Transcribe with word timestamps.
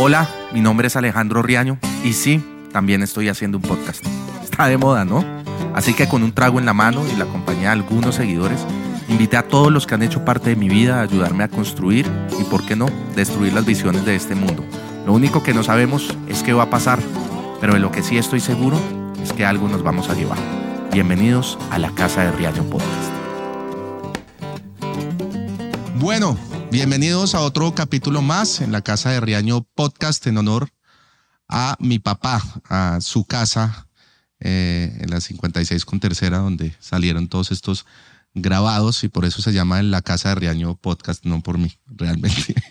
Hola, 0.00 0.28
mi 0.52 0.60
nombre 0.60 0.86
es 0.86 0.94
Alejandro 0.94 1.42
Riaño 1.42 1.76
y 2.04 2.12
sí, 2.12 2.40
también 2.72 3.02
estoy 3.02 3.28
haciendo 3.28 3.58
un 3.58 3.64
podcast. 3.64 4.06
Está 4.44 4.68
de 4.68 4.78
moda, 4.78 5.04
¿no? 5.04 5.24
Así 5.74 5.92
que 5.92 6.06
con 6.06 6.22
un 6.22 6.30
trago 6.30 6.60
en 6.60 6.66
la 6.66 6.72
mano 6.72 7.02
y 7.12 7.16
la 7.16 7.24
compañía 7.24 7.70
de 7.70 7.80
algunos 7.80 8.14
seguidores, 8.14 8.64
invité 9.08 9.36
a 9.36 9.48
todos 9.48 9.72
los 9.72 9.88
que 9.88 9.96
han 9.96 10.04
hecho 10.04 10.24
parte 10.24 10.50
de 10.50 10.56
mi 10.56 10.68
vida 10.68 11.00
a 11.00 11.02
ayudarme 11.02 11.42
a 11.42 11.48
construir 11.48 12.06
y, 12.38 12.44
por 12.44 12.64
qué 12.64 12.76
no, 12.76 12.86
destruir 13.16 13.52
las 13.54 13.66
visiones 13.66 14.04
de 14.04 14.14
este 14.14 14.36
mundo. 14.36 14.64
Lo 15.04 15.14
único 15.14 15.42
que 15.42 15.52
no 15.52 15.64
sabemos 15.64 16.16
es 16.28 16.44
qué 16.44 16.52
va 16.52 16.62
a 16.62 16.70
pasar, 16.70 17.00
pero 17.60 17.74
de 17.74 17.80
lo 17.80 17.90
que 17.90 18.04
sí 18.04 18.18
estoy 18.18 18.38
seguro 18.38 18.78
es 19.20 19.32
que 19.32 19.44
algo 19.44 19.66
nos 19.66 19.82
vamos 19.82 20.08
a 20.10 20.14
llevar. 20.14 20.38
Bienvenidos 20.92 21.58
a 21.72 21.78
la 21.80 21.90
Casa 21.90 22.22
de 22.22 22.30
Riaño 22.30 22.62
Podcast. 22.70 23.10
Bueno, 25.96 26.38
bienvenidos 26.70 27.34
a 27.34 27.40
otro 27.40 27.74
capítulo 27.74 28.20
más 28.20 28.60
en 28.60 28.72
la 28.72 28.82
Casa 28.82 29.10
de 29.10 29.20
Riaño 29.20 29.66
Podcast 29.74 30.26
en 30.26 30.36
honor 30.36 30.70
a 31.48 31.76
mi 31.80 31.98
papá, 31.98 32.42
a 32.68 33.00
su 33.00 33.24
casa 33.24 33.88
eh, 34.40 34.96
en 35.00 35.10
la 35.10 35.20
56 35.20 35.84
con 35.84 35.98
tercera, 35.98 36.38
donde 36.38 36.74
salieron 36.78 37.28
todos 37.28 37.52
estos 37.52 37.86
grabados 38.34 39.02
y 39.02 39.08
por 39.08 39.24
eso 39.24 39.40
se 39.40 39.52
llama 39.52 39.82
La 39.82 40.02
Casa 40.02 40.30
de 40.30 40.34
Riaño 40.36 40.76
Podcast, 40.76 41.24
no 41.24 41.42
por 41.42 41.58
mí, 41.58 41.72
realmente. 41.86 42.54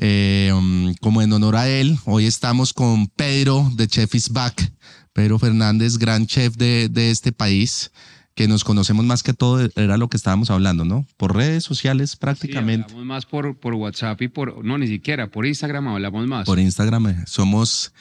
Eh, 0.00 0.52
um, 0.54 0.94
como 1.00 1.22
en 1.22 1.32
honor 1.32 1.56
a 1.56 1.68
él, 1.68 1.98
hoy 2.04 2.26
estamos 2.26 2.72
con 2.72 3.08
Pedro 3.08 3.68
de 3.74 3.88
Chef 3.88 4.14
is 4.14 4.28
Back, 4.28 4.72
Pedro 5.12 5.40
Fernández, 5.40 5.98
gran 5.98 6.26
chef 6.26 6.54
de, 6.56 6.88
de 6.88 7.10
este 7.10 7.32
país 7.32 7.90
que 8.38 8.46
nos 8.46 8.62
conocemos 8.62 9.04
más 9.04 9.24
que 9.24 9.34
todo, 9.34 9.68
era 9.74 9.96
lo 9.96 10.08
que 10.08 10.16
estábamos 10.16 10.48
hablando, 10.48 10.84
¿no? 10.84 11.04
Por 11.16 11.34
redes 11.34 11.64
sociales 11.64 12.14
prácticamente. 12.14 12.86
Sí, 12.86 12.92
hablamos 12.92 13.04
más 13.04 13.26
por, 13.26 13.56
por 13.56 13.74
WhatsApp 13.74 14.22
y 14.22 14.28
por, 14.28 14.64
no, 14.64 14.78
ni 14.78 14.86
siquiera, 14.86 15.28
por 15.28 15.44
Instagram 15.44 15.88
hablamos 15.88 16.24
más. 16.28 16.46
Por 16.46 16.60
Instagram, 16.60 17.08
eh, 17.08 17.24
somos 17.26 17.92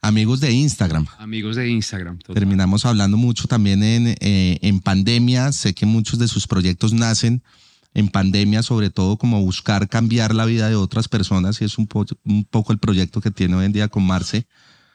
amigos 0.00 0.40
de 0.40 0.50
Instagram. 0.50 1.06
Amigos 1.18 1.54
de 1.54 1.68
Instagram. 1.68 2.18
Total. 2.18 2.34
Terminamos 2.34 2.84
hablando 2.86 3.16
mucho 3.16 3.46
también 3.46 3.84
en, 3.84 4.16
eh, 4.18 4.58
en 4.62 4.80
pandemia, 4.80 5.52
sé 5.52 5.74
que 5.74 5.86
muchos 5.86 6.18
de 6.18 6.26
sus 6.26 6.48
proyectos 6.48 6.92
nacen 6.92 7.44
en 7.94 8.08
pandemia, 8.08 8.64
sobre 8.64 8.90
todo 8.90 9.16
como 9.16 9.40
buscar 9.42 9.88
cambiar 9.88 10.34
la 10.34 10.44
vida 10.44 10.68
de 10.68 10.74
otras 10.74 11.06
personas 11.06 11.60
y 11.60 11.66
es 11.66 11.78
un, 11.78 11.86
po 11.86 12.04
un 12.24 12.44
poco 12.44 12.72
el 12.72 12.80
proyecto 12.80 13.20
que 13.20 13.30
tiene 13.30 13.54
hoy 13.54 13.66
en 13.66 13.72
día 13.72 13.86
con 13.86 14.04
Marce, 14.04 14.48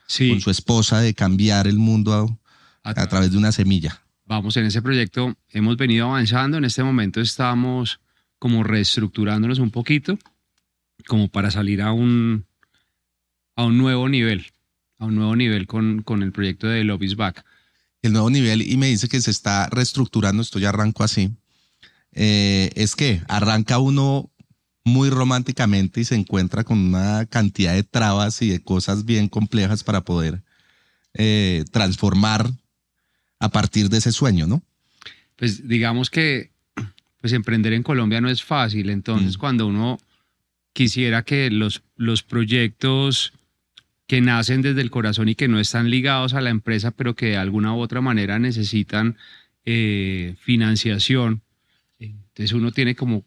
sí. 0.07 0.29
con 0.29 0.41
su 0.41 0.51
esposa, 0.51 0.99
de 0.99 1.13
cambiar 1.13 1.67
el 1.67 1.77
mundo 1.77 2.37
a, 2.83 3.01
a 3.01 3.07
través 3.07 3.31
de 3.31 3.37
una 3.37 3.53
semilla 3.53 4.01
vamos, 4.29 4.55
en 4.57 4.65
ese 4.67 4.81
proyecto 4.83 5.35
hemos 5.49 5.75
venido 5.75 6.05
avanzando. 6.05 6.57
En 6.57 6.63
este 6.63 6.83
momento 6.83 7.19
estamos 7.19 7.99
como 8.37 8.63
reestructurándonos 8.63 9.57
un 9.57 9.71
poquito, 9.71 10.17
como 11.07 11.27
para 11.27 11.49
salir 11.51 11.81
a 11.81 11.91
un, 11.91 12.45
a 13.55 13.65
un 13.65 13.77
nuevo 13.77 14.07
nivel, 14.07 14.45
a 14.99 15.05
un 15.05 15.15
nuevo 15.15 15.35
nivel 15.35 15.65
con, 15.65 16.03
con 16.03 16.21
el 16.21 16.31
proyecto 16.31 16.67
de 16.67 16.83
Lobby's 16.83 17.15
Back. 17.15 17.43
El 18.03 18.13
nuevo 18.13 18.29
nivel, 18.29 18.61
y 18.61 18.77
me 18.77 18.87
dice 18.87 19.09
que 19.09 19.19
se 19.19 19.31
está 19.31 19.67
reestructurando, 19.71 20.43
esto 20.43 20.59
ya 20.59 20.69
arranco 20.69 21.03
así, 21.03 21.31
eh, 22.13 22.69
es 22.75 22.95
que 22.95 23.23
arranca 23.27 23.79
uno 23.79 24.29
muy 24.85 25.09
románticamente 25.09 26.01
y 26.01 26.05
se 26.05 26.15
encuentra 26.15 26.63
con 26.63 26.77
una 26.77 27.25
cantidad 27.25 27.73
de 27.73 27.83
trabas 27.83 28.41
y 28.43 28.49
de 28.49 28.61
cosas 28.61 29.05
bien 29.05 29.27
complejas 29.27 29.83
para 29.83 30.01
poder 30.01 30.43
eh, 31.15 31.65
transformar 31.71 32.51
a 33.39 33.49
partir 33.49 33.89
de 33.89 33.97
ese 33.97 34.11
sueño, 34.11 34.47
¿no? 34.47 34.61
Pues 35.35 35.67
digamos 35.67 36.09
que 36.09 36.51
pues 37.21 37.33
emprender 37.33 37.73
en 37.73 37.83
Colombia 37.83 38.21
no 38.21 38.29
es 38.29 38.43
fácil, 38.43 38.89
entonces 38.89 39.37
mm. 39.37 39.39
cuando 39.39 39.67
uno 39.67 39.99
quisiera 40.73 41.23
que 41.23 41.49
los, 41.49 41.83
los 41.97 42.23
proyectos 42.23 43.33
que 44.07 44.21
nacen 44.21 44.61
desde 44.61 44.81
el 44.81 44.89
corazón 44.89 45.29
y 45.29 45.35
que 45.35 45.47
no 45.47 45.59
están 45.59 45.89
ligados 45.89 46.33
a 46.33 46.41
la 46.41 46.49
empresa, 46.49 46.91
pero 46.91 47.15
que 47.15 47.27
de 47.27 47.37
alguna 47.37 47.73
u 47.73 47.79
otra 47.79 48.01
manera 48.01 48.39
necesitan 48.39 49.17
eh, 49.65 50.35
financiación, 50.39 51.41
entonces 51.99 52.53
uno 52.53 52.71
tiene 52.71 52.95
como, 52.95 53.25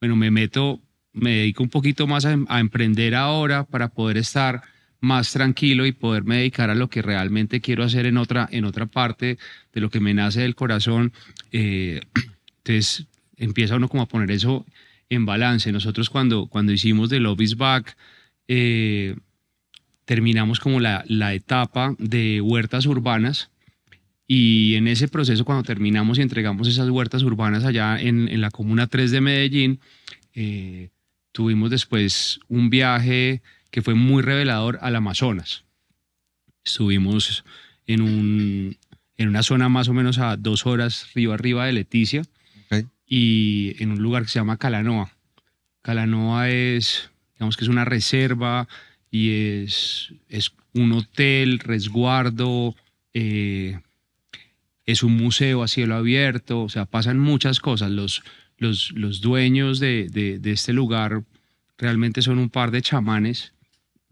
bueno, 0.00 0.16
me 0.16 0.30
meto, 0.30 0.80
me 1.12 1.36
dedico 1.36 1.62
un 1.62 1.68
poquito 1.68 2.06
más 2.06 2.24
a, 2.24 2.36
a 2.48 2.60
emprender 2.60 3.14
ahora 3.14 3.64
para 3.64 3.88
poder 3.88 4.16
estar 4.16 4.62
más 5.02 5.32
tranquilo 5.32 5.84
y 5.84 5.92
poderme 5.92 6.38
dedicar 6.38 6.70
a 6.70 6.74
lo 6.74 6.88
que 6.88 7.02
realmente 7.02 7.60
quiero 7.60 7.84
hacer 7.84 8.06
en 8.06 8.16
otra, 8.16 8.48
en 8.50 8.64
otra 8.64 8.86
parte 8.86 9.36
de 9.72 9.80
lo 9.80 9.90
que 9.90 10.00
me 10.00 10.14
nace 10.14 10.40
del 10.40 10.54
corazón. 10.54 11.12
Eh, 11.50 12.00
entonces 12.58 13.06
empieza 13.36 13.76
uno 13.76 13.88
como 13.88 14.04
a 14.04 14.08
poner 14.08 14.30
eso 14.30 14.64
en 15.10 15.26
balance. 15.26 15.72
Nosotros 15.72 16.08
cuando, 16.08 16.46
cuando 16.46 16.72
hicimos 16.72 17.10
The 17.10 17.18
Love 17.18 17.40
is 17.40 17.56
Back, 17.56 17.96
eh, 18.46 19.16
terminamos 20.04 20.60
como 20.60 20.78
la, 20.78 21.04
la 21.08 21.34
etapa 21.34 21.94
de 21.98 22.40
huertas 22.40 22.86
urbanas 22.86 23.50
y 24.28 24.76
en 24.76 24.86
ese 24.86 25.08
proceso 25.08 25.44
cuando 25.44 25.64
terminamos 25.64 26.18
y 26.18 26.22
entregamos 26.22 26.68
esas 26.68 26.88
huertas 26.88 27.22
urbanas 27.24 27.64
allá 27.64 28.00
en, 28.00 28.28
en 28.28 28.40
la 28.40 28.50
Comuna 28.50 28.86
3 28.86 29.10
de 29.10 29.20
Medellín, 29.20 29.80
eh, 30.32 30.90
tuvimos 31.32 31.70
después 31.70 32.38
un 32.48 32.70
viaje 32.70 33.42
que 33.72 33.82
fue 33.82 33.94
muy 33.94 34.22
revelador 34.22 34.78
al 34.82 34.94
Amazonas. 34.94 35.64
Estuvimos 36.62 37.42
en, 37.86 38.02
un, 38.02 38.76
en 39.16 39.28
una 39.28 39.42
zona 39.42 39.68
más 39.68 39.88
o 39.88 39.94
menos 39.94 40.18
a 40.18 40.36
dos 40.36 40.66
horas 40.66 41.08
río 41.14 41.32
arriba 41.32 41.66
de 41.66 41.72
Leticia 41.72 42.22
okay. 42.66 42.84
y 43.06 43.82
en 43.82 43.90
un 43.90 44.02
lugar 44.02 44.22
que 44.22 44.28
se 44.28 44.38
llama 44.38 44.58
Calanoa. 44.58 45.10
Calanoa 45.80 46.50
es, 46.50 47.10
digamos 47.34 47.56
que 47.56 47.64
es 47.64 47.68
una 47.68 47.86
reserva 47.86 48.68
y 49.10 49.30
es, 49.30 50.12
es 50.28 50.52
un 50.74 50.92
hotel, 50.92 51.58
resguardo, 51.58 52.76
eh, 53.14 53.80
es 54.84 55.02
un 55.02 55.16
museo 55.16 55.62
a 55.62 55.68
cielo 55.68 55.96
abierto, 55.96 56.62
o 56.62 56.68
sea, 56.68 56.84
pasan 56.84 57.18
muchas 57.18 57.58
cosas. 57.58 57.90
Los, 57.90 58.22
los, 58.58 58.92
los 58.92 59.22
dueños 59.22 59.80
de, 59.80 60.08
de, 60.10 60.38
de 60.38 60.52
este 60.52 60.74
lugar 60.74 61.22
realmente 61.78 62.20
son 62.20 62.38
un 62.38 62.50
par 62.50 62.70
de 62.70 62.82
chamanes 62.82 63.51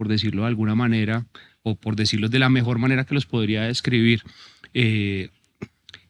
por 0.01 0.09
decirlo 0.09 0.41
de 0.41 0.49
alguna 0.49 0.75
manera, 0.75 1.27
o 1.63 1.75
por 1.75 1.95
decirlo 1.95 2.31
de 2.31 2.39
la 2.39 2.49
mejor 2.49 2.79
manera 2.79 3.05
que 3.05 3.13
los 3.13 3.27
podría 3.27 3.65
describir. 3.65 4.23
Eh, 4.73 5.29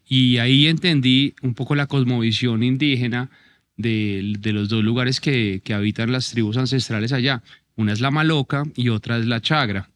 y 0.07 0.39
ahí 0.39 0.69
entendí 0.69 1.35
un 1.43 1.55
poco 1.55 1.75
la 1.75 1.89
cosmovisión 1.89 2.63
indígena 2.63 3.31
de, 3.77 4.35
de 4.39 4.53
los 4.53 4.69
dos 4.69 4.85
lugares 4.85 5.19
que, 5.21 5.61
que, 5.65 5.75
habitan 5.75 6.13
las 6.13 6.31
tribus 6.31 6.57
ancestrales 6.57 7.13
allá. 7.13 7.43
Una 7.75 7.93
es 7.93 8.01
la 8.01 8.13
maloca 8.13 8.63
y 8.77 8.91
otra 8.91 9.19
es 9.19 9.27
la 9.27 9.41
chagra, 9.41 9.91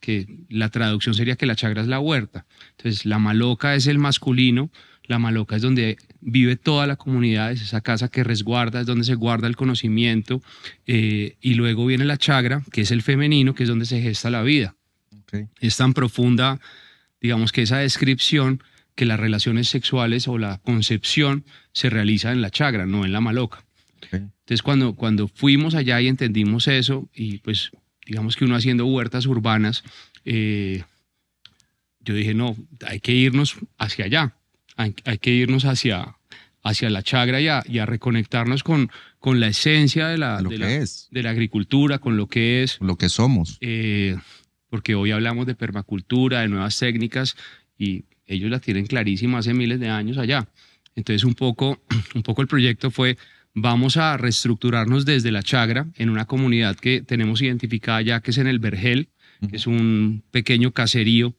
que 0.00 0.26
la 0.48 0.70
traducción 0.70 1.14
sería 1.14 1.36
que 1.36 1.44
la 1.44 1.54
chagra 1.54 1.82
es 1.82 1.88
la 1.88 2.00
huerta. 2.00 2.46
Entonces, 2.78 3.04
la 3.04 3.18
maloca 3.18 3.74
es 3.74 3.86
el 3.86 3.98
masculino, 3.98 4.70
la 5.02 5.18
maloca 5.18 5.56
es 5.56 5.60
donde 5.60 5.98
vive 6.24 6.56
toda 6.56 6.86
la 6.86 6.96
comunidad, 6.96 7.52
es 7.52 7.60
esa 7.60 7.82
casa 7.82 8.08
que 8.08 8.24
resguarda, 8.24 8.80
es 8.80 8.86
donde 8.86 9.04
se 9.04 9.14
guarda 9.14 9.46
el 9.46 9.56
conocimiento. 9.56 10.42
Eh, 10.86 11.36
y 11.40 11.54
luego 11.54 11.86
viene 11.86 12.04
la 12.04 12.16
chagra, 12.16 12.62
que 12.72 12.80
es 12.80 12.90
el 12.90 13.02
femenino, 13.02 13.54
que 13.54 13.64
es 13.64 13.68
donde 13.68 13.84
se 13.84 14.00
gesta 14.00 14.30
la 14.30 14.42
vida. 14.42 14.74
Okay. 15.24 15.46
Es 15.60 15.76
tan 15.76 15.92
profunda, 15.92 16.60
digamos 17.20 17.52
que 17.52 17.62
esa 17.62 17.78
descripción, 17.78 18.62
que 18.94 19.04
las 19.04 19.20
relaciones 19.20 19.68
sexuales 19.68 20.26
o 20.26 20.38
la 20.38 20.58
concepción 20.58 21.44
se 21.72 21.90
realiza 21.90 22.32
en 22.32 22.40
la 22.40 22.50
chagra, 22.50 22.86
no 22.86 23.04
en 23.04 23.12
la 23.12 23.20
maloca. 23.20 23.64
Okay. 24.06 24.20
Entonces, 24.20 24.62
cuando, 24.62 24.94
cuando 24.94 25.28
fuimos 25.28 25.74
allá 25.74 26.00
y 26.00 26.08
entendimos 26.08 26.68
eso, 26.68 27.08
y 27.14 27.38
pues 27.38 27.70
digamos 28.06 28.36
que 28.36 28.44
uno 28.44 28.56
haciendo 28.56 28.86
huertas 28.86 29.26
urbanas, 29.26 29.84
eh, 30.24 30.84
yo 32.00 32.14
dije, 32.14 32.34
no, 32.34 32.56
hay 32.86 33.00
que 33.00 33.12
irnos 33.12 33.56
hacia 33.78 34.06
allá 34.06 34.34
hay, 34.76 34.94
hay 35.04 35.18
que 35.18 35.30
irnos 35.30 35.64
hacia, 35.64 36.16
hacia 36.62 36.90
la 36.90 37.02
chagra 37.02 37.40
y 37.40 37.48
a, 37.48 37.62
y 37.66 37.78
a 37.78 37.86
reconectarnos 37.86 38.62
con, 38.62 38.90
con, 39.18 39.40
la 39.40 39.48
esencia 39.48 40.08
de 40.08 40.18
la, 40.18 40.40
lo 40.40 40.50
de, 40.50 40.56
que 40.56 40.62
la, 40.62 40.72
es. 40.72 41.08
de 41.10 41.22
la 41.22 41.30
agricultura, 41.30 41.98
con 41.98 42.16
lo 42.16 42.26
que 42.26 42.62
es. 42.62 42.78
Lo 42.80 42.96
que 42.96 43.08
somos. 43.08 43.58
Eh, 43.60 44.16
porque 44.70 44.94
hoy 44.94 45.12
hablamos 45.12 45.46
de 45.46 45.54
permacultura, 45.54 46.40
de 46.40 46.48
nuevas 46.48 46.78
técnicas 46.78 47.36
y 47.78 48.04
ellos 48.26 48.50
la 48.50 48.60
tienen 48.60 48.86
clarísima 48.86 49.38
hace 49.38 49.54
miles 49.54 49.78
de 49.78 49.88
años 49.88 50.18
allá. 50.18 50.48
Entonces 50.96 51.24
un 51.24 51.34
poco, 51.34 51.82
un 52.14 52.22
poco 52.22 52.42
el 52.42 52.48
proyecto 52.48 52.90
fue, 52.90 53.16
vamos 53.54 53.96
a 53.96 54.16
reestructurarnos 54.16 55.04
desde 55.04 55.30
la 55.30 55.42
chagra 55.42 55.86
en 55.96 56.10
una 56.10 56.24
comunidad 56.24 56.76
que 56.76 57.02
tenemos 57.02 57.42
identificada 57.42 58.02
ya, 58.02 58.20
que 58.20 58.30
es 58.30 58.38
en 58.38 58.46
el 58.46 58.58
Vergel, 58.58 59.08
que 59.48 59.56
es 59.56 59.66
un 59.66 60.22
pequeño 60.30 60.72
caserío 60.72 61.34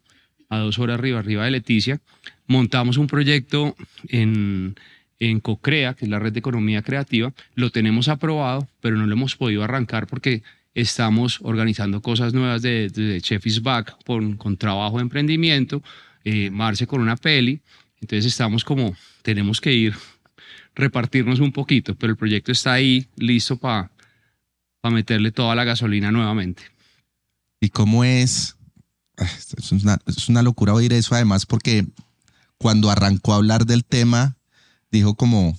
a 0.50 0.60
dos 0.60 0.78
horas 0.80 1.00
arriba, 1.00 1.20
arriba 1.20 1.46
de 1.46 1.52
Leticia, 1.52 2.02
montamos 2.48 2.98
un 2.98 3.08
proyecto 3.08 3.76
en, 4.08 4.76
en 5.20 5.40
CoCrea, 5.40 5.94
que 5.94 6.06
es 6.06 6.12
la 6.12 6.20
red 6.20 6.34
de 6.34 6.40
economía 6.40 6.82
creativa, 6.82 7.34
lo 7.56 7.70
tenemos 7.70 8.08
aprobado, 8.08 8.68
pero 8.82 8.98
no 8.98 9.06
lo 9.06 9.14
hemos 9.14 9.36
podido 9.36 9.64
arrancar 9.64 10.08
porque 10.08 10.44
estamos 10.74 11.40
organizando 11.42 12.02
cosas 12.02 12.34
nuevas 12.34 12.62
de, 12.62 12.90
de 12.90 13.22
Chef 13.22 13.46
is 13.48 13.62
Back 13.62 13.98
con, 14.06 14.36
con 14.36 14.58
trabajo 14.58 14.98
de 14.98 15.04
emprendimiento, 15.04 15.82
eh, 16.24 16.50
Marce 16.50 16.88
con 16.88 17.02
una 17.02 17.16
peli, 17.16 17.62
entonces 18.02 18.26
estamos 18.26 18.64
como, 18.64 18.96
tenemos 19.22 19.62
que 19.62 19.74
ir, 19.74 19.96
repartirnos 20.76 21.40
un 21.40 21.52
poquito, 21.52 21.96
pero 21.96 22.12
el 22.12 22.18
proyecto 22.18 22.52
está 22.52 22.74
ahí 22.74 23.08
listo 23.16 23.58
para 23.58 23.90
para 24.86 24.94
meterle 24.94 25.32
toda 25.32 25.56
la 25.56 25.64
gasolina 25.64 26.12
nuevamente. 26.12 26.62
¿Y 27.60 27.70
cómo 27.70 28.04
es? 28.04 28.56
Ah, 29.18 29.24
Es 29.26 29.72
una, 29.72 29.98
es 30.06 30.30
una 30.30 30.44
locura 30.44 30.76
oír 30.76 30.94
eso, 30.94 31.16
además, 31.16 31.48
porque 31.48 31.88
cuando 32.58 32.90
arrancó 32.90 33.34
a 33.34 33.38
hablar 33.38 33.66
del 33.66 33.84
tema, 33.86 34.38
dijo 34.92 35.16
como, 35.16 35.58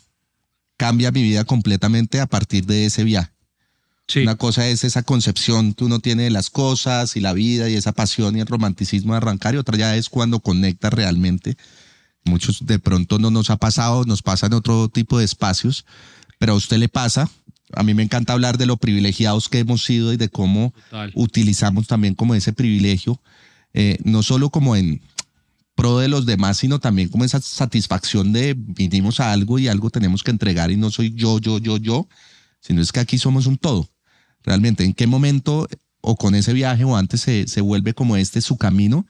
cambia 0.76 1.10
mi 1.10 1.22
vida 1.22 1.44
completamente 1.44 2.20
a 2.20 2.26
partir 2.26 2.66
de 2.66 2.86
ese 2.86 3.04
viaje. 3.04 3.30
Sí, 4.08 4.20
Una 4.20 4.36
cosa 4.36 4.68
es 4.68 4.84
esa 4.84 5.02
concepción 5.02 5.74
que 5.74 5.84
uno 5.84 5.98
tiene 5.98 6.24
de 6.24 6.30
las 6.30 6.48
cosas 6.48 7.16
y 7.16 7.20
la 7.20 7.32
vida 7.32 7.68
y 7.68 7.74
esa 7.74 7.92
pasión 7.92 8.36
y 8.36 8.40
el 8.40 8.46
romanticismo 8.46 9.12
de 9.12 9.16
arrancar 9.16 9.54
y 9.54 9.58
otra 9.58 9.76
ya 9.76 9.96
es 9.96 10.08
cuando 10.08 10.38
conecta 10.38 10.90
realmente. 10.90 11.56
Muchos 12.24 12.66
de 12.66 12.78
pronto 12.78 13.18
no 13.18 13.30
nos 13.30 13.50
ha 13.50 13.56
pasado, 13.56 14.04
nos 14.04 14.22
pasa 14.22 14.46
en 14.46 14.52
otro 14.54 14.88
tipo 14.88 15.18
de 15.18 15.24
espacios, 15.24 15.86
pero 16.38 16.52
a 16.52 16.56
usted 16.56 16.78
le 16.78 16.88
pasa. 16.88 17.28
A 17.72 17.82
mí 17.82 17.94
me 17.94 18.04
encanta 18.04 18.32
hablar 18.32 18.58
de 18.58 18.66
lo 18.66 18.76
privilegiados 18.76 19.48
que 19.48 19.58
hemos 19.58 19.84
sido 19.84 20.12
y 20.12 20.16
de 20.16 20.28
cómo 20.28 20.72
total. 20.88 21.10
utilizamos 21.16 21.88
también 21.88 22.14
como 22.14 22.36
ese 22.36 22.52
privilegio, 22.52 23.20
eh, 23.74 23.98
no 24.04 24.22
solo 24.22 24.50
como 24.50 24.76
en 24.76 25.02
pro 25.76 25.98
de 25.98 26.08
los 26.08 26.26
demás, 26.26 26.56
sino 26.56 26.80
también 26.80 27.08
como 27.08 27.24
esa 27.24 27.40
satisfacción 27.40 28.32
de 28.32 28.54
vinimos 28.56 29.20
a 29.20 29.30
algo 29.32 29.58
y 29.60 29.68
algo 29.68 29.90
tenemos 29.90 30.24
que 30.24 30.32
entregar 30.32 30.72
y 30.72 30.76
no 30.76 30.90
soy 30.90 31.12
yo, 31.14 31.38
yo, 31.38 31.58
yo, 31.58 31.76
yo, 31.76 32.08
sino 32.60 32.80
es 32.82 32.90
que 32.90 32.98
aquí 33.00 33.18
somos 33.18 33.46
un 33.46 33.56
todo. 33.58 33.88
Realmente, 34.42 34.82
¿en 34.84 34.94
qué 34.94 35.06
momento 35.06 35.68
o 36.00 36.16
con 36.16 36.34
ese 36.34 36.52
viaje 36.52 36.82
o 36.84 36.96
antes 36.96 37.20
se, 37.20 37.46
se 37.46 37.60
vuelve 37.60 37.94
como 37.94 38.16
este 38.16 38.40
su 38.40 38.56
camino? 38.56 39.06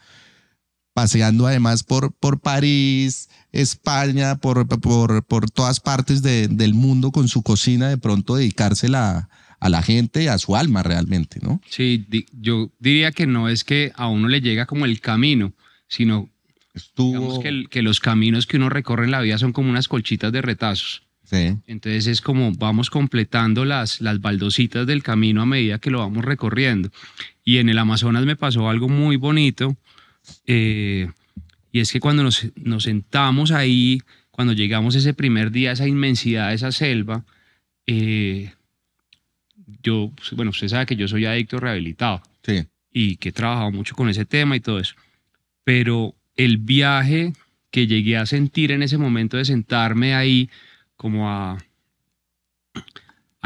Paseando 0.93 1.47
además 1.47 1.83
por, 1.83 2.13
por 2.15 2.41
París, 2.41 3.29
España, 3.53 4.37
por, 4.37 4.67
por, 4.67 5.23
por 5.25 5.51
todas 5.51 5.79
partes 5.79 6.23
de- 6.23 6.49
del 6.49 6.73
mundo 6.73 7.13
con 7.13 7.29
su 7.29 7.43
cocina, 7.43 7.91
de 7.91 7.99
pronto 7.99 8.37
dedicársela 8.37 9.29
a 9.61 9.69
la 9.69 9.83
gente 9.83 10.31
a 10.31 10.39
su 10.39 10.57
alma 10.57 10.83
realmente, 10.83 11.39
¿no? 11.43 11.61
Sí, 11.69 12.07
di- 12.09 12.25
yo 12.33 12.73
diría 12.79 13.13
que 13.13 13.27
no 13.27 13.51
es 13.51 13.63
que 13.63 13.93
a 13.95 14.09
uno 14.09 14.29
le 14.29 14.41
llega 14.41 14.65
como 14.65 14.87
el 14.87 15.01
camino, 15.01 15.53
sino 15.87 16.31
Estuvo. 16.77 17.09
digamos 17.19 17.39
que, 17.41 17.49
el- 17.49 17.69
que 17.69 17.83
los 17.83 17.99
caminos 17.99 18.47
que 18.47 18.57
uno 18.59 18.69
recorre 18.69 19.07
en 19.07 19.11
la 19.11 19.21
vida 19.23 19.39
son 19.39 19.53
como 19.53 19.69
unas 19.71 19.89
colchitas 19.89 20.31
de 20.31 20.43
retazos. 20.43 21.03
Sí. 21.25 21.57
Entonces 21.67 22.07
es 22.07 22.21
como 22.21 22.53
vamos 22.53 22.89
completando 22.89 23.65
las, 23.65 24.01
las 24.01 24.21
baldositas 24.21 24.87
del 24.87 25.03
camino 25.03 25.43
a 25.43 25.47
medida 25.47 25.81
que 25.81 25.91
lo 25.91 25.99
vamos 25.99 26.25
recorriendo. 26.25 26.91
Y 27.45 27.59
en 27.59 27.69
el 27.69 27.79
Amazonas 27.79 28.25
me 28.25 28.37
pasó 28.37 28.69
algo 28.69 28.89
muy 28.89 29.17
bonito. 29.17 29.77
eh, 30.47 31.09
y 31.73 31.81
es 31.81 31.93
que 31.93 32.01
cuando 32.01 32.23
nos, 32.23 32.47
nos 32.57 32.85
sentamos 32.85 33.51
ahí, 33.53 34.01
cuando 34.31 34.53
llegamos 34.55 34.95
ese 34.95 35.15
primer 35.15 35.51
día, 35.51 35.73
esa 35.73 35.87
inmensidad, 35.87 36.53
esa 36.53 36.73
selva, 36.73 37.25
eh, 37.87 38.53
yo, 39.83 40.11
bueno, 40.33 40.51
usted 40.51 40.69
sabe 40.69 40.87
que 40.87 40.97
yo 40.97 41.07
soy 41.09 41.27
adicto 41.27 41.59
rehabilitado 41.61 42.23
Sí. 42.43 42.65
y 42.93 43.17
que 43.17 43.29
he 43.29 43.33
trabajado 43.33 43.71
mucho 43.73 43.95
con 43.95 44.09
ese 44.09 44.25
tema 44.25 44.57
y 44.57 44.61
todo 44.61 44.79
eso. 44.81 44.95
Pero 45.65 46.15
el 46.37 46.59
viaje 46.59 47.33
que 47.71 47.87
llegué 47.87 48.17
a 48.17 48.27
sentir 48.27 48.73
en 48.73 48.83
ese 48.83 48.99
momento 48.99 49.37
de 49.37 49.45
sentarme 49.45 50.15
ahí, 50.15 50.51
como 50.97 51.29
a, 51.31 51.59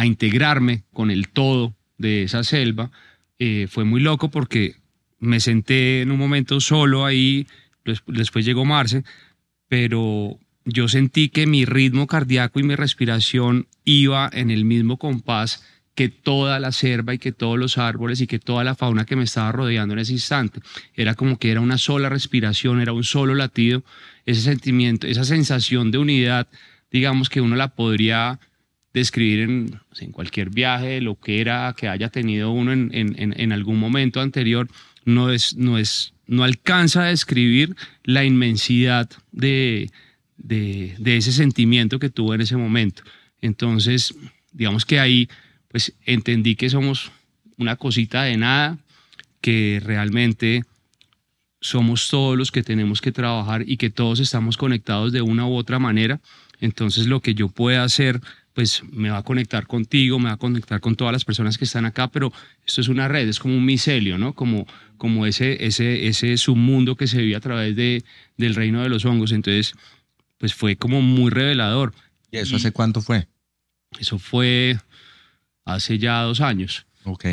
integrarme 0.03 0.85
con 0.93 1.11
el 1.11 1.29
todo 1.29 1.75
de 1.99 2.23
esa 2.23 2.43
selva, 2.43 2.91
eh, 3.39 3.67
fue 3.69 3.85
muy 3.85 4.01
loco 4.01 4.31
porque 4.31 4.77
me 5.19 5.41
senté 5.41 6.01
en 6.01 6.11
un 6.11 6.19
momento 6.19 6.61
solo 6.61 7.05
ahí, 7.05 7.47
des- 7.85 8.03
después 8.07 8.45
llegó 8.47 8.65
Marce, 8.65 9.05
pero 9.69 10.39
yo 10.65 10.89
sentí 10.89 11.29
que 11.29 11.47
mi 11.47 11.67
ritmo 11.67 12.07
cardíaco 12.07 12.61
y 12.61 12.63
mi 12.63 12.77
respiración 12.77 13.67
iba 13.85 14.31
en 14.33 14.51
el 14.51 14.65
mismo 14.65 14.97
compás 14.97 15.63
que 15.95 16.09
toda 16.09 16.61
la 16.61 16.73
selva 16.73 17.15
y 17.15 17.19
que 17.19 17.33
todos 17.33 17.59
los 17.59 17.77
árboles 17.79 18.21
y 18.21 18.27
que 18.27 18.39
toda 18.39 18.65
la 18.65 18.75
fauna 18.75 19.05
que 19.05 19.17
me 19.17 19.25
estaba 19.25 19.53
rodeando 19.53 19.93
en 19.95 20.01
ese 20.01 20.13
instante. 20.13 20.61
Era 20.95 21.15
como 21.15 21.39
que 21.39 21.51
era 21.51 21.61
una 21.61 21.79
sola 21.79 22.09
respiración, 22.09 22.81
era 22.81 22.93
un 22.93 23.05
solo 23.05 23.35
latido, 23.35 23.83
ese 24.25 24.41
sentimiento, 24.41 25.07
esa 25.07 25.25
sensación 25.25 25.91
de 25.91 25.99
unidad, 25.99 26.49
digamos 26.91 27.29
que 27.29 27.41
uno 27.41 27.57
la 27.57 27.69
podría 27.69 28.39
describir 28.93 29.41
en, 29.41 29.81
cualquier 30.13 30.51
viaje, 30.51 31.01
lo 31.01 31.15
que 31.19 31.41
era 31.41 31.75
que 31.77 31.89
haya 31.89 32.09
tenido 32.09 32.51
uno 32.51 32.73
en, 32.73 32.91
en- 32.93 33.35
en- 33.39 33.53
algún 33.53 33.79
momento 33.79 34.21
anterior, 34.21 34.69
no 35.05 35.31
es, 35.31 35.55
no 35.57 35.79
es, 35.79 36.13
no 36.27 36.43
alcanza 36.45 37.05
a 37.05 37.07
describir 37.09 37.77
la 38.05 38.25
inmensidad 38.25 39.09
de, 39.33 39.91
de, 40.37 40.95
de 40.99 41.17
ese 41.17 41.33
sentimiento 41.33 41.99
que 41.99 42.11
tuve 42.11 42.35
en 42.35 42.41
ese 42.41 42.57
momento. 42.57 43.03
Entonces, 43.41 44.15
digamos 44.53 44.85
que 44.85 44.99
ahí, 44.99 45.29
pues 45.71 45.95
entendí 46.05 46.57
que 46.57 46.69
somos 46.69 47.13
una 47.57 47.77
cosita 47.77 48.25
de 48.25 48.37
nada, 48.37 48.79
que 49.41 49.81
realmente 49.83 50.65
somos 51.61 52.09
todos 52.09 52.37
los 52.37 52.51
que 52.51 52.63
tenemos 52.63 53.01
que 53.01 53.13
trabajar 53.13 53.65
y 53.67 53.77
que 53.77 53.91
todos 53.91 54.19
estamos 54.19 54.57
conectados 54.57 55.13
de 55.13 55.23
una 55.23 55.47
u 55.47 55.55
otra 55.55 55.79
manera. 55.79 56.21
Entonces 56.61 57.07
lo 57.07 57.21
que 57.21 57.35
yo 57.35 57.49
pueda 57.49 57.85
hacer, 57.85 58.21
pues 58.53 58.83
me 58.91 59.11
va 59.11 59.19
a 59.19 59.23
conectar 59.23 59.67
contigo, 59.67 60.19
me 60.19 60.27
va 60.27 60.35
a 60.35 60.39
conectar 60.39 60.81
con 60.81 60.97
todas 60.97 61.13
las 61.13 61.25
personas 61.25 61.57
que 61.57 61.65
están 61.65 61.85
acá, 61.85 62.09
pero 62.09 62.33
esto 62.67 62.81
es 62.81 62.89
una 62.89 63.09
red, 63.09 63.29
es 63.29 63.39
como 63.39 63.57
un 63.57 63.65
micelio, 63.65 64.19
¿no? 64.19 64.35
Como, 64.35 64.67
como 64.97 65.27
ese, 65.27 65.65
ese, 65.65 66.09
ese 66.09 66.37
submundo 66.37 66.97
que 66.97 67.07
se 67.07 67.19
vive 67.19 67.37
a 67.37 67.41
través 67.41 67.77
de, 67.77 68.03
del 68.37 68.55
reino 68.55 68.83
de 68.83 68.89
los 68.89 69.05
hongos. 69.05 69.33
Entonces, 69.33 69.75
pues 70.39 70.55
fue 70.55 70.77
como 70.77 71.01
muy 71.01 71.31
revelador. 71.31 71.95
¿Y 72.33 72.39
eso 72.39 72.57
hace 72.57 72.73
cuánto 72.73 73.01
fue? 73.03 73.29
Eso 73.99 74.19
fue 74.19 74.79
hace 75.75 75.99
ya 75.99 76.23
dos 76.23 76.41
años. 76.41 76.87
Ok. 77.05 77.25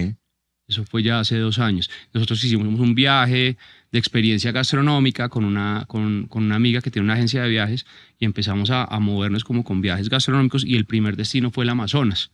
Eso 0.67 0.83
fue 0.83 1.01
ya 1.01 1.19
hace 1.21 1.37
dos 1.37 1.59
años. 1.59 1.89
Nosotros 2.13 2.43
hicimos 2.43 2.67
un 2.79 2.93
viaje 2.93 3.55
de 3.91 3.99
experiencia 3.99 4.51
gastronómica 4.51 5.29
con 5.29 5.45
una, 5.45 5.85
con, 5.87 6.27
con 6.27 6.43
una 6.43 6.55
amiga 6.55 6.81
que 6.81 6.91
tiene 6.91 7.05
una 7.05 7.13
agencia 7.13 7.41
de 7.41 7.49
viajes 7.49 7.85
y 8.19 8.25
empezamos 8.25 8.69
a, 8.69 8.83
a 8.83 8.99
movernos 8.99 9.45
como 9.45 9.63
con 9.63 9.79
viajes 9.81 10.09
gastronómicos 10.09 10.65
y 10.65 10.75
el 10.75 10.83
primer 10.85 11.15
destino 11.15 11.51
fue 11.51 11.63
el 11.63 11.69
Amazonas. 11.69 12.31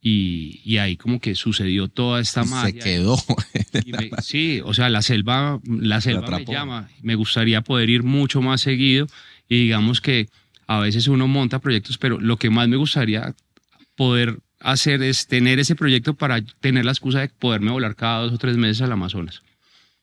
Y, 0.00 0.60
y 0.64 0.78
ahí 0.78 0.96
como 0.96 1.18
que 1.20 1.34
sucedió 1.34 1.88
toda 1.88 2.20
esta 2.20 2.44
Se 2.44 2.50
magia. 2.50 2.84
quedó. 2.84 3.16
Me- 3.86 4.10
sí, 4.22 4.60
o 4.64 4.72
sea, 4.72 4.88
la 4.88 5.02
selva, 5.02 5.60
la 5.64 6.00
selva 6.00 6.30
me 6.30 6.44
llama. 6.44 6.88
Me 7.02 7.16
gustaría 7.16 7.62
poder 7.62 7.90
ir 7.90 8.04
mucho 8.04 8.40
más 8.40 8.60
seguido 8.60 9.08
y 9.48 9.58
digamos 9.62 10.00
que 10.00 10.28
a 10.68 10.78
veces 10.78 11.08
uno 11.08 11.26
monta 11.26 11.58
proyectos, 11.58 11.98
pero 11.98 12.20
lo 12.20 12.36
que 12.36 12.50
más 12.50 12.68
me 12.68 12.76
gustaría 12.76 13.34
poder 13.96 14.38
hacer 14.60 15.02
es 15.02 15.26
tener 15.26 15.58
ese 15.58 15.74
proyecto 15.76 16.14
para 16.14 16.40
tener 16.60 16.84
la 16.84 16.92
excusa 16.92 17.20
de 17.20 17.28
poderme 17.28 17.70
volar 17.70 17.94
cada 17.96 18.22
dos 18.22 18.32
o 18.32 18.38
tres 18.38 18.56
meses 18.56 18.80
al 18.82 18.92
Amazonas. 18.92 19.42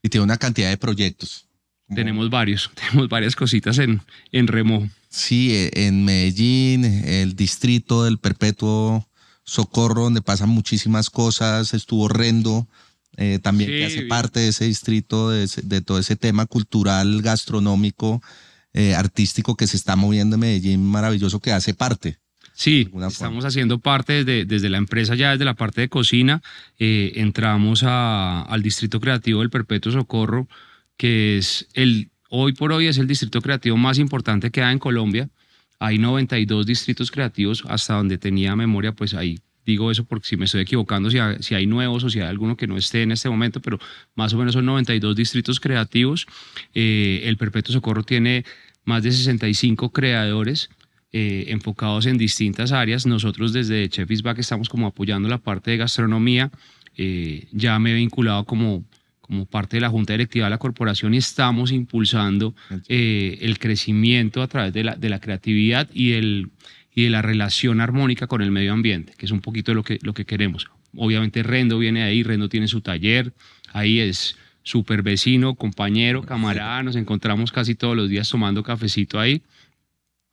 y 0.01 0.09
tiene 0.09 0.23
una 0.23 0.37
cantidad 0.37 0.69
de 0.69 0.77
proyectos. 0.77 1.47
Tenemos 1.93 2.29
varios, 2.29 2.71
tenemos 2.75 3.09
varias 3.09 3.35
cositas 3.35 3.77
en, 3.79 4.01
en 4.31 4.47
remojo. 4.47 4.87
Sí, 5.09 5.53
eh, 5.53 5.71
en 5.87 6.03
Medellín, 6.05 6.83
el 6.85 7.35
distrito 7.35 8.03
del 8.03 8.17
Perpetuo 8.17 9.07
Socorro, 9.43 10.03
donde 10.03 10.21
pasan 10.21 10.49
muchísimas 10.49 11.09
cosas. 11.09 11.73
Estuvo 11.73 12.07
Rendo, 12.07 12.67
eh, 13.17 13.39
también 13.41 13.69
Sí, 13.69 13.77
que 13.77 13.85
hace 13.85 14.01
parte 14.07 14.39
de 14.41 14.47
ese 14.49 14.65
distrito, 14.65 15.29
de, 15.29 15.43
ese- 15.43 15.61
de 15.61 15.81
todo 15.81 15.99
ese 15.99 16.15
tema 16.15 16.45
cultural, 16.47 17.21
gastronómico, 17.21 18.21
eh, 18.73 18.93
artístico 18.95 19.55
que 19.55 19.67
se 19.67 19.77
está 19.77 19.95
moviendo 19.95 20.35
en 20.35 20.41
Medellín, 20.41 20.85
maravilloso, 20.85 21.39
que 21.39 21.51
hace 21.53 21.73
parte. 21.73 22.17
Sí, 22.57 22.87
estamos 23.07 23.43
haciendo 23.43 23.79
parte 23.79 24.23
desde, 24.23 24.45
desde 24.45 24.69
la 24.69 24.77
empresa 24.77 25.13
ya, 25.15 25.31
desde 25.31 25.43
la 25.45 25.55
parte 25.55 25.81
de 25.81 25.89
cocina. 25.89 26.41
eh, 26.79 27.11
entramos 27.17 27.83
a- 27.83 28.41
al 28.43 28.61
Distrito 28.63 28.99
Creativo 29.01 29.41
del 29.41 29.49
Perpetuo 29.49 29.91
Socorro, 29.91 30.47
que 30.97 31.37
es 31.37 31.67
el, 31.73 32.09
hoy 32.29 32.53
por 32.53 32.71
hoy 32.71 32.87
es 32.87 32.97
el 32.97 33.07
distrito 33.07 33.41
creativo 33.41 33.75
más 33.77 33.99
importante 33.99 34.51
que 34.51 34.61
hay 34.63 34.71
en 34.73 34.79
Colombia. 34.79 35.29
Hay 35.79 35.97
92 35.97 36.65
distritos 36.65 37.11
creativos, 37.11 37.63
hasta 37.67 37.95
donde 37.95 38.17
tenía 38.17 38.55
memoria, 38.55 38.93
pues 38.93 39.13
ahí 39.13 39.37
digo 39.65 39.89
eso 39.91 40.05
porque 40.05 40.27
si 40.27 40.37
me 40.37 40.45
estoy 40.45 40.61
equivocando, 40.61 41.09
si 41.09 41.17
hay, 41.19 41.37
si 41.41 41.55
hay 41.55 41.65
nuevos 41.65 42.03
o 42.03 42.09
si 42.09 42.19
hay 42.19 42.27
alguno 42.27 42.55
que 42.55 42.67
no 42.67 42.77
esté 42.77 43.01
en 43.01 43.11
este 43.11 43.29
momento, 43.29 43.61
pero 43.61 43.79
más 44.15 44.31
o 44.33 44.37
menos 44.37 44.53
son 44.53 44.65
92 44.65 45.15
distritos 45.15 45.59
creativos. 45.59 46.27
Eh, 46.73 47.23
el 47.25 47.35
Perpetuo 47.35 47.73
Socorro 47.73 48.03
tiene 48.03 48.45
más 48.85 49.03
de 49.03 49.11
65 49.11 49.91
creadores 49.91 50.69
eh, 51.11 51.45
enfocados 51.47 52.05
en 52.07 52.17
distintas 52.17 52.71
áreas. 52.71 53.05
Nosotros 53.05 53.53
desde 53.53 53.87
Chef 53.87 54.09
is 54.11 54.21
Back 54.21 54.39
estamos 54.39 54.67
como 54.67 54.87
apoyando 54.87 55.29
la 55.29 55.37
parte 55.37 55.71
de 55.71 55.77
gastronomía. 55.77 56.51
Eh, 56.97 57.47
ya 57.51 57.79
me 57.79 57.91
he 57.91 57.95
vinculado 57.95 58.43
como, 58.45 58.83
como 59.21 59.45
parte 59.45 59.77
de 59.77 59.81
la 59.81 59.89
junta 59.89 60.13
directiva 60.13 60.47
de 60.47 60.49
la 60.49 60.57
corporación 60.57 61.13
y 61.13 61.17
estamos 61.17 61.71
impulsando 61.71 62.55
eh, 62.87 63.37
el 63.41 63.59
crecimiento 63.59 64.41
a 64.41 64.47
través 64.47 64.73
de 64.73 64.83
la, 64.83 64.95
de 64.95 65.09
la 65.09 65.19
creatividad 65.19 65.89
y, 65.93 66.13
el, 66.13 66.49
y 66.93 67.03
de 67.03 67.09
la 67.09 67.21
relación 67.21 67.81
armónica 67.81 68.27
con 68.27 68.41
el 68.41 68.51
medio 68.51 68.73
ambiente, 68.73 69.13
que 69.17 69.25
es 69.25 69.31
un 69.31 69.41
poquito 69.41 69.73
lo 69.73 69.83
que, 69.83 69.99
lo 70.01 70.13
que 70.13 70.25
queremos. 70.25 70.67
Obviamente 70.97 71.43
Rendo 71.43 71.77
viene 71.77 72.01
de 72.01 72.07
ahí, 72.07 72.23
Rendo 72.23 72.49
tiene 72.49 72.67
su 72.67 72.81
taller, 72.81 73.33
ahí 73.73 73.99
es 73.99 74.37
súper 74.63 75.01
vecino, 75.01 75.55
compañero, 75.55 76.23
camarada, 76.23 76.83
nos 76.83 76.95
encontramos 76.95 77.51
casi 77.51 77.75
todos 77.75 77.95
los 77.95 78.09
días 78.09 78.29
tomando 78.29 78.63
cafecito 78.63 79.19
ahí 79.19 79.41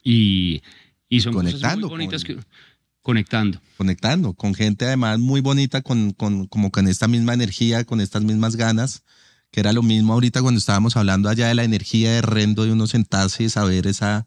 y, 0.02 0.62
y 1.08 1.20
son 1.20 1.32
cosas 1.32 1.44
muy 1.44 1.52
Conectando 1.60 1.88
bonitas 1.88 2.24
con- 2.24 2.36
que 2.36 2.42
conectando. 3.02 3.60
Conectando, 3.76 4.34
con 4.34 4.54
gente 4.54 4.86
además 4.86 5.18
muy 5.18 5.40
bonita, 5.40 5.82
con, 5.82 6.12
con, 6.12 6.46
como 6.46 6.70
con 6.70 6.86
esta 6.88 7.08
misma 7.08 7.34
energía, 7.34 7.84
con 7.84 8.00
estas 8.00 8.22
mismas 8.22 8.56
ganas, 8.56 9.02
que 9.50 9.60
era 9.60 9.72
lo 9.72 9.82
mismo 9.82 10.12
ahorita 10.12 10.40
cuando 10.40 10.58
estábamos 10.58 10.96
hablando 10.96 11.28
allá 11.28 11.48
de 11.48 11.54
la 11.54 11.64
energía 11.64 12.12
de 12.12 12.22
Rendo, 12.22 12.64
de 12.64 12.72
uno 12.72 12.86
sentarse 12.86 13.42
y 13.44 13.48
saber 13.48 13.86
esa, 13.86 14.26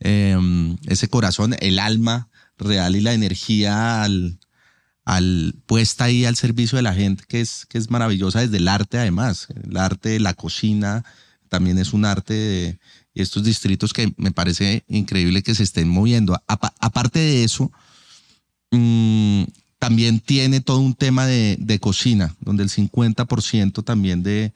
em, 0.00 0.76
ese 0.86 1.08
corazón, 1.08 1.56
el 1.60 1.78
alma 1.78 2.28
real 2.58 2.94
y 2.94 3.00
la 3.00 3.14
energía 3.14 4.02
al, 4.02 4.38
al, 5.04 5.54
puesta 5.66 6.04
ahí 6.04 6.24
al 6.26 6.36
servicio 6.36 6.76
de 6.76 6.82
la 6.82 6.94
gente, 6.94 7.24
que 7.26 7.40
es, 7.40 7.64
que 7.66 7.78
es 7.78 7.90
maravillosa 7.90 8.40
desde 8.40 8.58
el 8.58 8.68
arte 8.68 8.98
además. 8.98 9.48
El 9.64 9.76
arte 9.78 10.20
la 10.20 10.34
cocina 10.34 11.04
también 11.50 11.78
es 11.78 11.92
un 11.92 12.06
arte 12.06 12.32
de 12.32 12.78
estos 13.14 13.44
distritos 13.44 13.92
que 13.92 14.14
me 14.16 14.30
parece 14.30 14.84
increíble 14.88 15.42
que 15.42 15.54
se 15.54 15.64
estén 15.64 15.88
moviendo. 15.88 16.40
aparte 16.46 17.18
de 17.18 17.44
eso, 17.44 17.70
mmm, 18.70 19.42
también 19.78 20.20
tiene 20.20 20.60
todo 20.60 20.78
un 20.78 20.94
tema 20.94 21.26
de, 21.26 21.56
de 21.58 21.78
cocina, 21.78 22.34
donde 22.40 22.62
el 22.62 22.70
50% 22.70 23.84
también 23.84 24.22
de, 24.22 24.52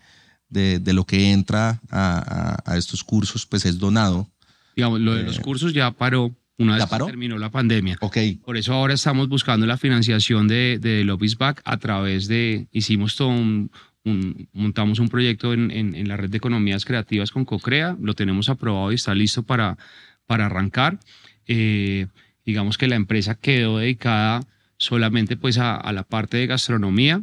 de, 0.49 0.79
de, 0.79 0.93
lo 0.93 1.05
que 1.05 1.33
entra 1.33 1.81
a, 1.91 2.63
a, 2.65 2.77
estos 2.77 3.03
cursos 3.03 3.45
pues 3.45 3.67
es 3.67 3.79
donado. 3.79 4.29
Digamos, 4.77 5.01
lo 5.01 5.15
de 5.15 5.25
los 5.25 5.39
eh, 5.39 5.43
cursos 5.43 5.73
ya 5.73 5.91
paró 5.91 6.35
una 6.59 6.77
vez 6.77 6.87
que 6.87 7.05
terminó 7.07 7.39
la 7.39 7.51
pandemia. 7.51 7.97
Ok. 8.01 8.19
Por 8.45 8.57
eso 8.57 8.73
ahora 8.75 8.95
estamos 8.95 9.29
buscando 9.29 9.67
la 9.67 9.77
financiación 9.77 10.47
de, 10.47 10.79
de 10.81 11.03
Lobby's 11.05 11.37
Back 11.37 11.63
a 11.65 11.79
través 11.79 12.29
de, 12.29 12.69
hicimos 12.71 13.17
todo 13.17 13.29
un, 13.29 13.71
montamos 14.05 14.99
un 14.99 15.09
proyecto 15.09 15.55
en, 15.55 15.71
en, 15.71 15.95
en, 15.95 16.09
la 16.09 16.17
red 16.17 16.29
de 16.29 16.37
economías 16.37 16.85
creativas 16.85 17.31
con 17.31 17.45
Cocrea, 17.45 17.97
lo 18.01 18.15
tenemos 18.15 18.49
aprobado 18.49 18.93
y 18.93 18.97
está 18.97 19.15
listo 19.15 19.43
para, 19.43 19.79
para 20.27 20.47
arrancar. 20.47 20.99
Eh, 21.47 22.07
digamos 22.45 22.79
que 22.79 22.87
la 22.87 22.97
empresa 22.97 23.35
quedó 23.35 23.79
dedicada 23.79 24.43
solamente 24.77 25.37
pues 25.37 25.59
a, 25.59 25.91
la 25.93 26.03
parte 26.03 26.37
de 26.37 26.47
gastronomía 26.47 27.23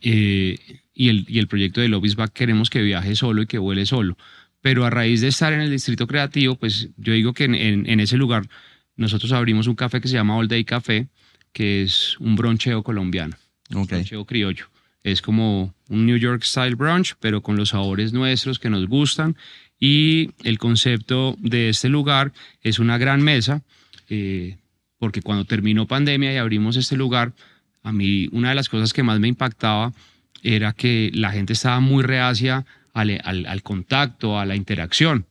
eh, 0.00 0.58
y, 0.92 1.08
el, 1.08 1.26
y 1.28 1.38
el 1.38 1.46
proyecto 1.46 1.80
de 1.80 1.88
Lobby's 1.88 2.16
Back 2.16 2.32
queremos 2.32 2.70
que 2.70 2.82
viaje 2.82 3.14
solo 3.14 3.42
y 3.42 3.46
que 3.46 3.58
vuele 3.58 3.86
solo. 3.86 4.16
Pero 4.60 4.84
a 4.84 4.90
raíz 4.90 5.20
de 5.20 5.28
estar 5.28 5.52
en 5.52 5.60
el 5.60 5.70
distrito 5.70 6.06
creativo, 6.06 6.56
pues 6.56 6.88
yo 6.96 7.12
digo 7.12 7.34
que 7.34 7.44
en, 7.44 7.54
en, 7.54 8.00
ese 8.00 8.16
lugar 8.16 8.48
nosotros 8.96 9.30
abrimos 9.32 9.66
un 9.66 9.74
café 9.74 10.00
que 10.00 10.08
se 10.08 10.14
llama 10.14 10.36
All 10.36 10.48
Day 10.48 10.64
Café, 10.64 11.08
que 11.52 11.82
es 11.82 12.16
un 12.18 12.34
broncheo 12.34 12.82
colombiano, 12.82 13.36
un 13.70 13.86
broncheo 13.86 14.24
criollo. 14.24 14.73
Es 15.04 15.22
como 15.22 15.72
un 15.88 16.06
New 16.06 16.16
York 16.16 16.42
style 16.42 16.74
brunch, 16.74 17.14
pero 17.20 17.42
con 17.42 17.56
los 17.56 17.68
sabores 17.68 18.12
nuestros 18.12 18.58
que 18.58 18.70
nos 18.70 18.88
gustan. 18.88 19.36
Y 19.78 20.30
el 20.42 20.58
concepto 20.58 21.36
de 21.38 21.68
este 21.68 21.88
lugar 21.88 22.32
es 22.62 22.80
una 22.80 22.98
gran 22.98 23.22
mesa 23.22 23.62
eh, 24.08 24.56
porque 24.98 25.22
cuando 25.22 25.44
terminó 25.44 25.86
pandemia 25.86 26.32
y 26.32 26.36
abrimos 26.36 26.76
este 26.76 26.96
lugar, 26.96 27.32
a 27.82 27.92
mí 27.92 28.28
una 28.32 28.50
de 28.50 28.54
las 28.54 28.68
cosas 28.68 28.92
que 28.92 29.02
más 29.02 29.20
me 29.20 29.28
impactaba 29.28 29.92
era 30.42 30.72
que 30.72 31.10
la 31.14 31.30
gente 31.30 31.52
estaba 31.52 31.80
muy 31.80 32.02
reacia 32.02 32.64
al, 32.92 33.20
al, 33.24 33.62
contacto, 33.62 34.38
a 34.38 34.46
la 34.46 34.56
interacción. 34.56 35.26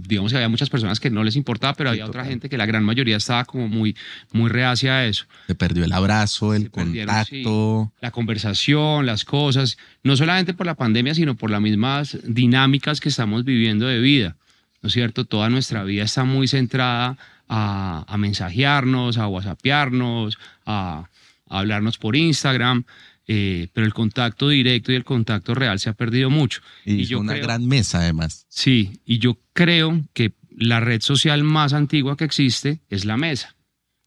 Digamos 0.00 0.32
que 0.32 0.36
había 0.36 0.48
muchas 0.48 0.70
personas 0.70 1.00
que 1.00 1.10
no 1.10 1.24
les 1.24 1.36
importaba, 1.36 1.74
pero 1.74 1.90
había 1.90 2.06
otra 2.06 2.24
gente 2.24 2.48
que 2.48 2.56
la 2.56 2.66
gran 2.66 2.84
mayoría 2.84 3.16
estaba 3.16 3.44
como 3.44 3.68
muy, 3.68 3.96
muy 4.32 4.48
reacia 4.48 4.94
a 4.94 5.06
eso. 5.06 5.26
Se 5.46 5.54
perdió 5.54 5.84
el 5.84 5.92
abrazo, 5.92 6.54
el 6.54 6.70
contacto. 6.70 7.92
la 8.00 8.10
conversación, 8.10 9.06
las 9.06 9.24
cosas, 9.24 9.78
no 10.02 10.16
solamente 10.16 10.54
por 10.54 10.66
la 10.66 10.74
pandemia, 10.74 11.14
sino 11.14 11.36
por 11.36 11.50
las 11.50 11.60
mismas 11.60 12.18
dinámicas 12.24 13.00
que 13.00 13.08
estamos 13.08 13.44
viviendo 13.44 13.86
de 13.86 13.98
vida. 13.98 14.36
¿No 14.82 14.88
es 14.88 14.92
cierto? 14.92 15.24
Toda 15.24 15.48
nuestra 15.48 15.84
vida 15.84 16.02
está 16.04 16.24
muy 16.24 16.48
centrada 16.48 17.16
a, 17.48 18.16
mensajearnos, 18.18 19.18
a 19.18 19.28
whatsappearnos, 19.28 20.38
a, 20.66 21.04
a 21.48 21.58
hablarnos 21.58 21.98
por 21.98 22.16
Instagram. 22.16 22.84
Eh, 23.28 23.68
pero 23.72 23.86
el 23.86 23.94
contacto 23.94 24.48
directo 24.48 24.90
y 24.90 24.96
el 24.96 25.04
contacto 25.04 25.54
real 25.54 25.78
se 25.78 25.88
ha 25.88 25.92
perdido 25.92 26.28
mucho. 26.28 26.60
Y, 26.84 27.04
yo 27.04 27.20
una 27.20 27.34
gran 27.34 27.66
mesa 27.66 28.00
además. 28.00 28.46
Sí, 28.48 29.00
y 29.04 29.18
yo 29.18 29.38
creo 29.52 30.02
que 30.12 30.32
la 30.50 30.80
red 30.80 31.00
social 31.00 31.44
más 31.44 31.72
antigua 31.72 32.16
que 32.16 32.24
existe 32.24 32.80
es 32.90 33.04
la 33.04 33.16
mesa. 33.16 33.54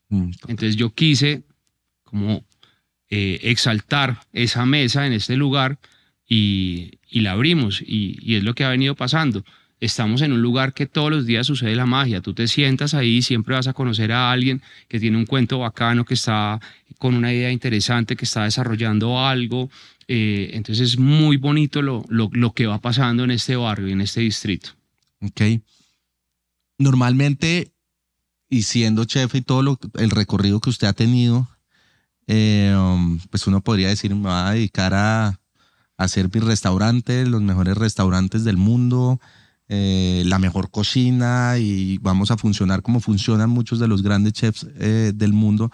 Mm, 0.09 0.31
Entonces 0.47 0.75
yo 0.75 0.93
quise 0.93 1.43
como 2.03 2.45
eh, 3.09 3.39
exaltar 3.43 4.21
esa 4.33 4.65
mesa 4.65 5.07
en 5.07 5.13
este 5.13 5.37
lugar 5.37 5.79
y, 6.27 6.99
y 7.09 7.21
la 7.21 7.31
abrimos 7.31 7.81
y, 7.81 8.17
y, 8.21 8.35
es 8.35 8.43
lo 8.43 8.53
que 8.53 8.65
ha 8.65 8.69
venido 8.69 8.95
pasando 8.95 9.43
estamos 9.79 10.21
en 10.21 10.31
un 10.33 10.41
lugar 10.41 10.73
que 10.73 10.85
todos 10.85 11.11
los 11.11 11.25
días 11.25 11.47
sucede 11.47 11.75
la 11.75 11.85
magia. 11.85 12.21
Tú 12.21 12.33
te 12.33 12.47
sientas 12.47 12.93
ahí 12.93 13.21
siempre 13.21 13.55
vas 13.55 13.67
a 13.67 13.73
conocer 13.73 14.11
a 14.11 14.31
alguien 14.31 14.61
que 14.87 14.99
tiene 14.99 15.17
un 15.17 15.25
cuento 15.25 15.59
bacano, 15.59 16.05
que 16.05 16.13
está 16.13 16.59
con 16.97 17.15
una 17.15 17.33
idea 17.33 17.51
interesante, 17.51 18.15
que 18.15 18.25
está 18.25 18.43
desarrollando 18.43 19.19
algo. 19.19 19.69
Eh, 20.07 20.51
entonces 20.53 20.89
es 20.89 20.99
muy 20.99 21.37
bonito 21.37 21.81
lo, 21.81 22.05
lo, 22.09 22.53
que 22.53 22.67
va 22.67 22.79
pasando 22.79 23.23
en 23.23 23.31
este 23.31 23.55
barrio 23.55 23.87
y 23.87 23.91
en 23.93 24.01
este 24.01 24.21
distrito. 24.21 24.69
Ok. 25.21 25.41
Normalmente, 26.77 27.71
y 28.49 28.63
siendo 28.63 29.05
chef 29.05 29.35
y 29.35 29.41
todo 29.41 29.63
lo, 29.63 29.79
el 29.95 30.11
recorrido 30.11 30.59
que 30.59 30.69
usted 30.69 30.87
ha 30.87 30.93
tenido, 30.93 31.49
eh, 32.27 32.75
um, 32.77 33.19
pues 33.29 33.47
uno 33.47 33.61
podría 33.61 33.89
decir, 33.89 34.13
me 34.13 34.29
va 34.29 34.49
a 34.49 34.53
dedicar 34.53 34.93
a 34.93 35.39
hacer 35.97 36.29
mi 36.33 36.41
restaurante, 36.41 37.25
los 37.25 37.41
mejores 37.41 37.77
restaurantes 37.77 38.43
del 38.43 38.57
mundo, 38.57 39.19
eh, 39.67 40.23
la 40.25 40.37
mejor 40.37 40.69
cocina 40.69 41.57
y 41.57 41.97
vamos 41.97 42.29
a 42.29 42.37
funcionar 42.37 42.83
como 42.83 42.99
funcionan 42.99 43.49
muchos 43.49 43.79
de 43.79 43.87
los 43.87 44.03
grandes 44.03 44.33
chefs 44.33 44.67
eh, 44.77 45.11
del 45.15 45.33
mundo. 45.33 45.71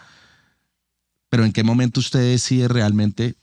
Pero 1.31 1.45
¿en 1.45 1.53
qué 1.53 1.63
momento 1.63 2.01
usted 2.01 2.19
decide 2.19 2.67
realmente 2.67 3.35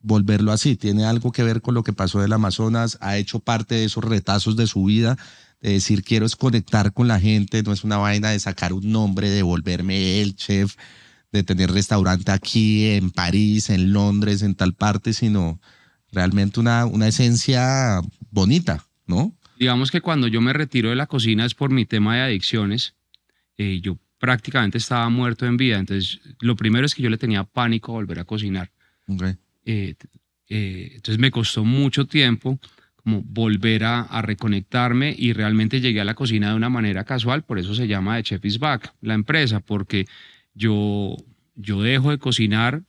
volverlo 0.00 0.50
así? 0.50 0.74
¿Tiene 0.74 1.04
algo 1.04 1.30
que 1.30 1.44
ver 1.44 1.62
con 1.62 1.74
lo 1.74 1.84
que 1.84 1.92
pasó 1.92 2.20
del 2.20 2.32
Amazonas? 2.32 2.98
¿Ha 3.00 3.18
hecho 3.18 3.38
parte 3.38 3.76
de 3.76 3.84
esos 3.84 4.02
retazos 4.02 4.56
de 4.56 4.66
su 4.66 4.82
vida? 4.82 5.16
De 5.60 5.74
decir, 5.74 6.02
quiero 6.02 6.26
es 6.26 6.34
conectar 6.34 6.92
con 6.92 7.06
la 7.06 7.20
gente, 7.20 7.62
no 7.62 7.72
es 7.72 7.84
una 7.84 7.98
vaina 7.98 8.30
de 8.30 8.40
sacar 8.40 8.72
un 8.72 8.90
nombre, 8.90 9.30
de 9.30 9.42
volverme 9.42 10.20
el 10.20 10.34
chef, 10.34 10.74
de 11.30 11.44
tener 11.44 11.70
restaurante 11.70 12.32
aquí 12.32 12.86
en 12.86 13.12
París, 13.12 13.70
en 13.70 13.92
Londres, 13.92 14.42
en 14.42 14.56
tal 14.56 14.74
parte, 14.74 15.12
sino 15.12 15.60
realmente 16.10 16.58
una, 16.58 16.84
una 16.84 17.06
esencia 17.06 18.00
bonita, 18.32 18.84
¿no? 19.06 19.36
Digamos 19.56 19.92
que 19.92 20.00
cuando 20.00 20.26
yo 20.26 20.40
me 20.40 20.52
retiro 20.52 20.90
de 20.90 20.96
la 20.96 21.06
cocina 21.06 21.46
es 21.46 21.54
por 21.54 21.70
mi 21.70 21.86
tema 21.86 22.16
de 22.16 22.22
adicciones. 22.22 22.96
Eh, 23.56 23.80
yo 23.80 23.98
prácticamente 24.20 24.78
estaba 24.78 25.08
muerto 25.08 25.46
en 25.46 25.56
vida. 25.56 25.78
Entonces, 25.78 26.20
lo 26.38 26.54
primero 26.54 26.86
es 26.86 26.94
que 26.94 27.02
yo 27.02 27.10
le 27.10 27.18
tenía 27.18 27.42
pánico 27.42 27.90
a 27.90 27.94
volver 27.94 28.20
a 28.20 28.24
cocinar. 28.24 28.70
Eh, 29.64 29.94
eh, 30.48 30.90
entonces 30.94 31.18
me 31.18 31.32
costó 31.32 31.64
mucho 31.64 32.06
tiempo 32.06 32.60
como 32.94 33.22
volver 33.22 33.82
a, 33.84 34.22
reconectarme 34.22 35.12
y 35.18 35.32
realmente 35.32 35.80
llegué 35.80 36.00
a 36.00 36.04
la 36.04 36.14
cocina 36.14 36.50
de 36.50 36.54
una 36.54 36.68
manera 36.68 37.02
casual, 37.02 37.42
por 37.42 37.58
eso 37.58 37.74
se 37.74 37.88
llama 37.88 38.16
The 38.18 38.22
Chef 38.22 38.44
is 38.44 38.58
Back, 38.58 38.92
la 39.00 39.14
empresa, 39.14 39.60
porque 39.60 40.06
yo, 40.54 41.16
yo 41.56 41.82
dejo 41.82 42.10
de 42.10 42.18
cocinar, 42.18 42.82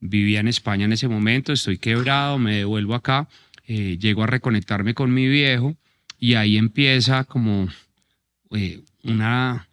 vivía 0.00 0.40
en 0.40 0.48
España 0.48 0.84
en 0.84 0.92
ese 0.92 1.08
momento, 1.08 1.52
estoy 1.52 1.76
quebrado, 1.76 2.38
me 2.38 2.58
devuelvo 2.58 2.94
acá 2.94 3.28
eh, 3.70 3.98
llego 3.98 4.22
a 4.22 4.26
reconectarme 4.26 4.94
con 4.94 5.12
mi 5.12 5.28
viejo 5.28 5.76
y 6.18 6.34
ahí 6.36 6.56
empieza 6.56 7.24
como 7.24 7.68
eh, 8.52 8.80
una, 9.02 9.67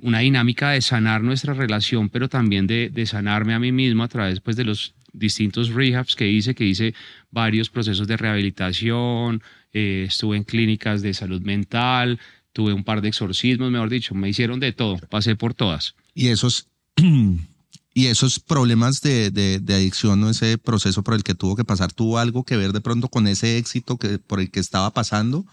una 0.00 0.20
dinámica 0.20 0.70
de 0.70 0.80
sanar 0.80 1.22
nuestra 1.22 1.54
relación, 1.54 2.08
pero 2.08 2.28
también 2.28 2.66
de, 2.66 2.88
de, 2.88 3.06
sanarme 3.06 3.54
a 3.54 3.58
mí 3.58 3.72
mismo 3.72 4.02
a 4.02 4.08
través 4.08 4.40
pues, 4.40 4.56
de 4.56 4.64
los 4.64 4.94
distintos 5.12 5.70
rehabs 5.70 6.16
que 6.16 6.28
hice, 6.30 6.54
que 6.54 6.64
hice 6.64 6.94
varios 7.30 7.68
procesos 7.68 8.06
de 8.06 8.16
rehabilitación, 8.16 9.42
eh, 9.72 10.06
estuve 10.08 10.36
en 10.36 10.44
clínicas 10.44 11.02
de 11.02 11.12
salud 11.12 11.42
mental, 11.42 12.18
tuve 12.52 12.72
un 12.72 12.84
par 12.84 13.02
de 13.02 13.08
exorcismos, 13.08 13.70
mejor 13.70 13.90
dicho, 13.90 14.14
me 14.14 14.28
hicieron 14.28 14.60
de 14.60 14.72
todo, 14.72 14.98
pasé 15.10 15.36
por 15.36 15.52
todas. 15.52 15.94
Y 16.14 16.28
esos 16.28 16.68
Y 17.94 18.06
esos 18.06 18.40
problemas 18.40 19.02
de, 19.02 19.30
de, 19.30 19.74
adicción 19.74 20.22
o 20.24 20.30
ese 20.30 20.56
proceso 20.56 21.02
por 21.02 21.12
el 21.12 21.22
que 21.22 21.34
tuvo 21.34 21.56
que 21.56 21.64
pasar, 21.64 21.92
¿tuvo 21.92 22.18
algo 22.18 22.42
que 22.42 22.56
ver 22.56 22.72
de 22.72 22.80
pronto 22.80 23.08
con 23.08 23.26
ese 23.26 23.58
éxito 23.58 23.98
que, 23.98 24.18
por 24.18 24.40
el 24.40 24.50
que 24.50 24.60
estaba 24.60 24.90
pasando? 24.94 25.44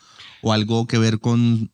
¿O 0.41 0.53
algo 0.53 0.87
que 0.87 0.97
ver 0.97 1.19
con, 1.19 1.69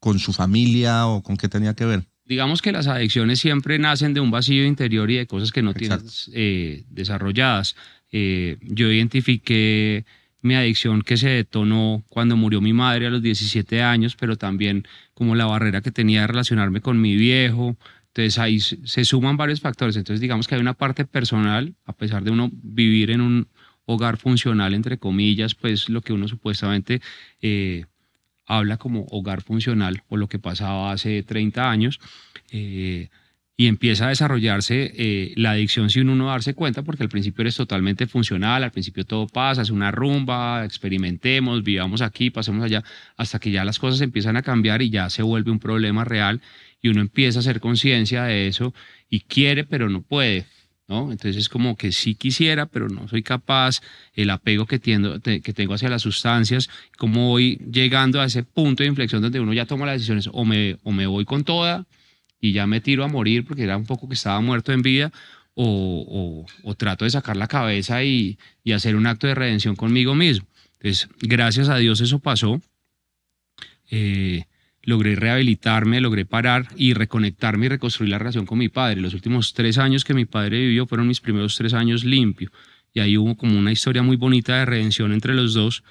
con 0.00 0.18
su 0.18 0.32
familia 0.32 1.06
o 1.06 1.22
con 1.22 1.36
qué 1.36 1.48
tenía 1.48 1.74
que 1.74 1.84
ver? 1.84 2.04
Digamos 2.24 2.62
que 2.62 2.72
las 2.72 2.86
adicciones 2.86 3.40
siempre 3.40 3.78
nacen 3.78 4.14
de 4.14 4.20
un 4.20 4.30
vacío 4.30 4.64
interior 4.64 5.10
y 5.10 5.16
de 5.16 5.26
cosas 5.26 5.52
que 5.52 5.62
no 5.62 5.74
tienes 5.74 6.30
eh, 6.32 6.84
desarrolladas. 6.88 7.76
Eh, 8.12 8.56
yo 8.62 8.90
identifiqué 8.90 10.04
mi 10.42 10.54
adicción 10.54 11.02
que 11.02 11.16
se 11.16 11.28
detonó 11.28 12.02
cuando 12.08 12.36
murió 12.36 12.60
mi 12.60 12.72
madre 12.72 13.06
a 13.06 13.10
los 13.10 13.22
17 13.22 13.82
años, 13.82 14.16
pero 14.16 14.36
también 14.36 14.86
como 15.12 15.34
la 15.34 15.46
barrera 15.46 15.82
que 15.82 15.90
tenía 15.90 16.22
de 16.22 16.28
relacionarme 16.28 16.80
con 16.80 17.00
mi 17.00 17.16
viejo, 17.16 17.76
entonces 18.08 18.38
ahí 18.38 18.58
se 18.60 19.04
suman 19.04 19.36
varios 19.36 19.60
factores. 19.60 19.96
Entonces 19.96 20.20
digamos 20.20 20.48
que 20.48 20.54
hay 20.54 20.60
una 20.60 20.74
parte 20.74 21.04
personal, 21.04 21.74
a 21.84 21.92
pesar 21.92 22.24
de 22.24 22.30
uno 22.30 22.50
vivir 22.52 23.10
en 23.10 23.20
un 23.20 23.48
hogar 23.84 24.16
funcional, 24.16 24.74
entre 24.74 24.98
comillas, 24.98 25.54
pues 25.54 25.88
lo 25.88 26.00
que 26.00 26.12
uno 26.12 26.28
supuestamente 26.28 27.00
eh, 27.42 27.84
habla 28.50 28.78
como 28.78 29.06
hogar 29.10 29.42
funcional 29.42 30.02
o 30.08 30.16
lo 30.16 30.28
que 30.28 30.40
pasaba 30.40 30.90
hace 30.92 31.22
30 31.22 31.70
años. 31.70 32.00
Eh, 32.50 33.08
y 33.56 33.66
empieza 33.66 34.06
a 34.06 34.08
desarrollarse 34.08 34.90
eh, 34.96 35.34
la 35.36 35.50
adicción 35.50 35.90
sin 35.90 36.08
uno 36.08 36.28
darse 36.28 36.54
cuenta, 36.54 36.82
porque 36.82 37.02
al 37.02 37.10
principio 37.10 37.42
eres 37.42 37.56
totalmente 37.56 38.06
funcional, 38.06 38.64
al 38.64 38.70
principio 38.70 39.04
todo 39.04 39.26
pasa, 39.26 39.60
es 39.60 39.68
una 39.68 39.90
rumba, 39.90 40.64
experimentemos, 40.64 41.62
vivamos 41.62 42.00
aquí, 42.00 42.30
pasemos 42.30 42.64
allá, 42.64 42.82
hasta 43.18 43.38
que 43.38 43.50
ya 43.50 43.62
las 43.66 43.78
cosas 43.78 44.00
empiezan 44.00 44.38
a 44.38 44.42
cambiar 44.42 44.80
y 44.80 44.88
ya 44.88 45.10
se 45.10 45.22
vuelve 45.22 45.50
un 45.50 45.58
problema 45.58 46.06
real 46.06 46.40
y 46.80 46.88
uno 46.88 47.02
empieza 47.02 47.38
a 47.38 47.40
hacer 47.40 47.60
conciencia 47.60 48.24
de 48.24 48.48
eso 48.48 48.72
y 49.10 49.20
quiere, 49.20 49.64
pero 49.64 49.90
no 49.90 50.00
puede. 50.00 50.46
¿No? 50.90 51.12
Entonces 51.12 51.36
es 51.36 51.48
como 51.48 51.76
que 51.76 51.92
sí 51.92 52.16
quisiera, 52.16 52.66
pero 52.66 52.88
no 52.88 53.06
soy 53.06 53.22
capaz, 53.22 53.80
el 54.12 54.28
apego 54.28 54.66
que, 54.66 54.80
tiendo, 54.80 55.20
que 55.20 55.52
tengo 55.54 55.74
hacia 55.74 55.88
las 55.88 56.02
sustancias, 56.02 56.68
como 56.98 57.28
voy 57.28 57.58
llegando 57.70 58.20
a 58.20 58.24
ese 58.24 58.42
punto 58.42 58.82
de 58.82 58.88
inflexión 58.88 59.22
donde 59.22 59.38
uno 59.38 59.52
ya 59.52 59.66
toma 59.66 59.86
las 59.86 59.94
decisiones 59.94 60.28
o 60.32 60.44
me, 60.44 60.78
o 60.82 61.10
voy 61.10 61.24
con 61.24 61.44
toda 61.44 61.86
y 62.40 62.52
ya 62.52 62.66
me 62.66 62.80
tiro 62.80 63.04
a 63.04 63.08
morir 63.08 63.44
porque 63.44 63.62
era 63.62 63.76
un 63.76 63.86
poco 63.86 64.08
que 64.08 64.14
estaba 64.14 64.40
muerto 64.40 64.72
en 64.72 64.82
vida, 64.82 65.12
o, 65.54 66.46
trato 66.76 67.04
de 67.04 67.10
sacar 67.10 67.36
la 67.36 67.46
cabeza 67.46 68.02
y, 68.02 68.38
hacer 68.74 68.96
un 68.96 69.06
acto 69.06 69.26
de 69.28 69.34
redención 69.36 69.76
conmigo 69.76 70.14
mismo. 70.14 70.46
Entonces, 70.80 71.08
gracias 71.20 71.68
a 71.68 71.76
Dios 71.76 72.00
eso 72.00 72.18
pasó. 72.18 72.60
Eh, 73.90 74.44
logré 74.90 75.16
rehabilitarme, 75.16 76.00
logré 76.00 76.26
parar 76.26 76.68
y 76.76 76.92
reconectarme 76.92 77.66
y 77.66 77.68
reconstruir 77.70 78.10
la 78.10 78.18
relación 78.18 78.44
con 78.44 78.58
mi 78.58 78.68
padre. 78.68 79.00
Los 79.00 79.14
últimos 79.14 79.54
tres 79.54 79.78
años 79.78 80.04
que 80.04 80.14
mi 80.14 80.26
padre 80.26 80.58
vivió 80.58 80.86
fueron 80.86 81.08
mis 81.08 81.20
primeros 81.20 81.56
tres 81.56 81.72
años 81.72 82.04
limpio. 82.04 82.50
Y 82.92 83.00
ahí 83.00 83.16
hubo 83.16 83.36
como 83.36 83.58
una 83.58 83.72
historia 83.72 84.02
muy 84.02 84.16
bonita 84.16 84.58
de 84.58 84.66
redención 84.66 85.12
entre 85.12 85.34
los 85.34 85.54
dos. 85.54 85.82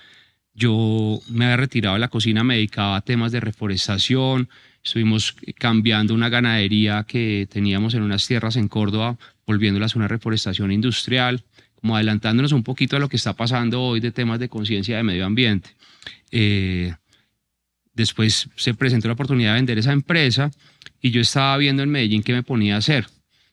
Yo 0.53 1.19
me 1.29 1.45
había 1.45 1.57
retirado 1.57 1.95
de 1.95 2.01
la 2.01 2.09
cocina, 2.09 2.43
me 2.43 2.55
dedicaba 2.55 2.97
a 2.97 3.01
temas 3.01 3.31
de 3.31 3.39
reforestación, 3.39 4.49
Estuvimos 4.83 5.35
cambiando 5.57 6.13
una 6.13 6.29
ganadería 6.29 7.05
que 7.07 7.47
teníamos 7.51 7.93
en 7.93 8.01
unas 8.01 8.25
tierras 8.25 8.55
en 8.55 8.67
Córdoba, 8.67 9.17
volviéndolas 9.45 9.95
a 9.95 9.99
una 9.99 10.07
reforestación 10.07 10.71
industrial, 10.71 11.43
como 11.75 11.95
adelantándonos 11.95 12.51
un 12.53 12.63
poquito 12.63 12.95
a 12.95 12.99
lo 12.99 13.09
que 13.09 13.17
está 13.17 13.33
pasando 13.33 13.81
hoy 13.81 13.99
de 13.99 14.11
temas 14.11 14.39
de 14.39 14.49
conciencia 14.49 14.97
de 14.97 15.03
medio 15.03 15.25
ambiente. 15.25 15.71
Eh, 16.31 16.93
después 17.99 18.49
se 18.55 18.73
presentó 18.73 19.09
la 19.09 19.13
oportunidad 19.13 19.51
de 19.51 19.59
vender 19.59 19.77
esa 19.77 19.91
empresa 19.91 20.51
y 21.01 21.11
yo 21.11 21.19
estaba 21.19 21.57
viendo 21.57 21.83
en 21.83 21.89
Medellín 21.89 22.23
qué 22.23 22.31
me 22.31 22.43
ponía 22.43 22.75
a 22.75 22.77
hacer. 22.77 23.07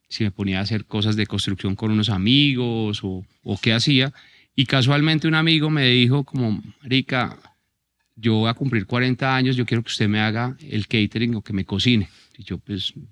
Si 0.08 0.22
me 0.22 0.30
ponía 0.30 0.60
a 0.60 0.62
hacer 0.62 0.84
cosas 0.84 1.16
de 1.16 1.26
construcción 1.26 1.74
con 1.74 1.90
unos 1.90 2.10
amigos 2.10 3.00
o, 3.02 3.26
o 3.42 3.58
qué 3.60 3.72
hacía. 3.72 4.12
Y 4.54 4.66
casualmente 4.66 5.26
un 5.26 5.34
amigo 5.34 5.68
me 5.68 5.86
dijo 5.88 6.22
como, 6.22 6.62
Rica, 6.82 7.36
yo 8.14 8.34
voy 8.34 8.48
a 8.48 8.54
cumplir 8.54 8.86
40 8.86 9.34
años, 9.36 9.56
yo 9.56 9.66
quiero 9.66 9.82
que 9.82 9.88
usted 9.88 10.08
me 10.08 10.20
haga 10.20 10.56
el 10.60 10.86
catering 10.86 11.34
o 11.34 11.42
que 11.42 11.52
me 11.52 11.64
cocine. 11.64 12.08
Y 12.38 12.44
yo 12.44 12.58
pues... 12.58 12.94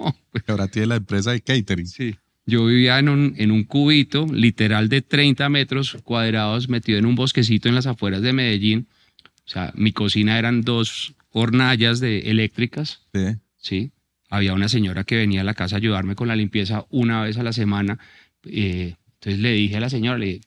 Oh, 0.00 0.14
pues. 0.30 0.44
Ahora 0.46 0.68
tiene 0.68 0.86
la 0.86 0.94
empresa 0.94 1.32
de 1.32 1.40
catering. 1.40 1.88
Sí. 1.88 2.14
Yo 2.46 2.66
vivía 2.66 3.00
en 3.00 3.08
un, 3.08 3.34
en 3.36 3.50
un 3.50 3.64
cubito 3.64 4.26
literal 4.32 4.88
de 4.88 5.02
30 5.02 5.48
metros 5.48 5.98
cuadrados 6.04 6.68
metido 6.68 7.00
en 7.00 7.06
un 7.06 7.16
bosquecito 7.16 7.68
en 7.68 7.74
las 7.74 7.88
afueras 7.88 8.22
de 8.22 8.32
Medellín. 8.32 8.86
O 9.48 9.50
sea, 9.50 9.72
mi 9.74 9.92
cocina 9.92 10.38
eran 10.38 10.60
dos 10.60 11.14
hornallas 11.30 12.00
de 12.00 12.30
eléctricas. 12.30 13.00
Sí. 13.14 13.36
Sí. 13.56 13.92
Había 14.28 14.52
una 14.52 14.68
señora 14.68 15.04
que 15.04 15.16
venía 15.16 15.40
a 15.40 15.44
la 15.44 15.54
casa 15.54 15.76
a 15.76 15.78
ayudarme 15.78 16.14
con 16.14 16.28
la 16.28 16.36
limpieza 16.36 16.84
una 16.90 17.22
vez 17.22 17.38
a 17.38 17.42
la 17.42 17.54
semana. 17.54 17.98
Eh, 18.44 18.94
entonces 19.14 19.40
le 19.40 19.52
dije 19.52 19.78
a 19.78 19.80
la 19.80 19.88
señora, 19.88 20.18
le, 20.18 20.42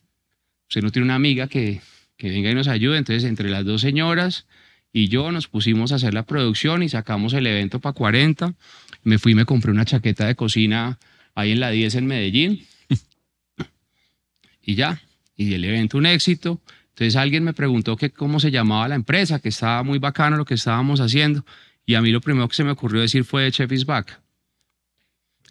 usted 0.68 0.82
no 0.82 0.90
tiene 0.90 1.06
una 1.06 1.16
amiga 1.16 1.48
que, 1.48 1.80
que 2.16 2.30
venga 2.30 2.48
y 2.52 2.54
nos 2.54 2.68
ayude. 2.68 2.96
Entonces, 2.96 3.24
entre 3.24 3.50
las 3.50 3.64
dos 3.64 3.80
señoras 3.80 4.46
y 4.92 5.08
yo 5.08 5.32
nos 5.32 5.48
pusimos 5.48 5.90
a 5.90 5.96
hacer 5.96 6.14
la 6.14 6.22
producción 6.22 6.84
y 6.84 6.88
sacamos 6.88 7.32
el 7.32 7.48
evento 7.48 7.80
para 7.80 7.94
40. 7.94 8.54
Me 9.02 9.18
fui 9.18 9.32
y 9.32 9.34
me 9.34 9.46
compré 9.46 9.72
una 9.72 9.84
chaqueta 9.84 10.28
de 10.28 10.36
cocina 10.36 11.00
ahí 11.34 11.50
en 11.50 11.58
la 11.58 11.70
10 11.70 11.96
en 11.96 12.06
Medellín. 12.06 12.66
y 14.62 14.76
ya, 14.76 15.02
y 15.36 15.54
el 15.54 15.64
evento 15.64 15.98
un 15.98 16.06
éxito. 16.06 16.60
Entonces 16.92 17.16
alguien 17.16 17.44
me 17.44 17.52
preguntó 17.52 17.96
que 17.96 18.10
cómo 18.10 18.40
se 18.40 18.50
llamaba 18.50 18.88
la 18.88 18.94
empresa, 18.94 19.40
que 19.40 19.48
estaba 19.48 19.82
muy 19.82 19.98
bacano 19.98 20.36
lo 20.36 20.44
que 20.44 20.54
estábamos 20.54 21.00
haciendo. 21.00 21.44
Y 21.84 21.94
a 21.94 22.02
mí 22.02 22.10
lo 22.10 22.20
primero 22.20 22.48
que 22.48 22.54
se 22.54 22.64
me 22.64 22.70
ocurrió 22.70 23.00
decir 23.00 23.24
fue 23.24 23.50
Chef 23.50 23.70
is 23.72 23.86
Back. 23.86 24.20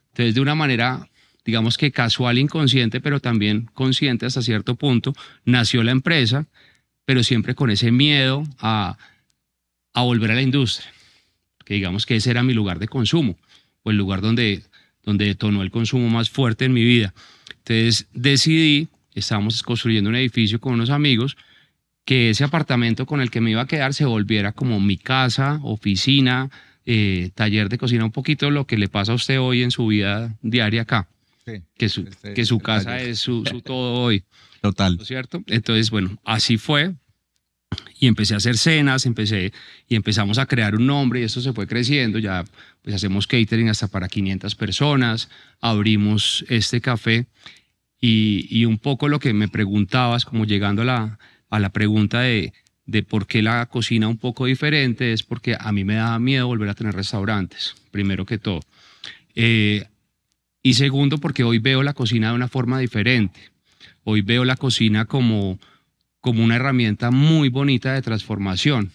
Entonces, 0.10 0.36
de 0.36 0.42
una 0.42 0.56
manera, 0.56 1.10
digamos 1.44 1.78
que 1.78 1.92
casual, 1.92 2.38
inconsciente, 2.38 3.02
pero 3.02 3.20
también 3.20 3.70
consciente 3.74 4.26
hasta 4.26 4.42
cierto 4.42 4.76
punto, 4.76 5.14
nació 5.46 5.84
la 5.84 5.92
empresa 5.92 6.48
pero 7.06 7.24
siempre 7.24 7.56
con 7.56 7.70
ese 7.70 7.92
miedo 7.92 8.44
a, 8.60 8.98
volver 9.94 10.32
a 10.32 10.36
la 10.36 10.42
industria, 10.42 10.92
que 11.66 11.74
digamos 11.74 12.06
que 12.06 12.16
ese 12.16 12.32
era 12.32 12.44
mi 12.44 12.54
lugar 12.54 12.80
de 12.80 12.88
consumo, 12.88 13.38
o 13.84 13.92
el 13.92 13.98
lugar 13.98 14.22
donde, 14.22 14.64
donde 15.04 15.26
detonó 15.26 15.62
el 15.62 15.72
consumo 15.72 16.10
más 16.10 16.30
fuerte 16.30 16.66
en 16.66 16.74
mi 16.74 16.84
vida. 16.84 17.14
Entonces 17.50 18.08
decidí, 18.14 18.88
estábamos 19.16 19.64
construyendo 19.64 20.10
un 20.10 20.16
edificio 20.16 20.60
con 20.60 20.74
unos 20.74 20.90
amigos, 20.90 21.38
que 22.06 22.32
ese 22.32 22.44
apartamento 22.44 23.06
con 23.06 23.22
el 23.22 23.30
que 23.30 23.42
me 23.42 23.52
iba 23.52 23.62
a 23.62 23.68
quedar 23.68 23.94
se 23.94 24.06
volviera 24.06 24.52
como 24.54 24.80
mi 24.80 24.98
casa, 24.98 25.60
oficina, 25.64 26.50
eh, 26.86 27.30
taller 27.36 27.70
de 27.70 27.78
cocina, 27.78 28.06
un 28.06 28.12
poquito 28.12 28.50
lo 28.50 28.66
que 28.66 28.78
le 28.78 28.88
pasa 28.88 29.12
a 29.12 29.16
usted 29.16 29.40
hoy 29.40 29.64
en 29.64 29.72
su 29.72 29.88
vida 29.88 30.36
diaria 30.42 30.82
acá. 30.82 31.08
que 31.78 31.90
su, 31.90 32.02
este, 32.02 32.34
que 32.34 32.46
su 32.46 32.60
casa 32.60 33.00
es 33.02 33.20
su, 33.20 33.44
su, 33.46 33.62
todo 33.62 33.94
hoy. 33.94 34.24
Total. 34.62 35.00
cierto? 35.04 35.44
Entonces, 35.48 35.90
bueno, 35.90 36.20
así 36.24 36.58
fue 36.58 36.94
y 38.00 38.08
empecé 38.08 38.34
a 38.34 38.38
hacer 38.38 38.58
cenas, 38.58 39.06
empecé 39.06 39.54
y 39.88 39.96
empezamos 39.96 40.38
a 40.38 40.46
crear 40.46 40.76
un 40.76 40.88
nombre 40.88 41.22
y 41.22 41.24
esto 41.24 41.42
se 41.42 41.54
fue 41.54 41.68
creciendo, 41.68 42.20
ya 42.20 42.44
pues 42.82 42.96
hacemos 42.96 43.28
catering 43.28 43.70
hasta 43.70 43.88
para 43.88 44.08
500 44.08 44.56
personas, 44.56 45.30
abrimos 45.62 46.44
este 46.50 46.82
café 46.82 47.26
y, 48.02 48.66
un 48.66 48.80
poco 48.80 49.08
lo 49.08 49.20
que 49.20 49.34
me 49.34 49.48
preguntabas, 49.48 50.26
como 50.26 50.46
llegando 50.46 50.82
a 50.82 50.86
la, 50.86 51.20
a 51.50 51.60
la 51.60 51.70
pregunta 51.70 52.22
de, 52.22 52.54
de 52.86 53.04
por 53.04 53.28
qué 53.28 53.42
la 53.42 53.66
cocina 53.68 54.08
un 54.08 54.18
poco 54.18 54.46
diferente, 54.46 55.14
es 55.14 55.24
porque 55.24 55.56
a 55.58 55.72
mí 55.72 55.84
me 55.84 55.96
da 55.96 56.18
miedo 56.20 56.48
volver 56.48 56.70
a 56.70 56.74
tener 56.74 56.96
restaurantes, 56.96 57.76
primero 57.92 58.26
que 58.26 58.40
todo. 58.40 58.62
Eh, 59.36 59.86
y 60.64 60.74
segundo, 60.74 61.20
porque 61.20 61.44
hoy 61.44 61.60
veo 61.60 61.84
la 61.84 61.94
cocina 61.94 62.30
de 62.30 62.36
una 62.36 62.48
forma 62.48 62.80
diferente. 62.80 63.40
Hoy 64.04 64.22
veo 64.22 64.46
la 64.46 64.56
cocina 64.56 65.06
como 65.06 65.60
como 66.22 66.44
una 66.44 66.56
herramienta 66.56 67.12
muy 67.12 67.50
bonita 67.50 67.94
de 67.94 68.02
transformación. 68.02 68.92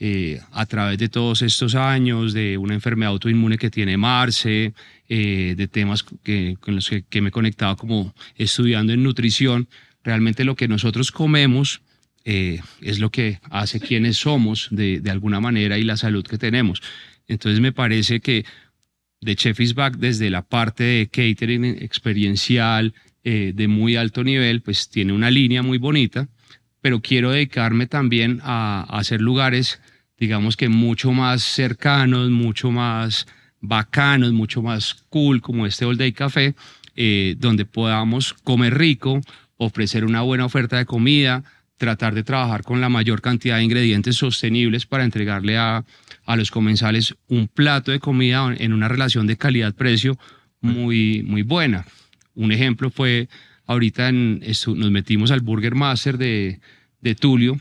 Eh, 0.00 0.40
a 0.52 0.64
través 0.66 0.98
de 0.98 1.08
todos 1.08 1.42
estos 1.42 1.74
años, 1.74 2.32
de 2.32 2.56
una 2.56 2.74
enfermedad 2.74 3.10
autoinmune 3.10 3.58
que 3.58 3.70
tiene 3.70 3.96
Marce, 3.96 4.72
eh, 5.08 5.54
de 5.56 5.68
temas 5.68 6.04
que, 6.22 6.56
con 6.60 6.74
los 6.74 6.90
que, 7.08 7.20
me 7.20 7.28
he 7.28 7.32
conectado 7.32 7.76
como 7.76 8.14
estudiando 8.36 8.92
en 8.92 9.02
nutrición, 9.02 9.68
realmente 10.04 10.44
lo 10.44 10.54
que 10.54 10.68
nosotros 10.68 11.12
comemos 11.12 11.82
eh, 12.24 12.60
es 12.80 12.98
lo 12.98 13.10
que 13.10 13.40
hace 13.50 13.80
quienes 13.80 14.18
somos 14.18 14.68
de, 14.70 15.00
de, 15.00 15.10
alguna 15.10 15.40
manera 15.40 15.78
y 15.78 15.84
la 15.84 15.96
salud 15.96 16.24
que 16.24 16.38
tenemos. 16.38 16.82
Entonces 17.26 17.60
me 17.60 17.72
parece 17.72 18.20
que 18.20 18.44
de 19.20 19.36
Chef 19.36 19.58
is 19.60 19.74
Back, 19.74 19.96
desde 19.96 20.30
la 20.30 20.42
parte 20.42 20.84
de 20.84 21.08
catering 21.08 21.64
experiencial, 21.64 22.94
de 23.24 23.68
muy 23.68 23.96
alto 23.96 24.24
nivel, 24.24 24.62
pues 24.62 24.88
tiene 24.88 25.12
una 25.12 25.30
línea 25.30 25.62
muy 25.62 25.76
bonita 25.76 26.28
pero 26.80 27.00
quiero 27.00 27.30
dedicarme 27.30 27.86
también 27.86 28.40
a, 28.42 28.86
hacer 28.88 29.20
lugares, 29.20 29.80
digamos 30.16 30.56
que 30.56 30.68
mucho 30.68 31.12
más 31.12 31.42
cercanos, 31.42 32.30
mucho 32.30 32.70
más 32.70 33.26
bacanos, 33.60 34.32
mucho 34.32 34.62
más 34.62 35.04
cool, 35.08 35.40
como 35.40 35.66
este 35.66 35.84
All 35.84 35.96
Day 35.96 36.12
Café, 36.12 36.54
eh, 36.96 37.34
donde 37.38 37.64
podamos 37.64 38.34
comer 38.34 38.76
rico, 38.76 39.20
ofrecer 39.56 40.04
una 40.04 40.22
buena 40.22 40.44
oferta 40.44 40.78
de 40.78 40.86
comida, 40.86 41.44
tratar 41.76 42.14
de 42.14 42.24
trabajar 42.24 42.62
con 42.62 42.80
la 42.80 42.88
mayor 42.88 43.20
cantidad 43.20 43.56
de 43.56 43.64
ingredientes 43.64 44.16
sostenibles 44.16 44.86
para 44.86 45.04
entregarle 45.04 45.56
a, 45.56 45.84
a 46.24 46.36
los 46.36 46.50
comensales 46.50 47.14
un 47.28 47.48
plato 47.48 47.92
de 47.92 48.00
comida 48.00 48.54
en 48.58 48.72
una 48.72 48.88
relación 48.88 49.26
de 49.26 49.36
calidad-precio 49.36 50.18
muy, 50.60 51.22
muy 51.22 51.42
buena. 51.42 51.86
Un 52.34 52.52
ejemplo 52.52 52.90
fue 52.90 53.28
Ahorita 53.68 54.10
nos 54.12 54.90
metimos 54.90 55.30
al 55.30 55.40
Burger 55.40 55.74
Master 55.74 56.16
de, 56.16 56.58
de 57.02 57.14
Tulio, 57.14 57.60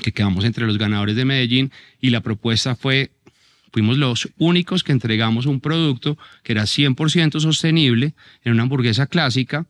que 0.00 0.12
quedamos 0.12 0.44
entre 0.44 0.66
los 0.66 0.78
ganadores 0.78 1.16
de 1.16 1.24
Medellín, 1.24 1.72
y 2.00 2.10
la 2.10 2.20
propuesta 2.20 2.76
fue, 2.76 3.10
fuimos 3.76 3.98
los 3.98 4.30
únicos 4.38 4.82
que 4.82 4.92
entregamos 4.92 5.44
un 5.44 5.60
producto 5.60 6.16
que 6.42 6.52
era 6.52 6.62
100% 6.62 7.40
sostenible 7.40 8.14
en 8.42 8.54
una 8.54 8.62
hamburguesa 8.62 9.06
clásica, 9.06 9.66